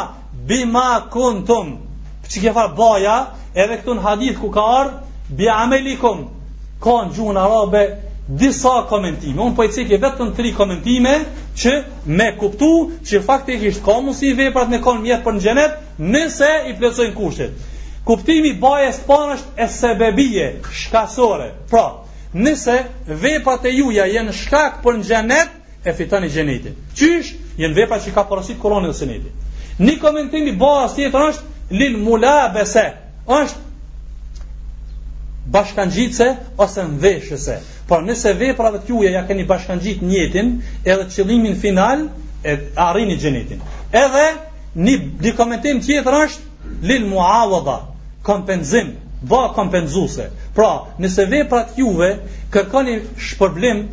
bima 0.48 1.06
kuntum." 1.14 1.78
Çka 2.30 2.52
kjo 2.52 2.66
baja, 2.78 3.18
edhe 3.56 3.78
këtu 3.80 3.96
në 3.96 4.02
hadith 4.08 4.40
ku 4.42 4.52
ka 4.52 4.62
ardhur, 4.80 5.00
"Bi 5.30 5.48
amelikum." 5.50 6.28
Kanë 6.84 7.12
gjuhën 7.16 7.38
arabe, 7.38 7.82
disa 8.30 8.86
komentime. 8.90 9.42
Unë 9.42 9.56
po 9.58 9.66
i 9.66 9.72
cekje 9.74 9.98
vetëm 10.04 10.34
tri 10.38 10.52
komentime 10.56 11.16
që 11.58 11.72
me 12.06 12.28
kuptu 12.40 12.68
që 13.10 13.24
faktikisht 13.26 13.82
ka 13.86 13.98
mësi 14.06 14.30
i 14.30 14.36
veprat 14.38 14.70
me 14.70 14.80
konë 14.86 15.02
mjetë 15.08 15.26
për 15.26 15.36
në 15.40 15.44
gjenet 15.48 15.80
nëse 16.14 16.52
i 16.70 16.76
plecojnë 16.78 17.16
kushtet. 17.18 17.66
Kuptimi 18.06 18.54
bajes 18.62 19.02
parë 19.06 19.08
panë 19.08 19.36
është 19.36 19.64
e 19.64 19.68
sebebije, 19.74 20.48
shkasore. 20.84 21.50
Pra, 21.70 21.88
nëse 22.34 22.78
veprat 23.26 23.66
e 23.70 23.74
juja 23.80 24.06
jenë 24.10 24.36
shkak 24.44 24.80
për 24.86 25.00
në 25.02 25.10
gjenet, 25.10 25.56
e 25.90 25.94
fitani 25.96 26.30
gjenetit. 26.30 26.78
Qysh, 26.98 27.34
jenë 27.62 27.76
veprat 27.78 28.06
që 28.06 28.14
ka 28.16 28.26
përësit 28.30 28.60
koronit 28.62 28.92
dhe 28.94 28.98
sënetit. 28.98 29.78
Një 29.80 29.96
komentimi 30.02 30.52
bajes 30.60 30.98
tjetër 30.98 31.28
është 31.34 31.78
lil 31.80 32.00
mula 32.04 32.38
bese, 32.54 32.86
është 33.32 33.69
bashkangjitse 35.54 36.26
ose 36.64 36.84
në 36.90 36.98
veshëse. 37.04 37.54
Por 37.90 38.04
nëse 38.06 38.34
veprat 38.38 38.76
të 38.84 38.94
juja 38.94 39.12
ja 39.16 39.22
keni 39.30 39.46
bashkangjit 39.50 40.02
njëtin, 40.06 40.52
edhe 40.86 41.08
qëllimin 41.14 41.56
final, 41.62 42.04
e 42.46 42.54
arrini 42.88 43.18
gjenitin. 43.22 43.64
Edhe, 44.04 44.26
një, 44.86 44.96
një 45.26 45.34
komentim 45.40 45.82
tjetër 45.86 46.18
është, 46.24 46.74
lil 46.88 47.08
muawada, 47.12 47.78
kompenzim, 48.26 48.94
ba 49.32 49.50
kompenzuse. 49.58 50.30
Pra, 50.56 50.70
nëse 51.02 51.26
veprat 51.34 51.76
juve 51.80 52.12
kërkoni 52.54 53.00
shpërblim 53.30 53.88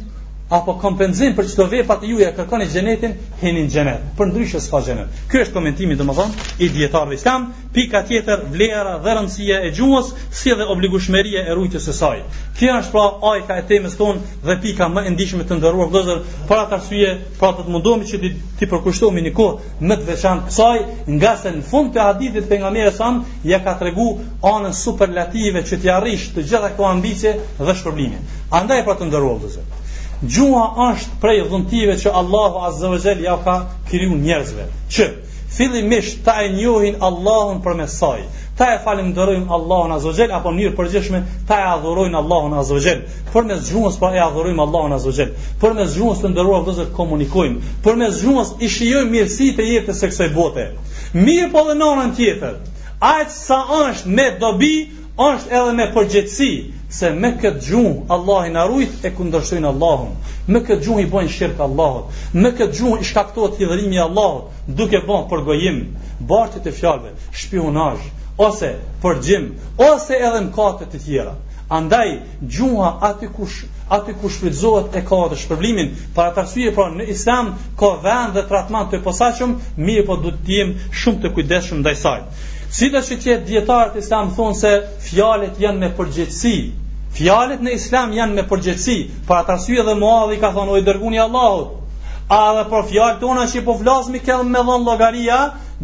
apo 0.55 0.77
kompenzim 0.79 1.33
për 1.37 1.47
çdo 1.53 1.65
vepër 1.71 1.97
të 2.01 2.09
juaja 2.13 2.33
kërkoni 2.37 2.67
xhenetin, 2.73 3.15
hyni 3.41 3.65
në 3.67 3.71
xhenet. 3.75 4.03
Për 4.19 4.29
ndryshe 4.31 4.61
s'ka 4.67 4.79
xhenet. 4.87 5.17
Ky 5.31 5.41
është 5.43 5.55
komentimi 5.57 5.97
domethënë 5.99 6.45
i 6.63 6.69
dietarëve 6.77 7.17
islam, 7.19 7.49
pika 7.75 8.03
tjetër 8.07 8.45
vlera 8.53 8.93
dhe 9.03 9.15
rëndësia 9.19 9.57
e 9.67 9.73
gjuhës, 9.75 10.13
si 10.41 10.53
dhe 10.61 10.69
obligueshmëria 10.75 11.41
e 11.51 11.57
rujtjes 11.59 11.89
së 11.89 11.95
saj. 11.99 12.21
Kjo 12.61 12.77
është 12.81 12.95
pra 12.95 13.05
ajta 13.33 13.57
e 13.59 13.65
temës 13.73 13.97
tonë 13.99 14.39
dhe 14.47 14.55
pika 14.63 14.87
më 14.95 15.03
e 15.09 15.15
ndihshme 15.17 15.45
të 15.49 15.59
ndëruar 15.59 15.91
gjithëzër 15.91 16.21
për 16.49 16.63
atë 16.63 16.79
arsye, 16.79 17.11
pra 17.41 17.51
të 17.57 17.67
mundohemi 17.75 18.07
që 18.13 18.17
ti 18.23 18.31
ti 18.61 18.69
përkushtohemi 18.73 19.25
në 19.27 19.33
kohë 19.35 19.83
më 19.89 19.95
të 19.99 20.07
veçantë 20.13 20.49
kësaj, 20.49 20.79
nga 21.09 21.17
ngasë 21.19 21.53
në 21.57 21.67
fund 21.73 21.91
të 21.95 22.07
hadithit 22.07 22.47
të 22.47 22.51
pejgamberit 22.53 22.95
sa 23.01 23.11
ja 23.51 23.59
ka 23.67 23.75
tregu 23.83 24.07
anën 24.55 24.79
superlative 24.85 25.65
që 25.69 25.75
ti 25.83 25.91
arrish 25.99 26.31
të 26.37 26.47
gjitha 26.47 26.71
këto 26.73 26.87
ambicie 26.95 27.35
dhe 27.67 27.75
shpërblimin. 27.81 28.23
Andaj 28.61 28.81
pra 28.87 28.95
të 28.99 29.05
ndëruar 29.11 29.37
gjithëzër 29.43 29.83
gjua 30.25 30.63
është 30.93 31.19
prej 31.21 31.39
dhëntive 31.51 31.97
që 32.01 32.13
Allahu 32.23 32.63
Azza 32.69 32.89
wa 32.89 32.99
Jalla 33.05 33.23
ja 33.29 33.37
ka 33.45 33.55
kriju 33.91 34.17
njerëzve. 34.17 34.65
Që 34.91 35.05
fillimisht 35.57 36.25
ta 36.25 36.35
e 36.45 36.49
njohin 36.53 36.97
Allahun 37.01 37.63
për 37.65 37.75
mes 37.79 37.97
saj. 37.99 38.23
Ta 38.57 38.65
e 38.75 38.79
falimndërojmë 38.85 39.51
Allahun 39.53 39.93
Azza 39.97 40.09
wa 40.11 40.15
Jalla 40.19 40.39
apo 40.41 40.53
në 40.53 40.59
mënyrë 40.61 40.77
përgjithshme 40.81 41.23
ta 41.49 41.59
e 41.61 41.67
adhurojmë 41.75 42.17
Allahun 42.23 42.55
Azza 42.61 42.75
wa 42.79 42.85
Jalla. 42.89 43.05
Përmes 43.33 43.69
gjuhës 43.71 43.99
pa 44.01 44.11
e 44.17 44.21
adhurojmë 44.25 44.65
Allahun 44.67 44.93
Azza 44.97 45.09
wa 45.11 45.17
Jalla. 45.21 45.47
Përmes 45.63 45.97
gjuhës 45.97 46.23
të 46.23 46.31
ndërruar 46.35 46.65
vëzë 46.69 46.89
komunikojmë. 47.01 47.59
Përmes 47.85 48.21
gjuhës 48.23 48.55
i 48.65 48.69
shijojmë 48.79 49.13
mirësitë 49.17 49.65
e 49.67 49.71
jetës 49.75 50.01
së 50.05 50.11
kësaj 50.15 50.31
bote. 50.39 50.69
Mirë 51.19 51.51
po 51.53 51.67
dhe 51.69 51.77
nonën 51.83 52.17
tjetër. 52.19 52.57
Aq 53.07 53.27
sa 53.31 53.59
është 53.85 54.09
me 54.17 54.31
dobi, 54.41 54.75
është 55.25 55.51
edhe 55.59 55.71
me 55.77 55.85
përgjithësi 55.93 56.49
se 56.95 57.11
me 57.21 57.29
këtë 57.43 57.61
gjuh 57.67 58.11
Allah 58.17 58.49
i 58.49 58.51
narujt 58.57 59.05
e 59.09 59.13
kundërshojnë 59.21 59.69
Allahun 59.71 60.11
me 60.55 60.61
këtë 60.67 60.85
gjuh 60.87 60.99
i 61.01 61.07
bojnë 61.15 61.31
shirkë 61.37 61.63
Allahot 61.67 62.19
me 62.43 62.51
këtë 62.59 62.77
gjuh 62.81 63.01
i 63.01 63.07
shkaktojnë 63.11 63.55
të 63.55 63.63
hidrimi 63.71 64.01
Allahot 64.03 64.67
duke 64.81 64.99
bojnë 65.09 65.29
përgojim 65.31 65.79
bartit 66.33 66.69
e 66.69 66.73
fjallëve, 66.81 67.15
shpionaj 67.33 67.95
ose 68.49 68.71
përgjim 69.07 69.49
ose 69.89 70.19
edhe 70.29 70.43
në 70.49 70.53
katët 70.59 70.99
e 70.99 71.01
tjera 71.07 71.33
andaj 71.79 72.09
gjuha 72.57 72.91
aty 73.11 73.31
kush 73.39 73.57
aty 74.01 74.19
ku 74.21 74.29
shfrytëzohet 74.37 74.99
e 75.01 75.03
ka 75.13 75.23
të 75.33 75.39
shpërblimin 75.45 75.95
para 76.19 76.35
të 76.37 76.45
arsyje 76.45 76.75
pra 76.77 76.91
në 76.99 77.09
islam 77.17 77.55
ka 77.81 77.91
vend 78.05 78.37
dhe 78.37 78.45
tratman 78.53 78.93
të 78.93 79.01
posaqëm 79.09 79.57
mirë 79.89 80.05
po 80.13 80.19
du 80.25 80.35
të 80.37 80.47
tim 80.53 80.77
shumë 81.03 81.25
të 81.25 81.33
kujdeshëm 81.39 81.83
dhe 81.89 81.97
saj 82.05 82.21
Si 82.73 82.89
dhe 82.91 83.01
që 83.07 83.17
tjetë 83.23 83.47
djetarët 83.49 83.97
islam 84.01 84.31
thonë 84.37 84.57
se 84.61 84.71
fjalet 85.07 85.61
janë 85.63 85.83
me 85.85 85.91
përgjëtsi 85.99 86.53
fjalet 87.19 87.63
në 87.65 87.75
islam 87.81 88.13
janë 88.17 88.35
me 88.39 88.45
përgjëtsi 88.51 88.97
për 89.29 89.37
atë 89.39 89.55
arsye 89.55 89.85
dhe 89.89 89.95
muadhi 90.01 90.41
ka 90.43 90.51
thonë, 90.57 90.73
oj 90.79 90.83
dërguni 90.89 91.21
Allahut, 91.23 91.69
a 92.39 92.41
dhe 92.59 92.65
për 92.73 92.83
fjalet 92.91 93.21
tona 93.23 93.47
që 93.53 93.61
i 93.61 93.65
po 93.69 93.77
flasmi 93.83 94.21
kellë 94.27 94.49
me 94.51 94.65
dhonë 94.67 94.87
logaria, 94.91 95.39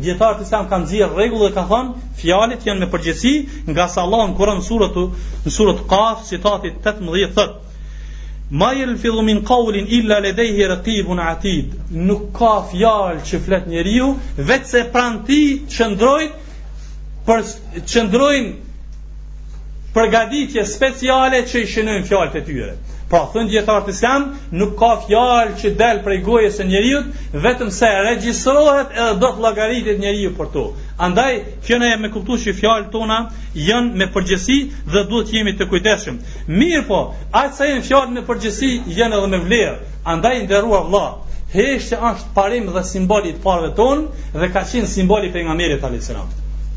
djetarët 0.05 0.43
islam 0.45 0.69
kanë 0.69 0.89
zirë 0.91 1.21
regullë 1.23 1.49
dhe 1.49 1.55
ka 1.57 1.65
thonë, 1.71 1.97
fjalet 2.21 2.67
janë 2.69 2.85
me 2.85 2.91
përgjëtsi 2.97 3.35
nga 3.71 3.89
sa 3.89 4.05
Allah 4.05 4.29
në 4.29 4.61
surët, 4.69 4.99
në 5.47 5.55
surët 5.59 5.83
kaf, 5.95 6.25
citatit 6.29 6.83
18, 6.95 7.35
thëtë, 7.35 7.53
Ma 8.61 8.67
jelë 8.77 8.99
fillu 9.01 9.23
min 9.25 9.39
kaulin 9.49 9.87
illa 9.89 10.19
ledejhi 10.21 10.67
rëtibun 10.69 11.21
atid. 11.25 11.71
Nuk 12.09 12.27
ka 12.37 12.51
fjalë 12.69 13.23
që 13.25 13.39
flet 13.47 13.65
njeriu, 13.73 14.11
vetë 14.37 14.69
se 14.69 14.83
pranti 14.93 15.39
që 15.73 15.87
ndrojt, 15.95 16.35
për 17.27 17.43
çndrojm 17.91 18.47
përgatitje 19.97 20.63
speciale 20.69 21.43
që 21.51 21.61
i 21.65 21.69
shënojnë 21.73 22.07
fjalët 22.09 22.39
e 22.39 22.43
tyre. 22.47 22.71
Pra 23.13 23.19
thënë 23.35 23.51
dietar 23.53 23.83
të 23.87 23.93
Islam, 23.95 24.23
nuk 24.63 24.73
ka 24.81 24.89
fjalë 25.05 25.53
që 25.61 25.73
delë 25.83 26.01
prej 26.07 26.17
gojës 26.29 26.55
së 26.61 26.67
njeriu, 26.71 27.03
vetëm 27.47 27.69
sa 27.77 27.91
e 27.93 27.99
regjistrohet 28.07 28.95
edhe 29.03 29.19
do 29.25 29.31
të 29.37 29.45
llogaritet 29.45 30.01
njeriu 30.05 30.33
për 30.39 30.49
to. 30.55 30.65
Andaj 31.09 31.33
që 31.69 31.79
e 31.91 32.01
me 32.05 32.11
që 32.47 32.57
fjalët 32.61 32.91
tona 32.97 33.19
janë 33.69 33.99
me 34.01 34.07
përgjësi 34.17 34.59
dhe 34.95 35.05
duhet 35.13 35.29
të 35.31 35.37
jemi 35.39 35.55
të 35.61 35.69
kujdesshëm. 35.75 36.17
Mirë 36.61 36.83
po, 36.89 37.01
aq 37.43 37.53
sa 37.59 37.69
janë 37.71 37.87
fjalë 37.91 38.17
me 38.17 38.25
përgjësi, 38.31 38.73
janë 39.01 39.17
edhe 39.19 39.29
me 39.35 39.41
vlerë. 39.47 39.77
Andaj 40.15 40.35
ndërrua 40.47 40.81
valla, 40.89 41.09
heshtë 41.55 42.01
është 42.13 42.35
parim 42.41 42.73
dhe 42.75 42.87
simboli 42.93 43.37
i 43.37 43.41
parëve 43.45 43.75
ton 43.77 44.07
dhe 44.41 44.49
ka 44.55 44.65
qenë 44.73 44.89
simboli 44.97 45.29
pejgamberit 45.37 45.85
Ali 45.89 46.01
selam 46.01 46.29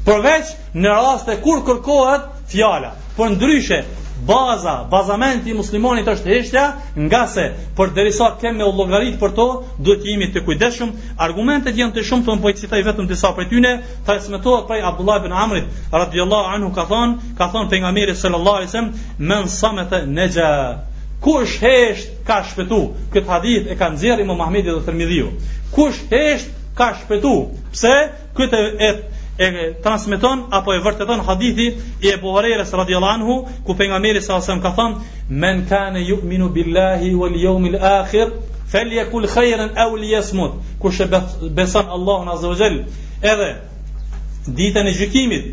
përveç 0.05 0.55
në 0.77 0.95
e 1.33 1.41
kur 1.43 1.63
kërkohet 1.65 2.25
fjala. 2.51 2.91
Por 3.17 3.29
ndryshe, 3.29 3.83
baza, 4.27 4.85
bazamenti 4.91 5.49
i 5.51 5.53
muslimanit 5.57 6.07
është 6.07 6.29
heshtja, 6.29 6.65
nga 6.97 7.25
se 7.27 7.45
për 7.77 7.93
derisa 7.95 8.27
kemë 8.41 8.63
u 8.67 8.73
llogarit 8.77 9.17
për 9.19 9.31
to, 9.35 9.45
duhet 9.79 10.03
të 10.03 10.09
jemi 10.11 10.27
të 10.33 10.43
kujdesshëm. 10.45 10.91
Argumentet 11.17 11.77
janë 11.77 11.95
të 11.97 12.03
shumta, 12.03 12.35
po 12.41 12.49
i 12.49 12.57
citoj 12.59 12.81
vetëm 12.85 13.07
disa 13.09 13.31
prej 13.35 13.47
tyre. 13.49 13.71
Transmetohet 14.05 14.67
prej 14.67 14.81
Abdullah 14.91 15.19
ibn 15.23 15.33
Amrit 15.33 15.65
radhiyallahu 15.93 16.53
anhu 16.55 16.73
ka 16.75 16.85
thonë, 16.89 17.31
ka 17.37 17.49
thonë 17.53 17.69
pejgamberi 17.73 18.15
sallallahu 18.15 18.55
alaihi 18.61 18.69
wasallam, 18.69 18.91
"Men 19.17 19.47
samata 19.47 20.05
neja 20.05 20.49
Kush 21.25 21.57
hesht 21.61 22.09
ka 22.27 22.43
shpëtu? 22.43 22.79
Këtë 23.13 23.25
hadith 23.31 23.71
e 23.71 23.75
ka 23.79 23.87
nxjerrë 23.89 24.21
Imam 24.21 24.37
Muhamedi 24.37 24.69
dhe 24.69 24.81
Tirmidhiu. 24.85 25.29
Kush 25.75 25.97
hesht 26.11 26.47
ka 26.77 26.89
shpëtu? 26.99 27.33
Pse? 27.73 27.95
Këtë 28.37 28.59
e, 28.59 28.85
e 28.87 29.01
e 29.37 29.73
transmiton 29.83 30.45
apo 30.51 30.73
e 30.73 30.79
vërteton 30.79 31.19
hadithi 31.27 31.65
i 32.05 32.09
Ebu 32.11 32.31
Hurajres 32.35 32.71
radhiyallahu 32.71 33.11
anhu 33.11 33.47
ku 33.65 33.75
pejgamberi 33.75 34.21
sa 34.21 34.39
sa 34.41 34.59
ka 34.59 34.71
thon 34.71 34.93
men 35.29 35.65
kana 35.69 35.99
yu'minu 35.99 36.49
billahi 36.53 37.13
wal 37.15 37.35
yawmil 37.43 37.75
akhir 37.75 38.31
falyakul 38.71 39.27
khayran 39.27 39.75
aw 39.77 39.91
liyasmut 39.95 40.51
kush 40.79 40.99
e 41.01 41.07
beson 41.57 41.85
Allahun 41.95 42.27
azza 42.27 42.47
wajal 42.47 42.75
edhe 43.33 43.51
ditën 44.55 44.87
e 44.87 44.91
gjykimit 44.93 45.43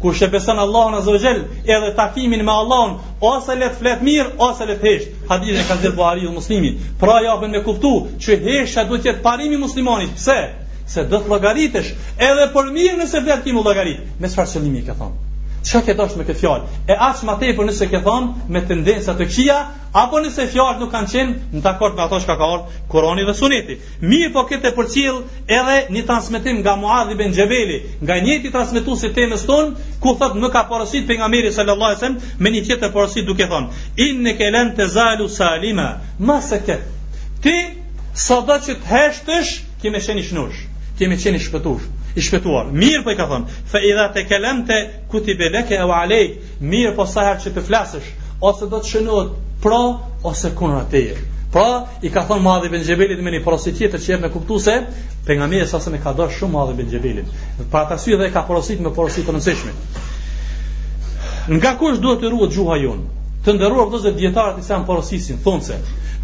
kush 0.00 0.22
e 0.22 0.26
beson 0.30 0.58
Allahun 0.58 0.94
azza 0.94 1.10
wajal 1.10 1.40
edhe 1.66 1.90
takimin 1.96 2.44
me 2.46 2.52
Allahun 2.52 2.94
ose 3.20 3.56
let 3.58 3.74
flet 3.74 3.98
mirë 4.02 4.38
ose 4.38 4.62
let 4.70 4.82
hesht 4.86 5.08
hadithi 5.30 5.58
e 5.60 5.64
ka 5.68 5.74
dhënë 5.82 5.96
Buhariu 5.98 6.30
muslimi 6.30 6.78
pra 7.00 7.18
japën 7.26 7.50
me 7.50 7.62
kuptu 7.66 7.92
që 8.22 8.38
heshja 8.46 8.84
duhet 8.86 9.02
të 9.02 9.08
jetë 9.10 9.22
parimi 9.22 9.56
muslimanit 9.66 10.14
pse 10.14 10.40
se 10.86 11.04
do 11.08 11.18
të 11.22 11.30
llogaritesh 11.30 11.92
edhe 12.30 12.46
për 12.54 12.70
mirë 12.78 12.96
nëse 13.02 13.20
vet 13.26 13.44
ti 13.44 13.52
mund 13.52 13.66
llogarit. 13.68 14.00
Me 14.20 14.28
çfarë 14.30 14.54
qëllimi 14.56 14.84
ke 14.86 14.96
thonë? 14.98 15.28
Çka 15.62 15.78
ke 15.86 15.94
dashur 15.94 16.18
me 16.18 16.24
këtë 16.26 16.40
fjalë? 16.42 16.64
E 16.90 16.96
as 17.06 17.20
më 17.22 17.36
tepër 17.38 17.68
nëse 17.68 17.86
ke 17.86 18.00
thonë 18.02 18.48
me 18.50 18.60
tendenca 18.66 19.12
të 19.18 19.26
kia 19.30 19.58
apo 19.94 20.18
nëse 20.24 20.48
fjalët 20.50 20.80
nuk 20.82 20.90
kanë 20.90 21.10
qenë 21.12 21.54
në 21.54 21.62
dakord 21.62 21.94
me 21.94 22.02
ato 22.02 22.18
që 22.18 22.26
ka 22.26 22.36
thënë 22.40 22.78
Kurani 22.90 23.24
dhe 23.28 23.34
Suneti. 23.38 23.76
Mirë, 24.02 24.32
po 24.34 24.42
këtë 24.50 24.72
përcjell 24.76 25.20
edhe 25.58 25.76
një 25.94 26.02
transmetim 26.08 26.58
nga 26.64 26.74
Muadh 26.80 27.12
ibn 27.14 27.30
Xhebeli, 27.36 27.78
nga 28.02 28.18
një 28.26 28.34
tjetër 28.40 28.52
transmetues 28.56 29.04
i 29.06 29.12
temës 29.18 29.46
tonë, 29.46 29.78
ku 30.02 30.16
thotë 30.18 30.42
nuk 30.42 30.52
ka 30.56 30.64
porosit 30.72 31.06
pejgamberi 31.06 31.54
sallallahu 31.54 31.90
alajhi 31.94 32.00
wasallam 32.02 32.42
me 32.42 32.50
një 32.56 32.62
tjetër 32.66 32.90
porosit 32.96 33.26
duke 33.30 33.46
thonë: 33.52 33.68
"Inne 34.08 34.22
ne 34.32 34.34
kelen 34.34 34.74
te 34.76 34.86
zalu 34.96 35.28
salima." 35.28 35.88
Masaket. 36.18 36.82
Ti 37.42 37.56
sado 38.14 38.58
që 38.58 38.72
të 38.82 38.86
heshtësh 38.94 39.56
kimë 39.80 40.00
shënish 40.08 40.32
nush 40.34 40.66
kemi 41.02 41.16
qenë 41.18 41.38
i 41.38 41.42
shpëtuar, 41.44 41.84
i 42.16 42.22
shpëtuar. 42.22 42.68
Mirë 42.82 43.00
po 43.06 43.12
i 43.14 43.18
ka 43.18 43.26
thënë, 43.30 43.58
fa 43.72 43.80
idha 43.88 44.04
takalamta 44.14 44.76
kutiba 45.10 45.48
laka 45.54 45.80
au 45.82 45.90
alayk, 45.96 46.36
mirë 46.62 46.92
po 46.98 47.06
sa 47.10 47.24
herë 47.30 47.42
që 47.46 47.52
të 47.56 47.64
flasësh, 47.68 48.08
ose 48.50 48.68
do 48.70 48.80
të 48.82 48.90
shënohet 48.90 49.32
pro 49.64 49.82
ose 50.30 50.52
kundër 50.58 50.86
teje. 50.94 51.16
Pra, 51.52 51.66
i 52.00 52.08
ka 52.12 52.22
thonë 52.28 52.44
Madhi 52.46 52.70
ibn 52.70 52.80
Xhebelit 52.84 53.20
me 53.22 53.32
një 53.34 53.42
porosi 53.44 53.74
tjetër 53.76 54.00
që 54.00 54.12
jep 54.14 54.22
me 54.24 54.30
kuptuese, 54.32 54.76
pejgamberi 55.26 55.66
sa 55.68 55.80
më 55.94 56.00
ka 56.04 56.14
dorë 56.16 56.36
shumë 56.38 56.54
Madhi 56.54 56.72
ibn 56.78 56.88
Xhebelit. 56.92 57.28
Pra 57.72 57.82
ta 57.90 57.98
sy 58.00 58.16
dhe 58.16 58.30
ka 58.32 58.46
porosit 58.48 58.80
me 58.80 58.88
porositë 58.96 59.28
të 59.28 59.34
rëndësishme. 59.34 59.72
Nga 61.58 61.74
kush 61.82 62.00
duhet 62.00 62.22
të 62.24 62.30
ruhet 62.32 62.56
gjuha 62.56 62.78
jonë? 62.86 63.04
Të 63.44 63.52
nderuar 63.58 63.90
vëllezër 63.90 64.16
dietarët 64.16 64.62
i 64.62 64.64
sa 64.64 64.78
porosisin, 64.88 65.42
thonë 65.44 65.62
se 65.68 65.76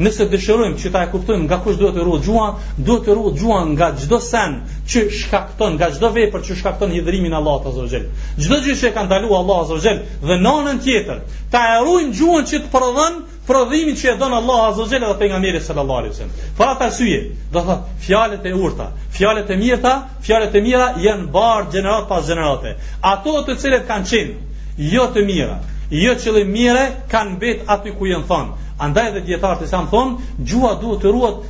nëse 0.05 0.29
dëshirojmë 0.31 0.77
që 0.81 0.91
ta 0.95 1.01
e 1.07 1.11
kuptojmë 1.11 1.45
nga 1.47 1.57
kush 1.63 1.79
duhet 1.81 1.97
të 1.99 2.05
ruhet 2.07 2.25
gjua, 2.27 2.49
duhet 2.79 3.07
të 3.07 3.15
ruhet 3.19 3.39
gjua 3.41 3.59
nga 3.73 3.89
çdo 3.99 4.19
sen 4.23 4.53
që 4.91 5.01
shkakton, 5.21 5.73
nga 5.77 5.89
çdo 5.95 6.11
vepër 6.15 6.43
që 6.47 6.57
shkakton 6.61 6.93
hidhrimin 6.97 7.35
Allahut 7.35 7.67
Azza 7.71 7.83
wa 7.83 7.91
Jell. 7.93 8.07
Çdo 8.45 8.57
gjë 8.65 8.77
që 8.81 8.87
e 8.89 8.93
ka 8.95 9.03
ndaluar 9.07 9.41
Allahu 9.43 9.61
Azza 9.65 9.75
wa 9.79 9.85
Jell 9.87 10.01
dhe 10.29 10.37
nënën 10.47 10.79
tjetër, 10.85 11.19
ta 11.53 11.63
e 11.75 11.81
ruajmë 11.85 12.15
gjuhën 12.19 12.45
që 12.51 12.57
të 12.65 12.69
prodhon 12.77 13.15
prodhimin 13.49 13.97
që 13.99 14.07
e 14.15 14.17
don 14.23 14.33
Allahu 14.41 14.63
Azza 14.71 14.83
wa 14.85 14.89
Jell 14.93 15.05
dhe 15.11 15.17
pejgamberi 15.23 15.61
sallallahu 15.69 15.99
alaihi 16.01 16.15
wasallam. 16.15 16.37
Për 16.59 16.67
atë 16.73 16.85
arsye, 16.89 17.19
do 17.53 17.61
thotë, 17.67 17.97
fjalët 18.07 18.47
e 18.51 18.53
urta, 18.65 18.87
fjalët 19.17 19.51
e 19.55 19.57
mirta, 19.65 19.95
fjalët 20.27 20.55
e 20.55 20.63
mira 20.67 20.87
janë 21.05 21.27
bar 21.35 21.67
gjenerat 21.75 22.07
pas 22.09 22.23
gjenerate. 22.29 22.77
Ato 23.15 23.35
të 23.51 23.59
cilet 23.65 23.89
kanë 23.91 24.11
qenë 24.13 24.93
jo 24.95 25.09
të 25.15 25.27
mira, 25.33 25.57
jo 25.91 26.15
qëllim 26.21 26.51
mire 26.53 26.83
kanë 27.11 27.39
bet 27.41 27.63
aty 27.69 27.93
ku 27.99 28.07
jenë 28.09 28.27
thonë. 28.29 28.57
Andaj 28.79 29.11
dhe 29.17 29.23
djetarët 29.27 29.63
të 29.65 29.69
sa 29.71 29.79
më 29.83 29.89
thonë, 29.91 30.29
gjua 30.47 30.75
duhet 30.81 31.01
të 31.03 31.13
ruat 31.13 31.41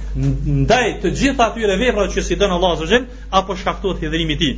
ndaj 0.63 0.85
të 1.03 1.11
gjitha 1.19 1.49
atyre 1.51 1.75
vepra 1.81 2.05
që 2.15 2.23
si 2.25 2.39
dënë 2.41 2.55
Allah 2.57 2.77
zëgjel, 2.81 3.05
apo 3.41 3.57
shkaktot 3.61 3.99
hidrimi 4.01 4.37
ti. 4.37 4.53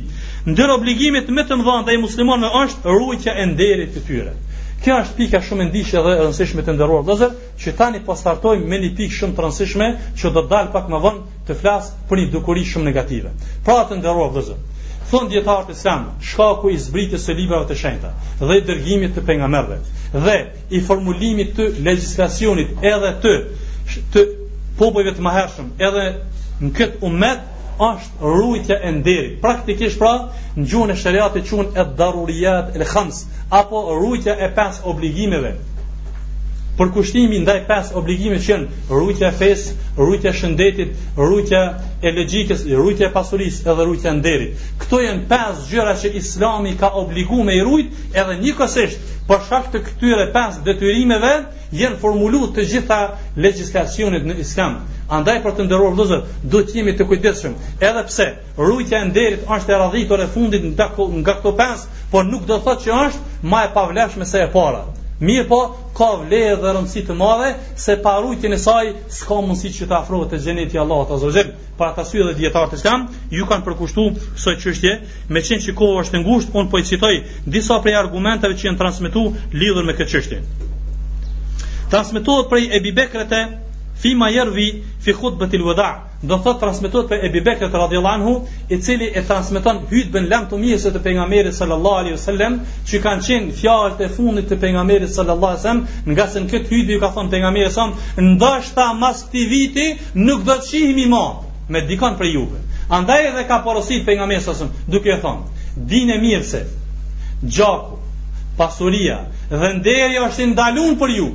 Ndër 0.47 0.75
obligimit 0.77 1.27
me 1.29 1.43
të 1.43 1.57
mëdhën 1.59 1.85
dhe 1.85 1.97
i 1.97 2.01
muslimonve 2.03 2.53
është 2.61 2.95
rrujtja 2.95 3.33
e 3.43 3.45
nderit 3.51 3.93
të 3.97 4.05
tyre. 4.07 4.35
Kjo 4.81 4.97
është 5.03 5.17
pika 5.17 5.41
shumë 5.45 5.65
e 5.65 5.69
ndishtë 5.73 6.01
dhe 6.05 6.13
e 6.15 6.21
rëndësishme 6.21 6.63
të 6.65 6.73
nderuar 6.77 7.03
vëllezër, 7.05 7.35
që 7.61 7.75
tani 7.77 7.99
po 8.05 8.15
startojmë 8.17 8.69
me 8.71 8.79
një 8.85 8.93
pikë 8.97 9.19
shumë 9.19 9.35
të 9.35 9.91
që 10.21 10.29
do 10.37 10.41
të 10.41 10.49
dalë 10.55 10.71
pak 10.73 10.87
më 10.89 11.01
vonë 11.03 11.21
të 11.47 11.57
flas 11.61 11.91
për 12.09 12.17
një 12.17 12.31
dukuri 12.33 12.63
shumë 12.71 12.85
negative. 12.87 13.33
Pra 13.65 13.83
të 13.89 13.99
nderuar 13.99 14.31
vëllezër, 14.33 14.57
thon 15.11 15.27
dietar 15.29 15.65
të 15.67 15.75
sam, 15.75 16.05
shkaku 16.23 16.69
i 16.71 16.77
zbritjes 16.79 17.25
së 17.27 17.33
librave 17.35 17.67
të 17.69 17.75
shenjta 17.81 18.11
dhe 18.39 18.57
i 18.59 18.63
dërgimit 18.69 19.13
të 19.17 19.23
pejgamberëve 19.27 19.79
dhe 20.25 20.35
i 20.77 20.81
formulimit 20.87 21.51
të 21.57 21.65
legjislacionit 21.87 22.71
edhe 22.93 23.09
të 23.25 23.33
të 24.13 24.23
popujve 24.79 25.13
të 25.17 25.25
mëhershëm 25.27 25.69
edhe 25.87 26.05
në 26.61 26.71
këtë 26.79 27.01
umet 27.09 27.49
është 27.87 28.29
rrujtja 28.29 28.75
e 28.87 28.91
nderit. 28.97 29.35
Praktikisht 29.43 29.97
pra, 29.99 30.11
në 30.57 30.65
gjuhën 30.69 30.91
e 30.93 30.97
shariatit 31.01 31.47
quhen 31.49 31.69
e 31.81 31.85
daruriyat 31.99 32.75
el 32.77 32.83
khams 32.91 33.23
apo 33.61 33.81
rrujtja 33.97 34.33
e 34.45 34.49
pesë 34.57 34.83
obligimeve 34.91 35.55
përkushtimi 36.79 37.39
ndaj 37.43 37.57
pes 37.69 37.89
obligime 37.99 38.37
që 38.43 38.51
janë 38.51 38.75
rrujtja 38.89 39.29
e 39.31 39.35
fesë, 39.39 39.73
rrujtja 39.97 40.29
e 40.31 40.35
shëndetit, 40.41 40.91
rrujtja 41.17 41.61
e 42.07 42.13
logjikës, 42.17 42.61
rrujtja 42.77 43.09
e 43.09 43.13
pasurisë 43.15 43.65
edhe 43.71 43.85
rrujtja 43.87 44.13
e 44.13 44.19
nderit. 44.19 44.61
Kto 44.83 45.01
janë 45.03 45.25
pes 45.31 45.59
gjëra 45.71 45.95
që 46.03 46.11
Islami 46.21 46.71
ka 46.79 46.89
obliguar 47.01 47.45
me 47.49 47.57
i 47.59 47.65
rrujt, 47.65 47.89
edhe 48.23 48.37
njëkohësisht 48.43 49.11
për 49.27 49.43
shkak 49.47 49.67
të 49.73 49.81
këtyre 49.89 50.29
pes 50.37 50.61
detyrimeve 50.69 51.33
janë 51.81 51.99
formuluar 52.03 52.55
të 52.55 52.65
gjitha 52.71 53.01
legjislacionet 53.47 54.23
në 54.31 54.39
Islam. 54.45 54.79
Andaj 55.17 55.41
për 55.43 55.57
të 55.57 55.67
nderuar 55.67 55.95
vëllezër, 55.97 56.23
duhet 56.53 56.71
të 56.71 56.79
jemi 56.79 56.95
të 56.99 57.07
kujdesshëm, 57.11 57.53
edhe 57.89 58.05
pse 58.09 58.29
rrujtja 58.63 59.01
e 59.03 59.09
nderit 59.11 59.43
është 59.57 59.75
e 59.75 59.79
radhitur 59.83 60.23
e 60.23 60.29
fundit 60.35 60.63
nga 60.71 61.33
këto 61.35 61.51
pes, 61.59 61.83
por 62.15 62.23
nuk 62.31 62.47
do 62.47 62.61
thotë 62.63 62.83
që 62.87 62.97
është 63.03 63.47
më 63.51 63.61
e 63.67 63.71
pavlefshme 63.75 64.25
se 64.33 64.39
e 64.39 64.49
para. 64.55 64.83
Mirë 65.27 65.43
po, 65.49 65.57
ka 65.97 66.05
vlerë 66.23 66.53
dhe 66.63 66.71
rëndësi 66.75 67.01
të 67.07 67.15
madhe 67.17 67.49
se 67.83 67.95
parujtjen 68.05 68.55
e 68.55 68.59
saj 68.63 68.87
s'ka 69.19 69.35
mundësi 69.45 69.69
që 69.75 69.87
të 69.91 69.95
afrohet 69.99 70.31
te 70.33 70.39
xheneti 70.45 70.79
Allahu 70.83 71.05
ta 71.11 71.19
zotëj. 71.23 71.51
Për 71.81 71.91
atë 71.91 72.05
sy 72.09 72.23
dhe 72.27 72.33
dietar 72.39 72.69
të 72.71 72.79
Islam, 72.79 73.05
ju 73.37 73.45
kanë 73.51 73.65
përkushtuar 73.67 74.17
kësaj 74.39 74.55
çështje, 74.63 74.93
me 75.35 75.43
qenë 75.49 75.67
që 75.67 75.75
është 76.03 76.17
e 76.17 76.23
ngushtë, 76.23 76.55
un 76.63 76.69
po 76.73 76.81
i 76.81 76.85
citoj 76.89 77.13
disa 77.57 77.77
prej 77.85 77.95
argumenteve 78.01 78.57
që 78.61 78.67
janë 78.71 78.81
transmetuar 78.81 79.37
lidhur 79.61 79.85
me 79.91 79.97
këtë 80.01 80.11
çështje. 80.15 80.41
Transmetohet 81.93 82.49
prej 82.55 82.69
Ebi 82.79 82.93
Bekrete, 82.99 83.43
Fima 84.01 84.29
yervi 84.33 84.67
fi 85.05 85.13
khut 85.13 85.37
bëtil 85.39 85.61
vëda 85.65 85.87
Do 86.29 86.37
thot 86.45 86.59
transmitot 86.61 87.09
për 87.11 87.25
Ebi 87.27 87.41
radhiyallahu 87.45 88.09
anhu 88.13 88.31
I 88.69 88.79
cili 88.87 89.09
e 89.13 89.21
transmeton 89.27 89.81
hytë 89.91 90.11
bën 90.15 90.27
lem 90.31 90.47
të 90.49 90.59
te 90.95 90.99
të 91.01 91.51
sallallahu 91.57 91.97
alaihi 92.01 92.15
wasallam 92.15 92.55
Që 92.89 93.01
kanë 93.03 93.23
qenë 93.27 93.53
fjalet 93.61 94.01
e 94.01 94.09
fundit 94.15 94.49
të 94.49 94.57
pejgamberit 94.63 95.13
sallallahu 95.13 95.53
alaihi 95.53 95.61
wasallam 95.61 95.85
Nga 96.15 96.27
se 96.33 96.41
në 96.41 96.49
këtë 96.53 96.67
hytë 96.75 96.91
ju 96.95 96.99
ka 97.05 97.11
thonë 97.17 97.29
pengamerit 97.35 97.73
sallem 97.73 97.95
Ndashta 98.31 98.87
mas 99.03 99.21
këti 99.27 99.45
viti 99.53 99.87
nuk 100.25 100.43
do 100.49 100.57
të 100.57 100.67
qihimi 100.71 101.07
ma 101.13 101.23
Me 101.73 101.81
dikon 101.91 102.17
për 102.19 102.31
juve 102.33 102.61
Andaj 102.99 103.21
edhe 103.29 103.45
ka 103.47 103.61
porosit 103.67 104.05
për 104.05 104.19
nga 104.19 104.27
duke 104.95 105.09
e 105.09 105.19
thonë, 105.21 105.45
din 105.87 106.09
e 106.09 106.43
se, 106.43 106.65
gjaku, 107.55 107.99
pasuria, 108.57 109.17
dhe 109.49 109.69
nderi 109.77 110.19
është 110.27 110.47
ndalun 110.51 110.97
për 110.99 111.09
ju, 111.17 111.27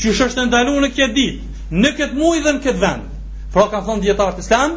që 0.00 0.12
është 0.26 0.46
ndalun 0.48 0.80
në 0.86 0.90
kje 0.96 1.06
ditë, 1.18 1.44
në 1.74 1.90
këtë 1.98 2.14
muaj 2.16 2.38
dhe 2.42 2.52
në 2.56 2.60
këtë 2.64 2.80
vend. 2.82 3.06
Pra 3.52 3.64
ka 3.72 3.80
thënë 3.86 4.02
dietar 4.04 4.34
të 4.36 4.42
Islam, 4.44 4.74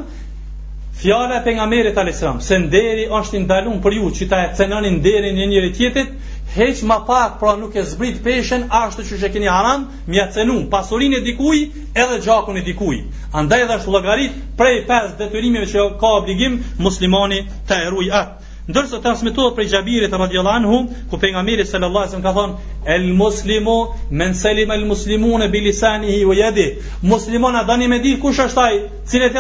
fjala 1.01 1.35
e 1.39 1.43
pejgamberit 1.45 1.97
alayhiselam, 1.97 2.39
se 2.41 2.57
nderi 2.63 3.03
është 3.19 3.37
i 3.37 3.41
ndaluar 3.43 3.77
për 3.83 3.95
ju 3.99 4.09
që 4.19 4.29
ta 4.31 4.39
e 4.45 4.49
cenonin 4.57 4.97
nderin 4.97 5.37
një 5.37 5.45
njëri 5.51 5.69
tjetrit, 5.77 6.11
heq 6.55 6.81
më 6.89 6.97
pak, 7.07 7.37
pra 7.39 7.53
nuk 7.61 7.77
e 7.77 7.83
zbrit 7.91 8.19
peshën 8.25 8.65
ashtu 8.81 9.05
siç 9.05 9.23
e 9.27 9.31
keni 9.35 9.47
haran, 9.47 9.85
më 10.07 10.15
ia 10.17 10.25
cenu 10.35 10.57
pasurinë 10.71 11.21
e 11.21 11.25
dikujt 11.29 11.97
edhe 12.03 12.17
gjakun 12.25 12.57
e 12.57 12.65
dikujt. 12.65 13.05
Andaj 13.33 13.67
dash 13.69 13.85
llogarit 13.87 14.33
prej 14.57 14.81
pesë 14.89 15.17
detyrimeve 15.21 15.69
që 15.69 15.87
ka 16.01 16.15
obligim 16.23 16.59
muslimani 16.81 17.43
të 17.69 17.83
ruaj 17.93 18.11
atë. 18.21 18.48
Ndërsa 18.69 18.99
transmetohet 19.01 19.55
prej 19.57 19.65
Xhabirit 19.71 20.13
radhiyallahu 20.21 20.57
anhu, 20.61 20.79
ku 21.09 21.17
pejgamberi 21.21 21.63
sallallahu 21.65 22.05
alajhi 22.05 22.15
wasallam 22.15 22.29
ka 22.29 22.37
thënë: 22.37 22.57
"El-muslimu 22.95 23.77
men 24.19 24.35
salima 24.41 24.75
al-muslimuna 24.79 25.47
bi 25.53 25.63
lisanihi 25.67 26.25
wa 26.29 26.35
yadihi." 26.41 26.75
Muslimani 27.01 27.63
dani 27.69 28.13
kush 28.21 28.41
është 28.45 28.61
ai, 28.67 28.77
cilësitë 29.11 29.33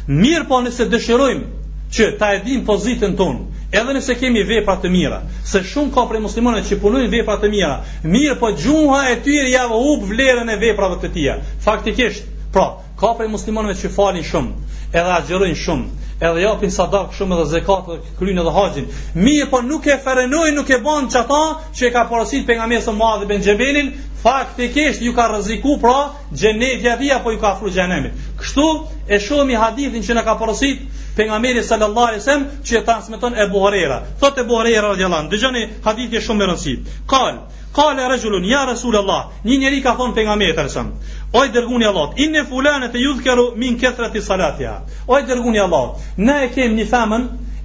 Mirë 0.09 0.47
po 0.51 0.61
nëse 0.65 0.89
dëshirojmë 0.93 1.49
që 1.95 2.05
ta 2.21 2.31
e 2.37 2.43
dim 2.45 2.63
pozitën 2.69 3.17
tonë, 3.17 3.71
edhe 3.79 3.93
nëse 3.97 4.15
kemi 4.21 4.43
vepra 4.49 4.75
të 4.81 4.89
mira, 4.93 5.19
se 5.47 5.61
shumë 5.73 5.93
ka 5.95 6.07
prej 6.09 6.23
muslimanëve 6.25 6.69
që 6.71 6.79
punojnë 6.83 7.11
vepra 7.13 7.37
të 7.43 7.51
mira, 7.53 7.75
mirë 8.05 8.37
po 8.41 8.49
gjuha 8.57 9.03
e 9.15 9.19
tyre 9.25 9.51
ja 9.53 9.67
u 9.77 9.97
vlerën 10.01 10.49
e 10.53 10.57
veprave 10.61 10.99
të 11.03 11.13
tija. 11.17 11.37
Faktikisht, 11.65 12.25
Pra, 12.53 12.69
ka 13.01 13.15
prej 13.17 13.31
muslimanëve 13.33 13.79
që 13.81 13.91
falin 13.95 14.25
shumë, 14.29 14.75
edhe 14.93 15.13
agjërojnë 15.17 15.57
shumë, 15.59 16.01
edhe 16.23 16.43
japin 16.45 16.73
sadak 16.75 17.15
shumë 17.17 17.37
edhe 17.39 17.47
zekat 17.55 17.87
dhe 17.89 17.97
kryin 18.19 18.41
edhe 18.43 18.53
haxhin. 18.53 18.91
Mi 19.17 19.39
e 19.41 19.47
po 19.49 19.63
nuk 19.65 19.89
e 19.89 19.97
ferenoj, 20.05 20.51
nuk 20.59 20.69
e 20.71 20.79
banë 20.85 21.09
çata 21.15 21.39
që 21.73 21.87
e 21.89 21.93
ka 21.95 22.03
porosit 22.11 22.45
për 22.51 22.61
nga 22.61 22.69
mesën 22.75 22.97
ma 23.01 23.15
dhe 23.25 23.87
faktikisht 24.23 25.01
ju 25.03 25.11
ka 25.17 25.25
rëziku 25.33 25.81
pra 25.83 26.13
gjenevja 26.31 26.93
dhja 27.01 27.17
po 27.25 27.33
ju 27.35 27.41
ka 27.43 27.57
fru 27.59 27.73
gjenemit. 27.75 28.13
Kështu 28.39 28.67
e 29.11 29.19
shumë 29.19 29.51
i 29.51 29.57
hadithin 29.59 30.05
që 30.07 30.15
në 30.19 30.23
ka 30.29 30.37
porosit 30.39 30.85
për 31.19 31.27
nga 31.27 31.41
mesën 31.43 31.67
sallallar 31.67 32.21
sem 32.23 32.45
që 32.65 32.77
e 32.79 32.83
transmiton 32.87 33.35
e 33.35 33.49
buharera. 33.51 33.99
Thot 34.21 34.39
e 34.39 34.45
buharera 34.47 34.93
dhe 34.95 35.03
jalan, 35.03 35.27
dhe 35.29 35.41
gjeni 35.43 36.23
shumë 36.29 36.43
e 36.45 36.49
rënsit. 36.53 36.87
Kalë. 37.11 37.39
Kale 37.73 38.05
rëgjullu, 38.05 38.43
ya 38.47 38.67
rasulullah, 38.69 39.31
një 39.49 39.57
njeri 39.59 39.83
ka 39.83 39.95
thon 39.99 40.13
për 40.15 40.29
sallallahu 40.29 41.22
Oj 41.33 41.49
dërguni 41.49 41.87
Allah, 41.89 42.11
inne 42.21 42.43
fulane 42.45 42.91
të 42.93 43.01
judhkeru 43.01 43.45
min 43.57 43.79
këthrat 43.81 44.17
i 44.19 44.21
salatja. 44.21 44.75
Oj 45.09 45.23
dërguni 45.29 45.63
Allah, 45.63 45.95
ne 46.21 46.35
e 46.45 46.51
kemë 46.53 46.75
një 46.77 46.85
femën 46.91 47.23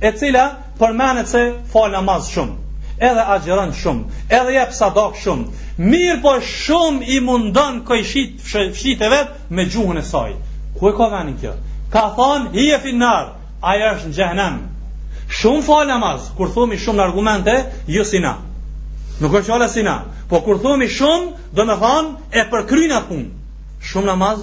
e 0.07 0.11
cila 0.15 0.45
përmenet 0.79 1.27
se 1.27 1.41
falë 1.73 1.91
namaz 1.97 2.29
shumë, 2.31 2.55
edhe 3.09 3.25
agjeran 3.35 3.73
shumë, 3.75 4.07
edhe 4.39 4.53
jep 4.55 4.71
sadak 4.77 5.19
shumë, 5.19 5.51
mirë 5.83 6.21
po 6.23 6.37
shumë 6.51 7.09
i 7.17 7.19
mundon 7.27 7.81
këjshit 7.89 8.39
fshit 8.47 9.03
e 9.03 9.11
vetë 9.11 9.51
me 9.57 9.67
gjuhën 9.73 9.99
e 9.99 10.05
saj. 10.13 10.33
Ku 10.79 10.87
e 10.87 10.95
ka 10.97 11.09
venin 11.11 11.35
kjo? 11.41 11.51
Ka 11.91 12.05
thonë, 12.15 12.53
hi 12.55 12.69
e 12.71 12.79
finar, 12.85 13.33
aja 13.61 13.91
është 13.97 14.13
në 14.13 14.15
gjehenem. 14.21 14.61
Shumë 15.41 15.67
falë 15.67 15.91
namaz, 15.91 16.29
kur 16.37 16.53
thomi 16.55 16.79
shumë 16.79 17.01
në 17.01 17.07
argumente, 17.09 17.57
ju 17.91 18.07
si 18.07 18.23
na. 18.23 18.37
Nuk 19.19 19.35
është 19.41 19.49
që 19.49 19.57
sina, 19.57 19.71
si 19.75 19.83
na, 19.89 19.97
po 20.29 20.39
kur 20.47 20.61
thomi 20.63 20.87
shumë, 20.87 21.49
do 21.51 21.65
me 21.67 21.75
thonë, 21.81 22.29
e 22.31 22.45
përkryna 22.53 23.03
punë 23.09 23.36
shumë 23.83 24.07
namaz, 24.11 24.41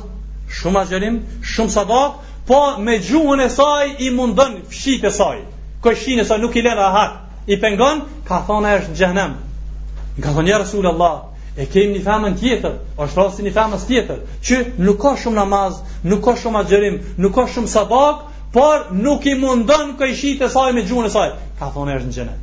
shumë 0.58 0.78
agjerim, 0.84 1.18
shumë 1.54 1.72
sadak, 1.74 2.20
po 2.48 2.58
me 2.78 2.98
gjuhën 3.02 3.40
e 3.44 3.48
saj 3.48 3.94
i 3.98 4.10
mundën 4.14 4.58
fshit 4.70 5.04
e 5.04 5.10
saj. 5.12 5.38
Këshin 5.84 6.20
e 6.20 6.24
saj 6.24 6.38
nuk 6.40 6.54
i 6.56 6.62
lënë 6.64 6.76
rahat, 6.80 7.20
i 7.46 7.58
pengon, 7.60 8.02
ka 8.28 8.42
thonë 8.46 8.74
është 8.78 8.90
në 8.90 8.96
gjëhnem. 9.00 9.34
Në 10.16 10.24
ka 10.24 10.34
thonë 10.34 10.48
një 10.50 10.58
Rasul 10.62 10.86
Allah, 10.88 11.16
e 11.56 11.66
kemi 11.66 11.96
një 11.96 12.04
femën 12.06 12.36
tjetër, 12.40 12.78
është 13.04 13.18
rasti 13.18 13.46
një 13.46 13.54
femës 13.56 13.86
tjetër, 13.90 14.20
që 14.46 14.60
nuk 14.86 14.98
ka 15.02 15.14
shumë 15.24 15.38
namaz, 15.40 15.80
nuk 16.06 16.22
ka 16.24 16.36
shumë 16.40 16.60
agjerim, 16.62 17.00
nuk 17.18 17.34
ka 17.34 17.46
shumë 17.54 17.72
sadak, 17.74 18.24
por 18.54 18.88
nuk 18.94 19.26
i 19.26 19.34
mundën 19.40 19.96
këshit 19.98 20.44
e 20.46 20.50
saj 20.50 20.72
me 20.72 20.84
gjuhën 20.86 21.08
e 21.10 21.14
saj. 21.16 21.30
Ka 21.60 21.72
thonë 21.74 21.96
është 21.98 22.10
në 22.12 22.16
gjëhnem. 22.18 22.40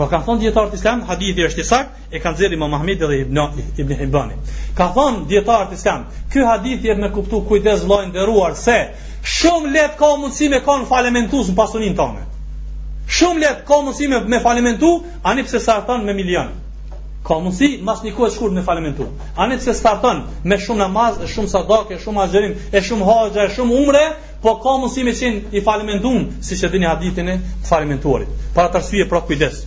Po 0.00 0.06
ka 0.08 0.20
thon 0.24 0.38
dietar 0.40 0.70
i 0.72 0.76
Islam, 0.78 1.02
hadithi 1.08 1.42
është 1.44 1.60
i 1.60 1.64
sakt, 1.68 1.98
e 2.16 2.20
kanë 2.24 2.38
xherrë 2.38 2.56
Imam 2.56 2.72
Ahmed 2.76 3.02
dhe 3.02 3.16
Ibn 3.20 3.40
Ibn 3.82 3.96
Hibani. 3.98 4.38
Ka 4.78 4.86
thon 4.96 5.18
dietar 5.28 5.66
i 5.68 5.76
Islam, 5.76 6.06
ky 6.32 6.40
hadith 6.48 6.86
jep 6.86 6.96
me 7.02 7.10
kuptu 7.12 7.42
kujdes 7.48 7.82
vllai 7.84 8.06
nderuar 8.08 8.54
se 8.56 8.76
shumë 9.34 9.74
lehtë 9.74 9.98
ka 10.00 10.08
mundësi 10.22 10.48
me 10.54 10.62
kon 10.64 10.86
falementues 10.88 11.50
në 11.52 11.56
pasunin 11.58 11.98
tonë. 12.00 12.24
Shumë 13.16 13.44
lehtë 13.44 13.66
ka 13.68 13.80
mundësi 13.84 14.08
me 14.32 14.40
falementu, 14.40 14.94
ani 15.22 15.44
pse 15.44 15.60
sa 15.60 15.76
thon 15.84 16.06
me 16.08 16.14
milion. 16.16 16.48
Ka 17.28 17.36
mundësi 17.44 17.82
mas 17.84 18.00
nikoj 18.02 18.30
shkurt 18.38 18.56
me 18.56 18.64
falementu. 18.70 19.04
Ani 19.36 19.60
pse 19.60 19.76
starton 19.76 20.22
me 20.44 20.56
shumë 20.56 20.80
namaz, 20.86 21.20
shumë 21.34 21.52
sadake, 21.52 22.00
shumë 22.06 22.24
azhrim, 22.24 22.56
e 22.72 22.80
shumë 22.80 23.04
haxha, 23.10 23.44
e 23.50 23.52
shumë 23.56 23.76
umre, 23.82 24.06
po 24.40 24.56
ka 24.64 24.78
mundësi 24.80 25.04
me 25.10 25.12
qen 25.20 25.42
i 25.52 25.60
falementuar, 25.68 26.24
siç 26.48 26.64
e 26.68 26.72
dini 26.72 26.88
hadithin 26.88 27.28
e 27.34 27.36
falementuarit. 27.68 28.32
Para 28.56 28.72
të 28.72 28.80
arsye 28.80 29.08
pra 29.12 29.20
kujdes. 29.28 29.66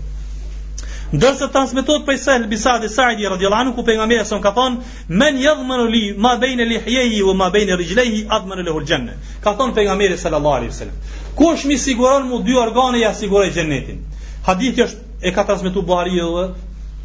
Ndërsa 1.14 1.48
transmetohet 1.54 2.06
prej 2.08 2.18
Sahel 2.22 2.46
Bisadi 2.50 2.88
Saidi 2.90 3.28
radhiyallahu 3.30 3.62
anhu 3.64 3.74
ku 3.78 3.84
pejgamberi 3.86 4.26
sa 4.26 4.40
ka 4.42 4.50
thonë 4.58 4.82
men 5.10 5.38
yadhmanu 5.42 5.86
li 5.94 6.02
ma 6.18 6.32
baina 6.42 6.66
lihyayhi 6.66 7.20
wa 7.28 7.36
ma 7.42 7.48
baina 7.54 7.78
rijlihi 7.78 8.22
adman 8.34 8.64
lahu 8.66 8.82
al-janna. 8.82 9.14
Ka 9.44 9.54
thonë 9.60 9.78
pejgamberi 9.78 10.18
sallallahu 10.18 10.56
alaihi 10.58 10.72
wasallam. 10.74 10.98
Kush 11.38 11.66
mi 11.70 11.78
siguron 11.78 12.26
mu 12.30 12.40
dy 12.42 12.58
organe 12.58 12.98
ja 13.06 13.14
siguroj 13.14 13.54
xhenetin. 13.54 14.02
Hadithi 14.50 14.88
është 14.88 15.28
e 15.30 15.34
ka 15.36 15.46
transmetuar 15.46 15.86
Buhariu 15.86 16.50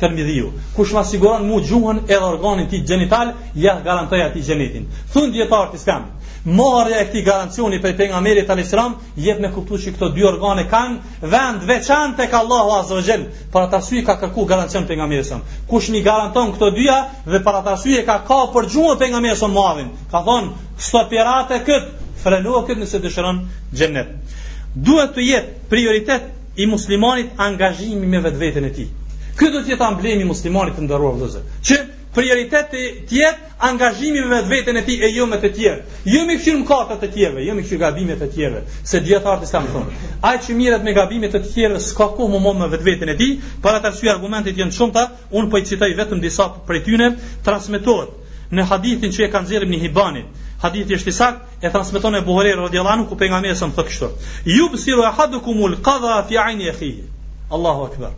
tërmidhiu. 0.01 0.51
Kush 0.77 0.93
ma 0.95 1.03
siguran 1.05 1.45
mu 1.47 1.59
gjuhën 1.63 1.99
e 2.09 2.17
organin 2.19 2.67
ti 2.69 2.83
gjenital, 2.87 3.33
ja 3.55 3.81
garantoj 3.85 4.21
ati 4.23 4.43
gjenitin. 4.47 4.87
Thun 5.13 5.33
djetarë 5.35 5.73
të 5.73 5.81
skam, 5.83 6.07
marja 6.45 7.01
e 7.03 7.09
këti 7.11 7.23
garancioni 7.27 7.81
për 7.83 7.97
për 7.99 8.11
nga 8.13 8.21
meri 8.27 8.45
të 8.47 8.93
jetë 9.27 9.41
me 9.43 9.51
kuptu 9.55 9.79
që 9.83 9.93
këto 9.97 10.09
dy 10.15 10.25
organe 10.25 10.65
kanë 10.71 11.29
vend 11.35 11.65
veçan 11.69 12.15
të 12.17 12.29
Allahu 12.39 12.77
azogjel, 12.79 13.27
për 13.53 13.67
atë 13.67 13.79
asuj 13.81 14.05
ka 14.07 14.15
kërku 14.21 14.47
garancion 14.51 14.87
për 14.87 14.97
nga 14.97 15.07
meri 15.11 15.25
Kush 15.69 15.89
mi 15.91 16.03
garanton 16.03 16.53
këto 16.55 16.71
dyja, 16.71 16.99
dhe 17.27 17.43
para 17.45 17.59
atë 17.63 17.75
asuj 17.77 18.05
ka 18.07 18.17
ka 18.29 18.39
për 18.55 18.69
gjuhën 18.71 18.99
për 19.01 19.21
meri 19.21 19.53
madhin. 19.59 19.91
Ka 20.11 20.19
thonë, 20.27 20.53
kësto 20.79 21.03
pirate 21.11 21.61
këtë, 21.67 21.89
frenua 22.23 22.63
këtë 22.67 22.81
nëse 22.81 22.99
dëshëron 23.05 23.39
gjenet. 23.73 24.09
Duhet 24.87 25.11
të 25.15 25.21
jetë 25.25 25.71
prioritet 25.71 26.23
i 26.63 26.67
muslimanit 26.67 27.31
angazhimi 27.37 28.07
me 28.07 28.21
vetë 28.25 28.39
vetën 28.39 28.65
e 28.67 28.71
ti. 28.77 28.87
Kjo 29.39 29.51
do 29.55 29.61
të 29.65 29.71
jetë 29.75 29.85
amblemi 29.87 30.25
i 30.27 30.29
muslimanit 30.29 30.75
të 30.77 30.83
nderuar 30.85 31.13
vëllezër. 31.19 31.43
Që 31.69 31.75
prioriteti 32.17 32.81
të 33.11 33.19
jetë 33.21 33.51
angazhimi 33.69 34.25
me 34.31 34.41
vetveten 34.51 34.81
e 34.81 34.83
tij 34.89 34.97
e 35.07 35.11
jo 35.15 35.27
me 35.31 35.39
të 35.39 35.51
tjerë. 35.59 35.85
Jo 36.15 36.25
me 36.27 36.35
këshir 36.41 36.57
mëkate 36.63 36.97
të 37.05 37.11
tjera, 37.15 37.45
jo 37.47 37.55
me 37.59 37.63
këshir 37.67 37.79
gabime 37.85 38.17
të 38.23 38.29
tjera, 38.35 38.63
se 38.93 39.01
dia 39.07 39.21
sa 39.53 39.61
më 39.63 39.71
thonë. 39.77 39.95
Ai 40.31 40.35
që 40.43 40.57
mirret 40.61 40.85
me 40.89 40.95
gabimet 40.99 41.35
e 41.39 41.43
të 41.45 41.53
tjera 41.55 41.79
s'ka 41.87 42.09
ku 42.17 42.27
më 42.33 42.41
mund 42.47 42.59
me 42.65 42.69
vetveten 42.75 43.13
e 43.15 43.17
tij, 43.21 43.35
për 43.63 43.79
atë 43.79 43.91
arsye 43.93 44.11
argumentet 44.17 44.59
janë 44.59 44.75
shumëta, 44.79 45.05
un 45.39 45.47
po 45.53 45.59
i 45.59 45.65
citoj 45.71 45.91
vetëm 46.01 46.23
disa 46.27 46.49
prej 46.67 46.83
tyre, 46.89 47.09
transmetohet 47.45 48.51
në 48.51 48.65
hadithin 48.73 49.13
që 49.15 49.27
e 49.29 49.31
ka 49.33 49.45
nxjerrë 49.45 49.69
Ibn 49.71 49.79
Hibani. 49.85 50.25
Hadithi 50.65 50.97
është 50.99 51.13
i 51.13 51.15
saktë, 51.15 51.45
e 51.63 51.71
transmeton 51.77 52.19
e 52.19 52.23
Buhari 52.27 52.57
radhiyallahu 52.59 52.97
anhu 52.97 53.07
ku 53.13 53.19
pejgamberi 53.21 53.55
sa 53.55 53.69
më 53.71 53.77
thotë 53.79 53.91
kështu. 53.93 54.09
Yubsiru 54.59 55.05
ahadukumul 55.13 55.77
qadha 55.87 56.17
fi 56.27 56.41
ayni 56.47 56.73
akhihi. 56.75 57.05
Allahu 57.55 57.87
akbar. 57.91 58.15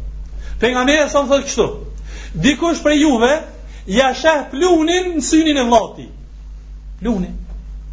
Për 0.60 0.74
nga 0.76 1.08
sa 1.08 1.22
më 1.24 1.28
thëtë 1.32 1.48
kështu 1.48 1.64
Dikush 2.46 2.80
për 2.84 2.94
juve 3.00 3.30
Ja 3.98 4.10
sheh 4.14 4.42
plunin 4.52 5.06
në 5.16 5.22
synin 5.24 5.56
e 5.56 5.64
vlati 5.70 6.04
Plunin 7.00 7.38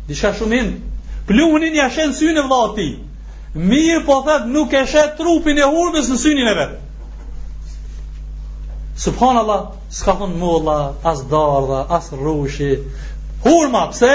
Disha 0.10 0.34
shumin 0.40 0.74
Plunin 1.30 1.78
ja 1.80 1.88
sheh 1.90 2.10
në 2.12 2.18
synin 2.20 2.42
e 2.44 2.44
vlati 2.50 2.90
Mirë 3.72 4.04
po 4.10 4.18
thëtë 4.28 4.52
nuk 4.58 4.76
e 4.76 4.84
shah 4.94 5.14
trupin 5.18 5.58
e 5.64 5.70
hurmës 5.72 6.12
në 6.12 6.20
synin 6.26 6.52
e 6.52 6.58
vetë 6.60 6.82
Subhanallahu, 8.98 9.68
s'ka 9.94 10.14
von 10.18 10.32
molla, 10.42 10.78
as 11.06 11.20
dardha, 11.30 11.84
as 11.94 12.08
rrushi. 12.18 12.70
Hurma, 13.44 13.84
pse? 13.92 14.10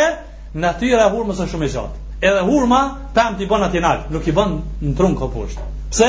Natyra 0.59 1.05
e 1.07 1.13
hurmës 1.13 1.39
është 1.45 1.53
shumë 1.53 1.67
e 1.69 1.69
gjatë. 1.71 2.01
Edhe 2.31 2.41
hurma, 2.49 2.81
pëm 3.15 3.37
t'i 3.39 3.47
bën 3.47 3.69
atje 3.69 3.83
nalë, 3.85 4.11
nuk 4.11 4.27
i 4.27 4.35
bën 4.41 4.57
në 4.83 4.97
trunë 4.99 5.21
ka 5.21 5.29
poshtë. 5.37 5.69
Pse? 5.95 6.09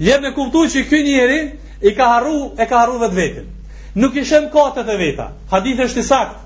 jep 0.00 0.22
me 0.22 0.32
kuptu 0.34 0.64
që 0.70 0.82
këj 0.90 1.00
njeri 1.06 1.36
i 1.82 1.92
ka 1.94 2.08
harru, 2.14 2.50
e 2.58 2.66
ka 2.66 2.78
harru 2.82 2.98
vetë 3.02 3.18
vetën. 3.18 3.44
Nuk 3.94 4.16
i 4.16 4.24
shem 4.24 4.44
e 4.46 4.96
veta. 4.96 5.28
Hadith 5.50 5.80
është 5.84 5.98
i 6.00 6.02
sakt. 6.02 6.38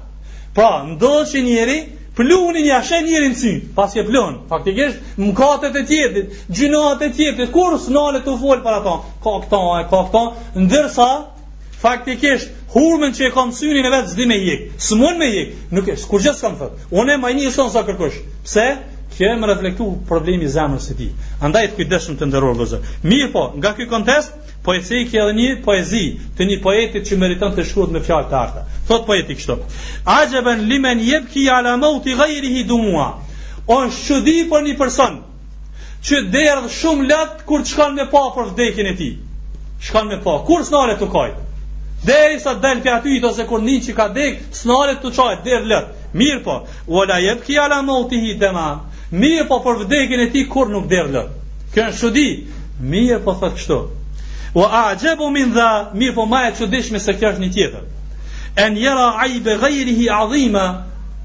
Pra, 0.55 0.85
ndodhë 0.89 1.25
që 1.31 1.43
njeri, 1.45 1.79
plunin 2.17 2.65
një 2.65 2.75
ashe 2.77 3.01
njeri 3.05 3.29
në 3.31 3.37
sy 3.37 3.63
pas 3.75 3.95
je 3.95 4.03
plun, 4.05 4.43
faktikisht, 4.49 4.99
mkatet 5.19 5.77
e 5.77 5.85
tjetit, 5.87 6.31
gjinat 6.51 7.03
e 7.03 7.11
tjetit, 7.11 7.51
kur 7.53 7.79
së 7.79 7.91
u 7.93 8.21
të 8.21 8.35
folë 8.43 8.63
për 8.65 8.75
ato, 8.81 8.97
ka 9.23 9.31
këta, 9.45 9.61
e 9.81 9.85
ka 9.91 9.99
këta, 10.09 10.25
ndërsa, 10.59 11.09
faktikisht, 11.81 12.49
hurmen 12.75 13.15
që 13.15 13.29
e 13.29 13.31
kam 13.31 13.53
synin 13.53 13.87
e 13.87 13.93
vetë, 13.93 14.09
zdi 14.09 14.27
me 14.27 14.35
jikë, 14.35 14.73
së 14.81 14.97
mund 14.99 15.19
me 15.21 15.27
jikë, 15.31 15.55
nuk 15.79 15.89
e, 15.89 15.95
kur 16.11 16.21
gjithë 16.25 16.39
s'kam 16.41 16.59
thëtë, 16.59 16.91
one 16.91 17.13
e 17.15 17.23
majni 17.23 17.47
e 17.47 17.55
sënë 17.55 17.71
sa 17.73 17.85
kërkush, 17.87 18.19
pse, 18.45 18.67
kjo 19.17 19.31
e 19.33 19.37
më 19.41 19.47
reflektu 19.51 19.87
problemi 20.09 20.49
zemrës 20.49 20.91
e 20.93 20.97
ti. 20.99 21.07
Andaj 21.45 21.67
të 21.71 21.77
kujdeshëm 21.79 22.17
të 22.21 22.29
ndërur 22.31 22.57
vëzër. 22.61 22.83
Mirë 23.09 23.31
po, 23.35 23.45
nga 23.59 23.73
kjo 23.77 23.87
kontest, 23.91 24.35
poesi 24.65 25.01
i 25.07 25.21
edhe 25.23 25.33
një 25.39 25.53
poezi 25.65 26.03
të 26.37 26.49
një 26.49 26.59
poetit 26.63 27.07
që 27.09 27.19
meriton 27.21 27.55
të 27.57 27.65
shkut 27.65 27.93
me 27.95 28.03
fjallë 28.05 28.29
të 28.29 28.39
arta. 28.41 28.67
Thot 28.89 29.07
poeti 29.07 29.37
A 30.05 30.25
gjëben, 30.31 30.69
limen 30.69 31.01
jeb 31.01 31.27
ki 31.33 31.49
ala 31.51 31.77
maut 31.77 32.07
i 32.07 32.15
gajri 32.15 32.49
hi 32.57 32.63
dumua. 32.65 33.23
O 33.67 33.85
është 33.87 33.97
shqëdi 34.05 34.49
për 34.51 34.63
një 34.67 34.77
person 34.79 35.23
që 36.05 36.17
derdhë 36.33 36.69
shumë 36.71 37.09
latë 37.09 37.45
kur 37.45 37.61
të 37.61 37.69
shkan 37.69 37.95
me 37.95 38.07
pa 38.11 38.23
për 38.37 38.45
vdekin 38.55 38.87
e 38.87 38.95
ti. 38.97 39.11
Shkan 39.81 40.07
me 40.09 40.19
pa. 40.25 40.41
Kur 40.47 40.65
s'nale 40.65 40.97
të 40.99 41.09
kajtë? 41.13 41.41
Deri 42.07 42.39
sa 42.41 42.55
del 42.55 42.81
pja 42.81 43.01
ty, 43.03 43.21
ose 43.27 43.45
kur 43.47 43.61
një 43.61 43.81
që 43.85 43.93
ka 43.97 44.07
dek, 44.09 44.41
s'nale 44.53 44.95
të 45.03 45.13
qajtë, 45.17 45.45
derdhë 45.45 45.81
Mirë 46.13 46.41
po, 46.45 46.63
u 46.87 47.03
ala 47.03 47.17
ki 47.45 47.59
ala 47.61 47.83
maut 47.83 48.11
hi 48.13 48.33
dema. 48.41 48.69
Mirë 49.17 49.45
po 49.49 49.57
për 49.65 49.79
vdekjen 49.85 50.21
e 50.27 50.31
ti 50.33 50.43
kur 50.53 50.69
nuk 50.69 50.85
derdhë. 50.91 51.21
Kjo 51.73 51.85
është 51.91 52.01
çudi. 52.01 52.25
Mirë 52.93 53.17
po 53.25 53.33
thotë 53.41 53.57
kështu. 53.57 53.77
Wa 54.55 54.67
a'jabu 54.89 55.31
min 55.33 55.55
dha, 55.55 55.69
mirë 55.97 56.15
po 56.19 56.27
më 56.29 56.43
e 56.49 56.53
çuditshme 56.59 57.01
se 57.01 57.15
kjo 57.17 57.31
është 57.33 57.41
një 57.45 57.49
tjetër. 57.55 57.87
En 58.65 58.77
yara 58.77 59.07
aib 59.25 59.49
ghayrihi 59.65 60.11
azima, 60.17 60.67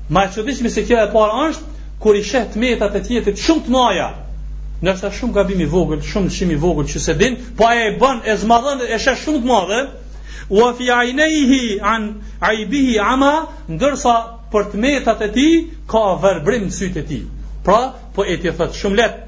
më 0.09 0.21
e 0.25 0.31
çuditshme 0.35 0.69
se 0.71 0.85
kjo 0.87 1.01
e 1.03 1.09
para 1.11 1.49
është 1.49 1.71
kur 1.99 2.15
i 2.19 2.23
sheh 2.23 2.45
tmetat 2.55 2.95
e 2.99 3.03
tjetrit 3.03 3.43
shumë 3.45 3.65
të 3.67 3.73
ndaja. 3.75 4.07
Nëse 4.83 5.11
shumë 5.19 5.33
gabim 5.35 5.61
i 5.63 5.67
vogël, 5.75 5.99
shumë 6.11 6.31
shim 6.31 6.51
i 6.55 6.59
vogël 6.63 6.87
që 6.91 6.99
se 7.03 7.13
din, 7.19 7.35
po 7.57 7.67
ai 7.67 7.79
e 7.87 7.91
bën 7.99 8.23
e 8.31 8.37
zmadhën 8.39 8.79
e 8.87 8.97
sheh 8.99 9.17
shumë 9.25 9.41
të 9.43 9.49
madhe. 9.53 9.81
Wa 10.49 10.71
fi 10.77 10.89
aynayhi 10.91 11.79
an 11.81 12.03
'aybihi 12.39 12.95
ama, 13.13 13.33
ndërsa 13.69 14.15
për 14.51 14.63
tmetat 14.71 15.19
e 15.21 15.31
tij 15.35 15.53
ka 15.91 16.03
vërbrim 16.23 16.67
sytë 16.79 16.99
e 16.99 17.05
tij. 17.11 17.23
Pra, 17.63 17.93
po 18.13 18.25
e 18.27 18.35
ti 18.41 18.51
thot 18.51 18.75
shumë 18.75 18.97
lehtë. 18.99 19.19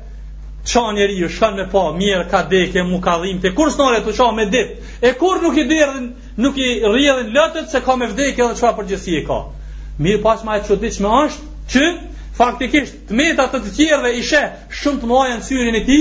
Ço 0.65 0.81
njeriu, 0.95 1.19
ju 1.25 1.29
shkon 1.35 1.55
me 1.59 1.65
pa 1.71 1.81
mirë 1.95 2.23
ka 2.29 2.39
dekë, 2.51 2.83
mu 2.83 2.99
ka 2.99 3.13
te 3.41 3.51
Kur 3.55 3.69
s'nore 3.71 3.99
të 4.03 4.15
çao 4.17 4.31
me 4.33 4.45
dit. 4.49 4.71
E 5.01 5.13
kur 5.13 5.41
nuk 5.41 5.57
i 5.57 5.63
derdhin, 5.63 6.13
nuk 6.37 6.57
i 6.57 6.81
rrjedhin 6.83 7.31
lotët 7.35 7.69
se 7.69 7.79
ka 7.85 7.95
me 7.95 8.07
vdekje 8.07 8.43
edhe 8.43 8.55
çfarë 8.57 8.77
përgjësi 8.79 9.17
e 9.21 9.25
ka. 9.27 9.39
Mirë 9.99 10.21
pas 10.23 10.43
më 10.43 10.57
e 10.59 10.63
çuditshme 10.67 11.07
është 11.07 11.45
që 11.71 11.83
faktikisht 12.35 12.95
të 13.13 13.35
të 13.37 13.45
të 13.53 13.71
tjerëve 13.77 14.11
ishe 14.19 14.41
shumë 14.79 14.99
të 15.03 15.09
mojën 15.13 15.45
syrin 15.47 15.75
e 15.79 15.83
ti, 15.87 15.99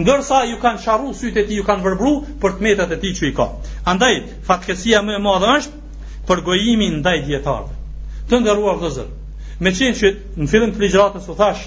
ndërsa 0.00 0.42
ju 0.50 0.56
kanë 0.64 0.82
sharru 0.82 1.12
sytë 1.14 1.44
e 1.44 1.44
ti, 1.46 1.54
ju 1.60 1.64
kanë 1.68 1.84
vërbru 1.86 2.16
për 2.42 2.56
të 2.56 2.64
metat 2.66 2.96
e 2.96 2.96
ti 3.04 3.12
që 3.18 3.30
i 3.30 3.34
ka. 3.38 3.46
Andaj, 3.92 4.14
fatkesia 4.48 5.04
më 5.06 5.20
e 5.20 5.20
madhe 5.28 5.52
është 5.60 5.84
për 6.26 6.42
gojimin 6.48 6.98
ndaj 7.04 7.20
dietarëve. 7.28 7.76
Të 8.32 8.42
ndërruar 8.42 8.80
dhe 8.82 8.90
Me 9.64 9.72
qenë 9.72 9.94
që 9.96 10.08
në 10.42 10.46
fillim 10.52 10.72
të 10.76 10.82
ligjratës 10.84 11.26
u 11.32 11.36
thash, 11.38 11.60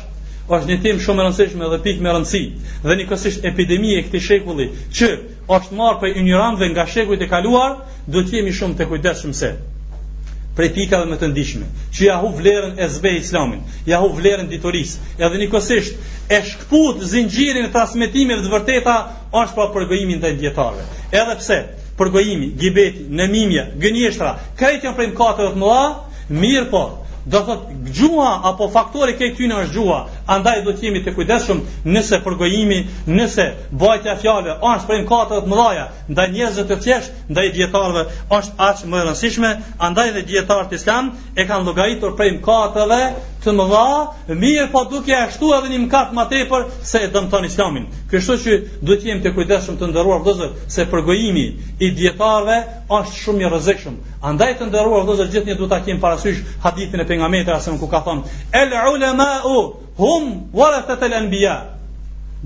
është 0.53 0.69
një 0.69 0.75
tim 0.83 0.99
shumë 1.03 1.23
e 1.23 1.25
rëndësishme 1.27 1.69
dhe 1.71 1.79
pikë 1.85 2.03
me 2.05 2.11
rëndësi, 2.13 2.41
dhe 2.85 2.97
një 2.99 3.07
kësisht 3.09 3.47
epidemi 3.49 3.95
e 3.97 4.03
këti 4.05 4.19
shekulli, 4.27 4.67
që 4.97 5.09
është 5.57 5.77
marë 5.79 5.97
për 6.03 6.19
i 6.21 6.23
një 6.27 6.69
nga 6.73 6.85
shekullit 6.93 7.23
e 7.25 7.29
kaluar, 7.31 7.77
do 8.05 8.21
t'jemi 8.27 8.53
shumë 8.59 8.77
të 8.77 8.87
kujtës 8.91 9.23
se. 9.41 9.49
Pre 10.57 10.67
pika 10.75 10.99
dhe 11.01 11.09
më 11.09 11.17
të 11.21 11.27
ndishme, 11.31 11.65
që 11.95 12.05
jahu 12.05 12.29
vlerën 12.37 12.77
e 12.83 12.87
zbej 12.97 13.17
islamin, 13.23 13.61
jahu 13.87 14.09
vlerën 14.19 14.49
ditoris, 14.51 14.97
edhe 15.17 15.41
një 15.41 15.49
kësisht 15.49 15.93
e 16.29 16.39
shkput 16.45 17.01
zingjirin 17.09 17.65
e 17.65 17.73
trasmetimit 17.73 18.43
dhe 18.43 18.53
vërteta, 18.53 18.95
është 19.33 19.55
pa 19.55 19.67
përgojimin 19.77 20.19
dhe 20.21 20.33
djetarve. 20.41 20.85
Edhe 21.11 21.37
pse, 21.41 21.59
përgojimi, 22.01 22.51
gibeti, 22.59 23.05
nëmimja, 23.13 23.65
gënjeshtra, 23.81 24.33
kajtë 24.59 24.89
janë 24.89 24.99
prej 24.99 25.09
mkatëve 25.15 25.53
të 25.55 25.63
mëla, 25.63 25.85
mirë 26.43 26.67
po, 26.73 26.83
Do 27.29 27.43
thot 27.45 27.67
gjua 27.93 28.41
apo 28.43 28.71
faktori 28.73 29.13
ke 29.17 29.29
ty 29.37 29.47
në 29.49 29.61
është 29.65 29.73
gjua 29.77 29.99
andaj 30.33 30.61
do 30.67 30.73
të 30.77 30.87
jemi 30.87 31.01
të 31.05 31.13
kujdesshëm 31.17 31.61
nëse 31.89 32.19
përgojimi, 32.25 32.79
nëse 33.17 33.45
bajtja 33.81 34.13
fjalëve 34.21 34.55
është 34.71 34.89
prej 34.89 34.99
katërt 35.09 35.49
mëdha, 35.49 35.87
ndaj 36.13 36.27
njerëzve 36.35 36.65
të 36.69 36.77
thjeshtë, 36.85 37.25
ndaj 37.33 37.47
dietarëve 37.57 38.03
është 38.37 38.57
aq 38.67 38.83
më 38.91 38.99
e 39.01 39.07
rëndësishme, 39.07 39.51
andaj 39.89 40.07
dhe 40.15 40.23
dietarët 40.31 40.75
islam 40.77 41.11
e 41.39 41.47
kanë 41.49 41.65
llogaritur 41.67 42.13
prej 42.19 42.35
katërve 42.45 43.01
të 43.43 43.53
mëdha, 43.57 43.89
mirë 44.43 44.67
po 44.73 44.85
duke 44.91 45.15
ashtu 45.17 45.53
edhe 45.57 45.71
një 45.73 45.81
mkat 45.87 46.13
më 46.17 46.25
tepër 46.33 46.65
se 46.91 47.03
dëmton 47.15 47.47
islamin. 47.49 47.85
Kështu 48.11 48.35
që 48.43 48.57
do 48.85 48.95
të 48.99 49.09
jemi 49.11 49.23
të 49.25 49.31
kujdesshëm 49.37 49.77
të 49.81 49.89
nderuar 49.93 50.21
vëllezër 50.27 50.55
se 50.75 50.85
përgojimi 50.93 51.45
i 51.85 51.91
dietarëve 52.01 52.59
është 53.01 53.17
shumë 53.23 53.45
i 53.47 53.51
rrezikshëm. 53.53 53.95
Andaj 54.29 54.57
të 54.59 54.67
nderuar 54.69 55.05
vëllezër 55.07 55.29
gjithnjë 55.33 55.55
duhet 55.61 55.71
ta 55.71 55.81
kemi 55.85 56.01
parasysh 56.03 56.41
hadithin 56.65 57.05
e 57.05 57.07
pejgamberit 57.07 57.51
sa 57.63 57.71
ku 57.79 57.87
ka 57.87 58.03
thënë 58.05 58.49
el 58.61 58.75
ulama 58.91 59.29
hum 59.99 60.49
wala 60.53 60.81
ta 60.87 60.95
tel 60.97 61.13
anbiya 61.13 61.57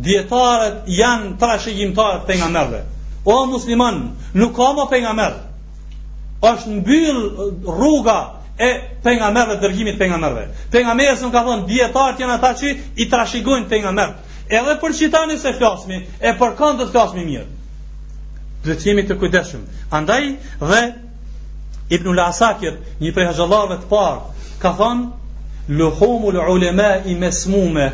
dietarët 0.03 0.87
janë 0.99 1.35
trashëgimtarë 1.41 2.21
të 2.23 2.27
pejgamberëve 2.31 2.79
o 3.29 3.35
musliman 3.51 3.99
nuk 4.39 4.55
ka 4.57 4.69
më 4.79 4.85
pejgamber 4.93 5.35
është 6.49 6.73
mbyll 6.79 7.19
rruga 7.77 8.17
e 8.57 8.69
pejgamberëve 9.05 9.59
dërgimit 9.61 9.99
pejgamberëve 10.01 10.47
pejgamberi 10.71 11.17
s'u 11.19 11.29
ka 11.33 11.43
thënë, 11.45 11.67
dietarët 11.69 12.23
janë 12.23 12.35
ata 12.39 12.51
që 12.59 12.69
i 13.01 13.07
trashëgojnë 13.11 13.69
pejgamberët 13.69 14.49
edhe 14.59 14.73
për 14.81 14.97
qitanin 14.99 15.37
se 15.39 15.53
flasmi 15.59 16.01
e 16.19 16.33
për 16.39 16.57
kanë 16.57 16.81
të 16.81 16.89
flasmi 16.91 17.25
mirë 17.29 17.49
dhe 18.65 18.75
të 18.79 18.89
jemi 18.89 19.05
të 19.07 19.19
kujdeshëm 19.21 19.65
andaj 19.99 20.23
dhe 20.67 20.81
Ibnul 21.93 22.19
Asakir 22.25 22.79
një 23.03 23.11
prej 23.13 23.29
hajëllarve 23.29 23.77
të 23.83 23.91
parë 23.91 24.59
ka 24.63 24.71
thonë 24.81 25.11
Luhumul 25.69 26.35
ulema 26.49 26.97
i 27.05 27.15
mesmume 27.15 27.91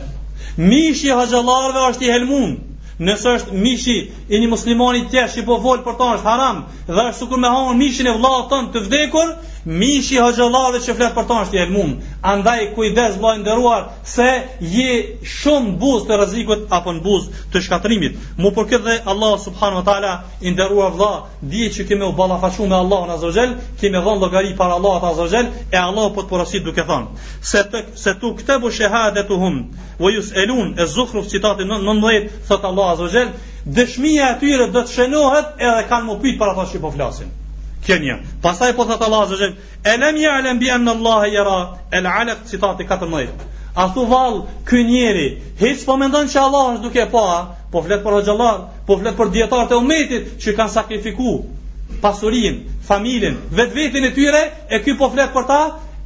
Mishi 0.57 1.11
haqëllarve 1.13 1.83
është 1.91 2.05
i 2.07 2.11
helmum 2.11 2.55
Nësë 2.99 3.29
është 3.37 3.59
mishi 3.63 3.93
I 4.35 4.39
një 4.43 4.47
muslimani 4.53 5.03
të 5.11 5.23
që 5.35 5.43
po 5.49 5.55
volë 5.65 5.85
për 5.85 5.93
ta 5.99 6.07
është 6.15 6.27
haram 6.29 6.57
Dhe 6.87 6.95
është 7.05 7.19
sukur 7.19 7.39
me 7.43 7.51
haon 7.55 7.77
mishin 7.81 8.09
e 8.09 8.15
vlatën 8.17 8.67
të 8.73 8.81
vdekur 8.87 9.31
mishi 9.67 10.15
hoxhallarëve 10.21 10.79
që 10.85 10.93
flet 10.97 11.15
për 11.15 11.25
ta 11.29 11.37
është 11.45 11.57
elmum. 11.63 11.89
Andaj 12.33 12.67
kujdes 12.75 13.17
vllai 13.19 13.37
nderuar 13.39 13.87
se 14.07 14.27
je 14.73 14.93
shumë 15.31 15.73
buzë 15.81 16.07
të 16.09 16.19
rrezikut 16.21 16.71
apo 16.77 16.93
në 16.95 17.01
buzë 17.07 17.43
të 17.53 17.61
shkatrimit. 17.65 18.15
Mu 18.37 18.51
por 18.55 18.69
këtë 18.69 18.85
dhe 18.85 18.95
Allah 19.11 19.33
subhanahu 19.43 19.81
wa 19.81 19.87
taala 19.91 20.13
i 20.41 20.53
nderuar 20.53 20.93
vlla, 20.95 21.11
di 21.41 21.65
që 21.75 21.87
kemi 21.89 22.05
u 22.07 22.13
ballafaqur 22.15 22.67
me 22.71 22.75
Allahun 22.79 23.13
azhajal, 23.17 23.55
kemi 23.81 23.97
dhënë 23.99 24.19
llogari 24.23 24.55
para 24.57 24.79
Allahut 24.79 25.09
azhajal 25.11 25.51
e 25.73 25.77
Allah 25.77 26.07
po 26.15 26.21
të 26.21 26.29
porosit 26.29 26.63
duke 26.63 26.85
thënë 26.87 27.27
se 27.51 27.63
të, 27.71 27.83
se 28.03 28.15
tu 28.21 28.33
këtë 28.39 28.59
bu 28.63 28.71
shahadatuhum 28.79 29.57
wa 29.99 30.11
yusalun 30.11 30.75
e 30.81 30.85
zukhruf 30.95 31.27
citati 31.31 31.63
19 31.67 32.27
thot 32.47 32.63
Allah 32.71 32.95
azhajal, 32.95 33.27
dëshmia 33.67 34.31
e 34.33 34.39
tyre 34.39 34.71
do 34.71 34.85
të 34.85 34.95
shënohet 34.95 35.49
edhe 35.67 35.83
kanë 35.91 36.05
mu 36.07 36.15
para 36.39 36.55
ata 36.55 36.79
po 36.81 36.91
flasin. 36.95 37.27
Kenya. 37.85 38.19
Pastaj 38.43 38.75
po 38.75 38.85
thot 38.85 39.01
Allahu 39.01 39.23
Azhajal, 39.33 39.55
"E 39.83 39.97
lem 40.43 40.59
bi 40.59 40.67
anna 40.69 40.91
Allah 40.91 41.27
yara 41.31 41.77
al-alaq 41.91 42.37
sitati 42.45 42.85
14. 42.87 43.29
A 43.75 43.89
thu 43.93 44.05
vall 44.09 44.47
ky 44.65 44.83
njeri, 44.83 45.41
hiç 45.59 45.85
po 45.85 45.97
mendon 45.97 46.27
se 46.27 46.39
Allah 46.39 46.75
është 46.77 46.81
duke 46.83 47.05
pa, 47.11 47.47
po 47.71 47.81
flet 47.83 48.03
për 48.03 48.21
xhallar, 48.25 48.57
po 48.85 48.97
flet 48.97 49.15
për 49.17 49.29
dietarët 49.35 49.71
e 49.71 49.75
ummetit 49.75 50.37
që 50.43 50.55
kanë 50.57 50.69
sakrifikuar 50.69 51.39
pasurinë, 52.01 52.59
familjen, 52.87 53.37
vetveten 53.51 54.03
e 54.03 54.11
tyre, 54.15 54.41
e 54.69 54.79
ky 54.79 54.95
po 54.97 55.09
flet 55.13 55.31
për 55.33 55.45
ta, 55.47 55.59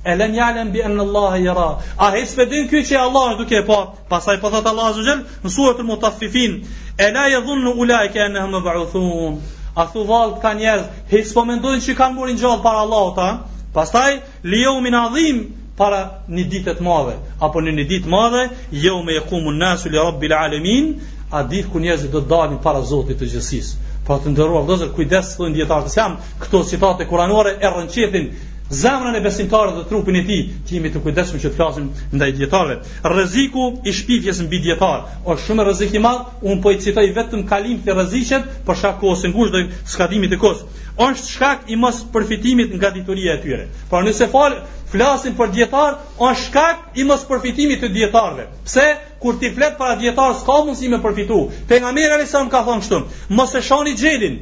"E 0.05 0.15
lem 0.15 0.33
ya 0.33 0.45
alam 0.53 0.71
bi 0.73 0.81
anna 0.83 1.01
Allah 1.03 1.39
yara." 1.41 1.67
A 1.97 2.11
hiç 2.15 2.29
po 2.35 2.45
din 2.51 2.67
ky 2.67 2.81
që 2.83 2.95
Allah 2.99 3.23
është 3.31 3.37
duke 3.43 3.65
pa? 3.67 3.79
Pastaj 4.09 4.37
po 4.41 4.49
thot 4.49 4.65
Allahu 4.65 4.87
Azhajal, 4.93 5.21
në 5.45 5.49
suratul 5.49 5.85
Mutaffifin, 5.89 6.63
"E 6.99 7.11
la 7.11 7.27
yadhunnu 7.29 7.71
ulai 7.73 8.09
ka 8.13 8.25
annahum 8.27 8.51
mab'uthun." 8.59 9.39
a 9.75 9.85
thu 9.87 10.05
ka 10.41 10.53
njerëz, 10.53 10.83
hiç 11.11 11.33
po 11.33 11.43
mendojnë 11.45 11.81
se 11.81 11.93
kanë 11.97 12.15
burin 12.17 12.37
gjallë 12.37 12.61
para 12.63 12.81
Allahut, 12.85 13.17
ha. 13.17 13.45
Pastaj 13.73 14.19
liu 14.43 14.75
min 14.81 14.93
adhim 14.93 15.39
para 15.77 16.01
një 16.29 16.43
ditë 16.51 16.75
të 16.77 16.83
madhe, 16.85 17.15
apo 17.41 17.59
në 17.61 17.71
një 17.79 17.85
ditë 17.91 18.03
të 18.05 18.09
madhe, 18.13 18.43
jo 18.83 18.99
me 19.03 19.15
yakumu 19.17 19.51
nasu 19.57 19.89
li 19.89 19.97
rabbil 19.97 20.33
alamin, 20.39 20.91
a 21.33 21.41
ditë 21.49 21.69
ku 21.71 21.79
njerëzit 21.81 22.11
do 22.13 22.21
të 22.21 22.29
dalin 22.35 22.59
para 22.61 22.81
Zotit 22.85 23.17
të 23.17 23.31
gjithësisë. 23.31 23.81
Pra 24.05 24.19
të 24.19 24.35
ndëruar, 24.35 24.67
dozër, 24.69 24.91
kujdes, 24.93 25.33
thënë 25.39 25.57
djetarë 25.57 25.87
të 25.87 25.93
sjamë, 25.97 26.21
këto 26.43 26.63
citate 26.69 27.07
kuranore 27.09 27.57
e 27.65 27.71
rënqetin 27.73 28.29
zemrën 28.73 29.13
e 29.13 29.21
besimtarët 29.23 29.75
dhe 29.77 29.83
trupin 29.89 30.15
e 30.15 30.23
tij, 30.27 30.41
ti 30.65 30.75
jemi 30.77 30.89
të 30.93 31.01
kujdesshëm 31.05 31.39
që 31.43 31.49
të 31.51 31.57
flasim 31.57 31.87
ndaj 32.17 32.29
dietarëve. 32.39 32.75
Rreziku 33.13 33.65
i 33.89 33.93
shpifjes 33.97 34.41
mbi 34.45 34.59
dietar, 34.65 35.03
është 35.31 35.45
shumë 35.45 35.65
rrezik 35.67 35.95
i 35.99 36.03
madh, 36.05 36.23
un 36.49 36.61
po 36.63 36.73
i 36.73 36.79
citoj 36.83 37.05
vetëm 37.17 37.45
kalim 37.49 37.79
të 37.85 37.95
rreziqet, 37.97 38.47
për 38.67 38.79
shkak 38.81 38.99
të 39.03 39.09
ose 39.13 39.31
ngushtë 39.33 39.61
skadimit 39.95 40.33
të 40.33 40.39
kohës. 40.43 40.63
Është 41.07 41.31
shkak 41.35 41.69
i 41.73 41.77
mos 41.83 41.99
përfitimit 42.13 42.73
nga 42.77 42.91
dieturia 42.95 43.33
e 43.37 43.41
tyre. 43.43 43.65
Por 43.89 44.03
nëse 44.07 44.27
fal 44.33 44.55
flasim 44.93 45.33
për 45.39 45.53
dietar, 45.57 45.99
është 46.19 46.43
shkak 46.47 46.77
i 47.01 47.05
mos 47.09 47.23
përfitimit 47.29 47.79
të 47.83 47.89
dietarëve. 47.97 48.47
Pse? 48.69 48.87
Kur 49.21 49.37
ti 49.41 49.51
flet 49.55 49.77
para 49.79 49.95
dietar 49.99 50.33
s'ka 50.39 50.57
mundësi 50.65 50.89
me 50.93 50.99
përfitu. 51.03 51.39
Pejgamberi 51.69 52.25
sa 52.31 52.41
më 52.45 52.51
ka 52.55 52.63
thonë 52.69 52.83
kështu, 52.85 52.99
mos 53.39 53.53
e 53.55 53.61
shani 53.69 53.93
xhelin. 53.99 54.35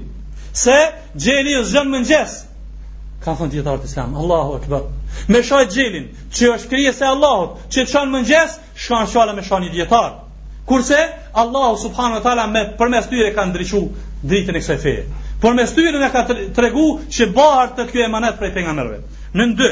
Se 0.63 0.79
xheli 1.21 1.53
është 1.59 1.71
zënë 1.75 1.91
mëngjes 1.93 2.39
kanë 3.21 3.49
thënë 3.53 3.63
të 3.81 3.87
islam, 3.89 4.13
Allahu 4.21 4.55
akbar, 4.59 4.85
me 5.35 5.41
shajt 5.47 5.73
gjelin, 5.77 6.05
që 6.37 6.49
është 6.55 6.69
krije 6.71 6.93
se 6.99 7.05
Allahot, 7.05 7.59
që 7.73 7.85
të 7.85 7.91
shanë 7.93 8.13
mëngjes, 8.15 8.55
shkanë 8.85 9.09
shuala 9.11 9.35
me 9.39 9.43
shani 9.49 9.69
djetarë, 9.75 10.15
kurse 10.71 10.97
Allahu 11.43 11.77
subhanu 11.83 12.17
wa 12.19 12.23
ta'la 12.27 12.47
me 12.55 12.63
përmes 12.79 13.09
tyre 13.11 13.29
kanë 13.37 13.51
ndryshu 13.53 13.81
dritën 14.31 14.57
e 14.59 14.63
kësaj 14.63 14.79
feje, 14.85 15.05
por 15.43 15.53
mes 15.59 15.73
tyre 15.77 16.01
në 16.01 16.09
ka 16.15 16.25
të 16.31 16.39
regu 16.65 16.87
që 17.17 17.29
barë 17.37 17.75
të 17.77 17.87
kjo 17.91 18.05
e 18.07 18.11
manet 18.17 18.39
prej 18.41 18.53
për 18.57 18.65
nga 18.65 18.75
mërëve. 18.79 18.99
Në 19.37 19.49
ndë, 19.53 19.71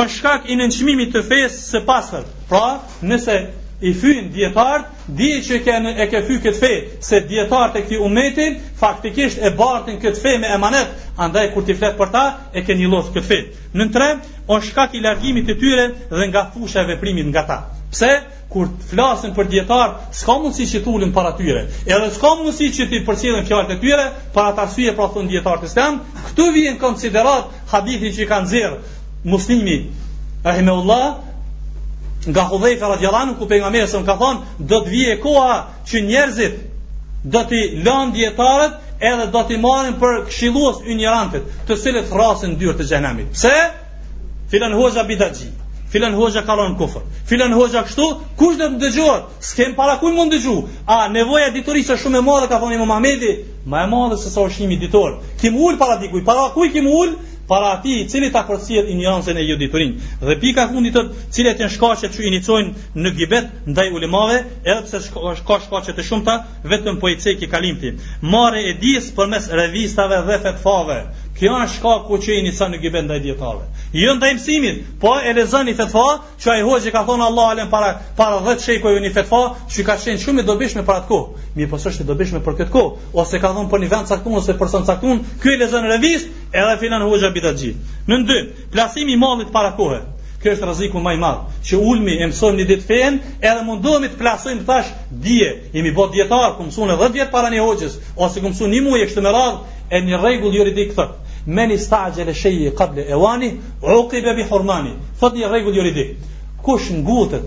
është 0.00 0.16
shkak 0.16 0.48
i 0.54 0.58
nënqmimi 0.60 1.10
të 1.12 1.24
fejës 1.28 1.60
së 1.72 1.84
pasër, 1.88 2.24
pra 2.50 2.64
nëse 3.12 3.38
i 3.80 3.92
fyn 3.94 4.30
djetart, 4.34 4.88
di 5.06 5.28
që 5.46 5.54
e 5.60 5.60
ke, 5.62 5.74
e 6.02 6.06
ke 6.10 6.20
këtë 6.28 6.52
fe, 6.58 6.70
se 7.06 7.20
djetart 7.30 7.76
e 7.78 7.82
këti 7.86 8.00
umetin, 8.02 8.56
faktikisht 8.80 9.38
e 9.38 9.52
bartin 9.54 10.00
këtë 10.02 10.22
fe 10.24 10.32
me 10.42 10.50
emanet, 10.54 10.88
andaj 11.18 11.52
kur 11.54 11.62
ti 11.66 11.76
flet 11.78 11.94
për 11.98 12.10
ta, 12.14 12.24
e 12.52 12.64
ke 12.66 12.74
një 12.74 12.88
losë 12.90 13.14
këtë 13.14 13.26
fe. 13.28 13.38
Në 13.78 13.86
tre, 13.94 14.08
o 14.50 14.58
shkak 14.66 14.96
i 14.98 15.04
largimit 15.04 15.46
të 15.46 15.54
tyre 15.60 15.84
dhe 16.10 16.26
nga 16.32 16.42
fusha 16.54 16.82
e 16.82 16.88
veprimit 16.90 17.30
nga 17.30 17.44
ta. 17.46 17.58
Pse? 17.92 18.10
Kur 18.48 18.66
të 18.72 18.88
flasin 18.90 19.34
për 19.36 19.46
djetarë, 19.52 19.94
s'ka 20.16 20.34
mundësi 20.40 20.66
që 20.72 20.80
të 20.82 21.12
para 21.14 21.32
tyre, 21.36 21.62
edhe 21.86 22.10
s'ka 22.16 22.30
mundësi 22.38 22.70
që 22.76 22.88
ti 22.88 23.02
përcilin 23.06 23.44
fjallët 23.46 23.76
e 23.76 23.78
tyre, 23.80 24.06
para 24.34 24.52
t'arësuje 24.56 24.94
pra 24.96 25.06
thunë 25.12 25.28
djetart 25.34 25.62
të 25.62 25.68
stemë 25.74 26.20
këtu 26.30 26.50
vijen 26.56 26.78
konsiderat 26.80 27.52
hadithin 27.72 28.12
që 28.16 28.22
i 28.24 28.28
kanë 28.32 28.48
zirë, 28.48 28.78
muslimi, 29.28 29.76
rahimeullah, 30.44 31.04
nga 32.26 32.42
Hudhaifa 32.44 32.88
radhiyallahu 32.88 33.22
anhu 33.22 33.34
ku 33.38 33.46
pejgamberi 33.46 33.86
sa 33.88 34.02
ka 34.02 34.16
thon 34.18 34.42
do 34.58 34.80
të 34.84 34.90
vijë 34.90 35.14
koha 35.22 35.66
që 35.86 36.02
njerëzit 36.10 36.56
do 37.24 37.42
të 37.44 37.60
lënë 37.86 38.12
dietarët 38.16 38.74
edhe 39.10 39.28
do 39.34 39.42
të 39.48 39.58
marrin 39.62 39.94
për 40.02 40.18
këshillues 40.30 40.82
ynjerantët 40.84 41.46
të 41.68 41.76
cilët 41.82 42.10
rrasin 42.12 42.58
dyert 42.58 42.80
të 42.82 42.88
xhenemit 42.90 43.30
pse 43.36 43.54
filan 44.50 44.72
hoxha 44.74 45.04
bidaxhi 45.06 45.46
filan 45.92 46.12
hoxha 46.18 46.42
ka 46.46 46.54
lan 46.58 46.74
kufër 46.80 47.02
filan 47.30 47.52
hoza 47.54 47.82
kështu 47.86 48.06
kush 48.36 48.56
do 48.58 48.66
të 48.74 48.80
dëgjohet 48.82 49.24
s'kem 49.50 49.74
para 49.78 49.96
kujt 50.02 50.14
mund 50.18 50.32
dëgju 50.34 50.56
a 50.86 51.06
nevoja 51.08 51.50
ditorisë 51.54 51.94
është 51.94 52.02
shumë 52.02 52.18
e 52.18 52.26
madhe 52.26 52.48
ka 52.50 52.58
thoni 52.58 52.78
Muhamedi 52.82 53.32
më 53.64 53.84
e 53.84 53.88
madhe 53.94 54.16
se 54.20 54.30
sa 54.34 54.40
ushimi 54.42 54.76
ditor 54.78 55.20
kim 55.40 55.56
ul 55.56 55.78
para 55.78 55.96
dikujt 56.02 56.24
para 56.26 56.50
kujt 56.56 56.72
kim 56.72 56.86
ul 56.86 57.14
para 57.48 57.72
ati 57.78 57.88
i 58.00 58.08
cili 58.08 58.28
ta 58.34 58.42
përcjell 58.44 58.90
injorancën 58.92 59.38
e 59.40 59.44
jo 59.48 59.56
diturin. 59.56 59.94
Dhe 60.28 60.36
pika 60.42 60.66
fundit 60.68 60.94
të 60.96 61.02
cilet 61.34 61.62
janë 61.62 61.74
shkaqet 61.74 62.12
që 62.16 62.26
iniciojnë 62.30 62.88
në 63.02 63.12
gibet 63.16 63.48
ndaj 63.72 63.86
ulemave, 63.96 64.42
edhe 64.70 64.82
pse 64.84 65.00
ka 65.48 65.56
shkaqe 65.64 65.96
të 65.96 66.04
shumta, 66.04 66.34
vetëm 66.72 67.00
po 67.00 67.06
i 67.42 67.50
kalimti. 67.54 67.94
Marrë 68.32 68.60
e 68.70 68.74
dijes 68.82 69.08
përmes 69.16 69.48
revistave 69.62 70.20
dhe 70.28 70.36
fetfave, 70.44 70.98
Kjo 71.38 71.52
është 71.64 71.74
shkaku 71.78 72.16
që 72.24 72.34
i 72.36 72.40
nisa 72.42 72.66
në 72.72 72.78
gjibet 72.82 73.04
ndaj 73.06 73.18
djetarve. 73.22 73.66
Jo 73.94 74.14
ndaj 74.18 74.32
mësimit, 74.38 74.78
po 74.98 75.12
e 75.22 75.34
lezën 75.36 75.68
i 75.70 75.74
fetfa, 75.78 76.06
që 76.42 76.50
ai 76.54 76.64
hoqë 76.66 76.90
ka 76.96 77.04
thonë 77.06 77.24
Allah 77.28 77.52
alem 77.52 77.68
para, 77.70 77.92
para 78.18 78.40
dhe 78.42 78.56
të 78.58 78.64
shejkojve 78.64 79.02
një 79.04 79.12
fetfa, 79.14 79.40
që 79.70 79.80
i 79.80 79.86
ka 79.86 79.94
shenë 80.02 80.22
shumë 80.24 80.42
i 80.42 80.46
dobishme 80.48 80.82
para 80.88 81.04
të 81.04 81.08
ko. 81.12 81.20
Mi 81.54 81.66
pësë 81.66 81.70
po 81.70 81.80
sështë 81.84 82.02
i 82.02 82.10
dobishme 82.10 82.40
për 82.42 82.56
këtë 82.58 82.74
ko, 82.74 82.82
ose 83.22 83.38
ka 83.38 83.52
thonë 83.54 83.70
për 83.70 83.84
një 83.84 83.90
vend 83.92 84.10
caktun, 84.10 84.34
ose 84.40 84.56
për 84.58 84.72
sënë 84.74 84.88
caktun, 84.90 85.22
kjo 85.42 85.54
i 85.54 85.60
lezën 85.62 85.86
revist, 85.94 86.36
edhe 86.50 86.74
filan 86.82 87.06
hoqë 87.06 87.30
bidat 87.38 87.62
gjitë. 87.62 87.98
Në 88.10 88.20
ndy, 88.24 88.38
plasimi 88.74 89.16
malit 89.22 89.54
para 89.54 89.70
kohë. 89.78 90.02
Kjo 90.38 90.52
është 90.54 90.66
rreziku 90.68 91.00
më 91.02 91.14
i 91.14 91.22
madh, 91.22 91.46
që 91.66 91.78
ulmi 91.92 92.12
e 92.22 92.26
mësojmë 92.30 92.58
një 92.60 92.66
ditë 92.66 92.86
fen, 92.90 93.16
edhe 93.40 93.62
mundohemi 93.66 94.10
të 94.12 94.20
plasojmë 94.20 94.66
tash 94.68 94.92
dije. 95.24 95.48
Jemi 95.74 95.90
bot 95.98 96.12
dietar, 96.14 96.54
ku 96.58 96.66
mësonë 96.68 96.94
10 97.00 97.16
vjet 97.18 97.32
para 97.34 97.50
një 97.50 97.62
hoxhës 97.66 97.96
ose 98.26 98.38
ku 98.42 98.52
mësonë 98.54 98.76
një 98.78 98.82
muaj 98.86 99.00
kështu 99.10 99.24
me 99.26 99.32
radhë, 99.34 99.58
e 99.90 100.00
një 100.06 100.20
rregull 100.22 100.54
juridik 100.54 100.94
thotë 100.94 101.16
Men 101.48 101.70
istajle 101.72 102.34
shej 102.36 102.66
qabl 102.76 102.98
ewani 103.08 103.48
uqib 103.96 104.26
bi 104.36 104.44
hurmani. 104.50 104.90
Fot 105.20 105.32
një 105.38 105.48
rregull 105.48 105.78
juridik. 105.80 106.10
Kush 106.66 106.90
ngutet 106.92 107.46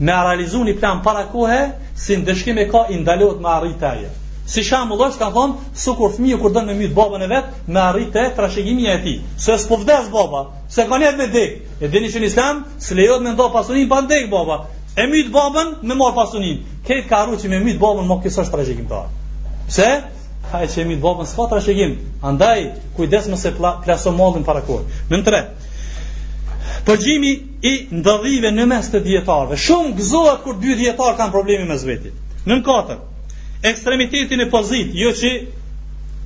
me 0.00 0.14
realizuar 0.24 0.64
një 0.70 0.74
plan 0.80 1.02
para 1.04 1.26
kohë, 1.34 1.58
si 2.00 2.16
ndeshkim 2.22 2.58
e 2.58 2.64
ka 2.72 2.86
i 2.88 2.96
ndalohet 3.02 3.42
me 3.44 3.50
arritja. 3.56 4.08
Si 4.48 4.64
shamull 4.64 5.04
është 5.04 5.20
ka 5.20 5.28
thonë, 5.36 5.58
su 5.76 5.92
kur 6.00 6.14
e 6.16 6.38
kur 6.40 6.54
dënë 6.56 6.70
me 6.72 6.78
mytë 6.80 6.96
babën 6.96 7.24
e 7.26 7.28
vetë, 7.34 7.52
me 7.74 7.80
arritë 7.80 8.22
e 8.22 8.32
trashegimi 8.38 8.88
e 8.88 8.96
ti. 9.04 9.14
Se 9.36 9.52
së 9.60 9.68
po 9.68 9.76
vdes 9.84 10.08
baba, 10.10 10.46
se 10.68 10.88
ka 10.88 10.98
njetë 10.98 11.18
me 11.20 11.26
dekë. 11.36 11.62
E 11.84 11.92
dini 11.92 12.08
që 12.08 12.24
një 12.24 12.28
islam, 12.32 12.64
së 12.86 12.96
lejot 12.98 13.20
me 13.22 13.36
ndohë 13.36 13.52
pasunin 13.54 13.86
pa 13.92 14.00
ndekë 14.00 14.32
baba. 14.32 14.58
E 14.96 15.04
mytë 15.12 15.32
babën 15.36 15.76
me 15.88 15.94
marë 16.00 16.16
pasunin. 16.22 16.64
Kejtë 16.88 17.08
ka 17.08 17.20
arru 17.26 17.36
që 17.36 17.52
me 17.52 17.60
mytë 17.68 17.80
babën, 17.84 18.08
më 18.08 18.18
kësë 18.24 18.42
është 18.46 18.56
trashegim 18.56 18.88
të 18.88 19.00
arë. 19.02 19.16
Pse? 19.68 19.90
haj 20.52 20.66
që 20.74 20.80
jemi 20.82 20.96
të 20.98 21.02
bëbën 21.04 21.28
së 21.30 21.36
fatra 21.38 21.60
që 21.64 21.74
gjimë, 21.78 22.08
andaj 22.30 22.56
kujdes 22.96 23.28
më 23.32 23.38
se 23.40 23.52
plaso 23.60 24.12
mollin 24.16 24.44
para 24.48 24.60
kohë. 24.66 25.00
Në 25.10 25.20
tre, 25.28 25.40
përgjimi 26.88 27.32
i 27.70 27.74
ndëdhive 28.02 28.50
në 28.54 28.66
mes 28.72 28.90
të 28.92 29.00
djetarve, 29.06 29.58
shumë 29.66 29.94
gëzohet 29.98 30.44
kur 30.44 30.58
dy 30.62 30.76
djetarë 30.82 31.16
kanë 31.20 31.34
problemi 31.34 31.68
me 31.72 31.78
zveti. 31.80 32.12
Në 32.44 32.58
në 32.58 32.66
katër, 32.66 33.00
ekstremitetin 33.72 34.44
e 34.44 34.50
pozit, 34.50 34.92
jo 34.98 35.12
që 35.20 35.30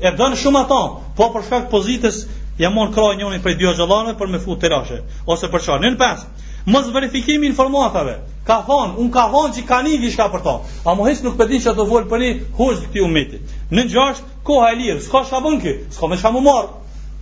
e 0.07 0.15
dënë 0.19 0.41
shumë 0.43 0.65
ata, 0.65 0.83
po 1.17 1.31
për 1.35 1.47
shkak 1.51 1.71
pozitës 1.75 2.25
Jamon 2.59 2.87
morë 2.89 2.95
kraj 2.97 3.17
njënit 3.21 3.43
për 3.45 3.51
i 3.53 3.57
dy 3.61 3.67
agjallarve 3.69 4.13
për 4.19 4.31
me 4.33 4.39
fut 4.41 4.63
të 4.63 4.69
rashe, 4.73 5.03
ose 5.29 5.49
për 5.53 5.61
qarë. 5.67 5.81
Në 5.83 5.89
në 5.93 5.99
pesë, 6.01 6.46
mos 6.67 6.91
verifikimi 6.95 7.47
informatave. 7.47 8.19
Ka 8.47 8.61
thonë, 8.67 8.95
unë 9.03 9.13
ka 9.15 9.25
thonë 9.33 9.55
që 9.57 9.63
ka 9.67 9.79
një 9.87 9.97
gjithka 10.03 10.27
për 10.35 10.43
to. 10.43 10.53
A 10.87 10.93
mu 10.99 11.07
hisë 11.07 11.25
nuk 11.27 11.39
pëtin 11.39 11.63
që 11.65 11.73
të 11.79 11.87
volë 11.91 12.09
për 12.11 12.23
një 12.23 12.31
hushë 12.59 12.83
të 12.83 12.87
këti 12.91 13.03
umetit. 13.07 13.55
Në 13.71 13.83
në 13.87 13.95
gjasht, 13.95 14.27
koha 14.47 14.69
e 14.75 14.79
lirë, 14.83 15.01
s'ka 15.07 15.23
shka 15.29 15.41
bënë 15.47 15.61
kë, 15.65 15.75
s'ka 15.97 16.11
me 16.13 16.19
shka 16.21 16.31
më 16.37 16.43
marë. 16.49 16.71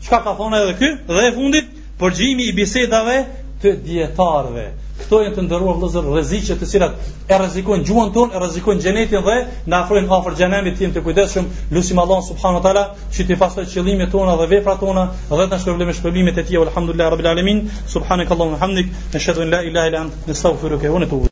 Qka 0.07 0.19
ka 0.27 0.35
thonë 0.41 0.61
edhe 0.65 0.75
kë, 0.81 0.91
dhe 1.11 1.25
e 1.29 1.33
fundit, 1.37 1.71
përgjimi 2.01 2.49
i 2.51 2.57
bisedave 2.59 3.19
të 3.65 3.73
dietarëve. 3.85 4.65
Këto 4.99 5.19
janë 5.25 5.35
të 5.37 5.45
ndëruar 5.47 5.79
vëllezër 5.81 6.07
rreziqet 6.13 6.61
të 6.63 6.67
cilat 6.71 7.09
e 7.33 7.39
rrezikojnë 7.41 7.87
gjuhën 7.89 8.11
tonë, 8.15 8.35
e 8.37 8.43
rrezikojnë 8.43 8.85
gjenetin 8.85 9.25
dhe 9.27 9.37
na 9.73 9.81
afrojnë 9.85 10.13
afër 10.19 10.37
xhenemit 10.39 10.77
tim 10.79 10.93
të 10.95 11.03
kujdesshëm. 11.07 11.49
Lutim 11.75 12.01
Allahun 12.05 12.27
subhanuhu 12.29 12.63
teala 12.69 12.85
që 13.17 13.27
të 13.31 13.39
pastroj 13.43 13.67
qëllimet 13.75 14.13
tona 14.15 14.37
dhe 14.43 14.49
veprat 14.55 14.81
tona 14.85 15.09
dhe 15.11 15.43
të 15.43 15.51
na 15.57 15.61
shpëlbejë 15.65 15.91
me 15.91 15.99
shpëlimet 16.01 16.41
e 16.43 16.47
tij. 16.47 16.61
Alhamdulillah 16.69 17.11
rabbil 17.17 17.31
alamin. 17.35 17.65
Subhanakallahumma 17.97 18.63
hamdik, 18.63 18.91
ashhadu 19.19 19.41
an 19.49 19.55
la 19.57 19.63
ilaha 19.69 19.87
illa 19.91 20.01
ant, 20.07 20.31
astaghfiruke 20.39 20.89
wa 20.91 21.01
atubu. 21.09 21.29